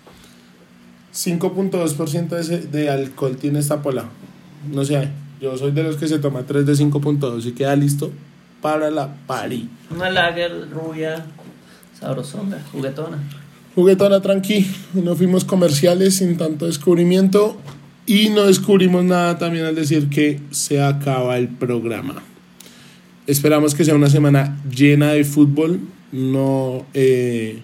[1.12, 4.04] 5.2% de, alcohol tiene esta pola.
[4.72, 5.08] No sé,
[5.40, 8.12] yo soy de los que se toma 3 de 5.2 y queda listo
[8.62, 9.68] para la party.
[9.90, 11.26] Una lager rubia,
[12.00, 13.18] sabrosona, juguetona.
[13.74, 17.56] Juguetona tranqui, no fuimos comerciales sin tanto descubrimiento
[18.06, 22.22] y no descubrimos nada también al decir que se acaba el programa.
[23.26, 25.78] Esperamos que sea una semana llena de fútbol.
[26.10, 27.62] No, eh,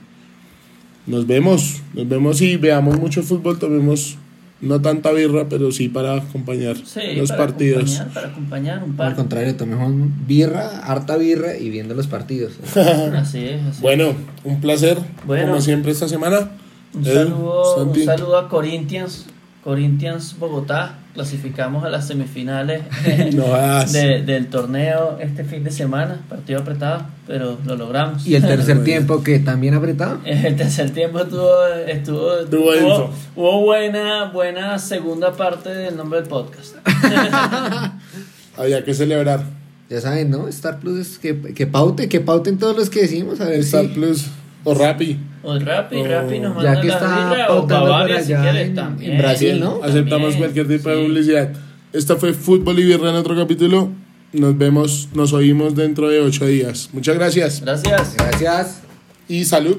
[1.06, 3.58] nos vemos, nos vemos y veamos mucho fútbol.
[3.58, 4.16] Tomemos
[4.60, 8.00] no tanta birra, pero sí para acompañar Sí, los para partidos.
[8.00, 9.14] Acompañar, para acompañar un Al par.
[9.16, 9.92] contrario, tomemos
[10.26, 12.54] birra, harta birra y viendo los partidos.
[12.76, 14.14] Así es, así Bueno,
[14.44, 15.48] un placer, Bueno.
[15.48, 16.50] como siempre esta semana.
[16.94, 19.26] Un Edu, saludo, un saludo a Corinthians.
[19.66, 20.94] Corinthians Bogotá.
[21.12, 22.82] Clasificamos a las semifinales
[23.34, 23.92] No jodas.
[23.92, 26.20] de- del torneo este fin de semana.
[26.28, 28.24] Partido apretado, pero lo logramos.
[28.24, 30.20] Y el tercer tiempo que también apretado.
[30.24, 31.50] El tercer tiempo estuvo,
[31.88, 36.76] estuvo, Estuvo hubo, hubo buena, buena segunda parte del nombre del podcast.
[38.56, 39.42] Había que celebrar.
[39.90, 40.46] Ya saben, ¿no?
[40.48, 43.40] Star Plus es que, que paute, que pauten todos los que decimos.
[43.40, 43.88] A ver Star si.
[43.88, 44.26] Plus
[44.66, 45.16] o Rappi.
[45.42, 46.04] O Rappi, Oh.
[46.06, 49.12] Rappi nos Ya manda que la está birra, o Bavaria si allá quieres en- también.
[49.12, 49.80] en Brasil, ¿no?
[49.82, 51.52] Aceptamos También, cualquier tipo de publicidad.
[51.92, 53.90] Esta fue Fútbol y Birra en otro capítulo.
[54.32, 56.90] Nos vemos, nos oímos dentro de ocho días.
[56.92, 58.14] Muchas gracias Gracias.
[58.16, 58.82] Gracias.
[59.28, 59.78] y salud.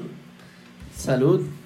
[0.96, 1.57] Salud.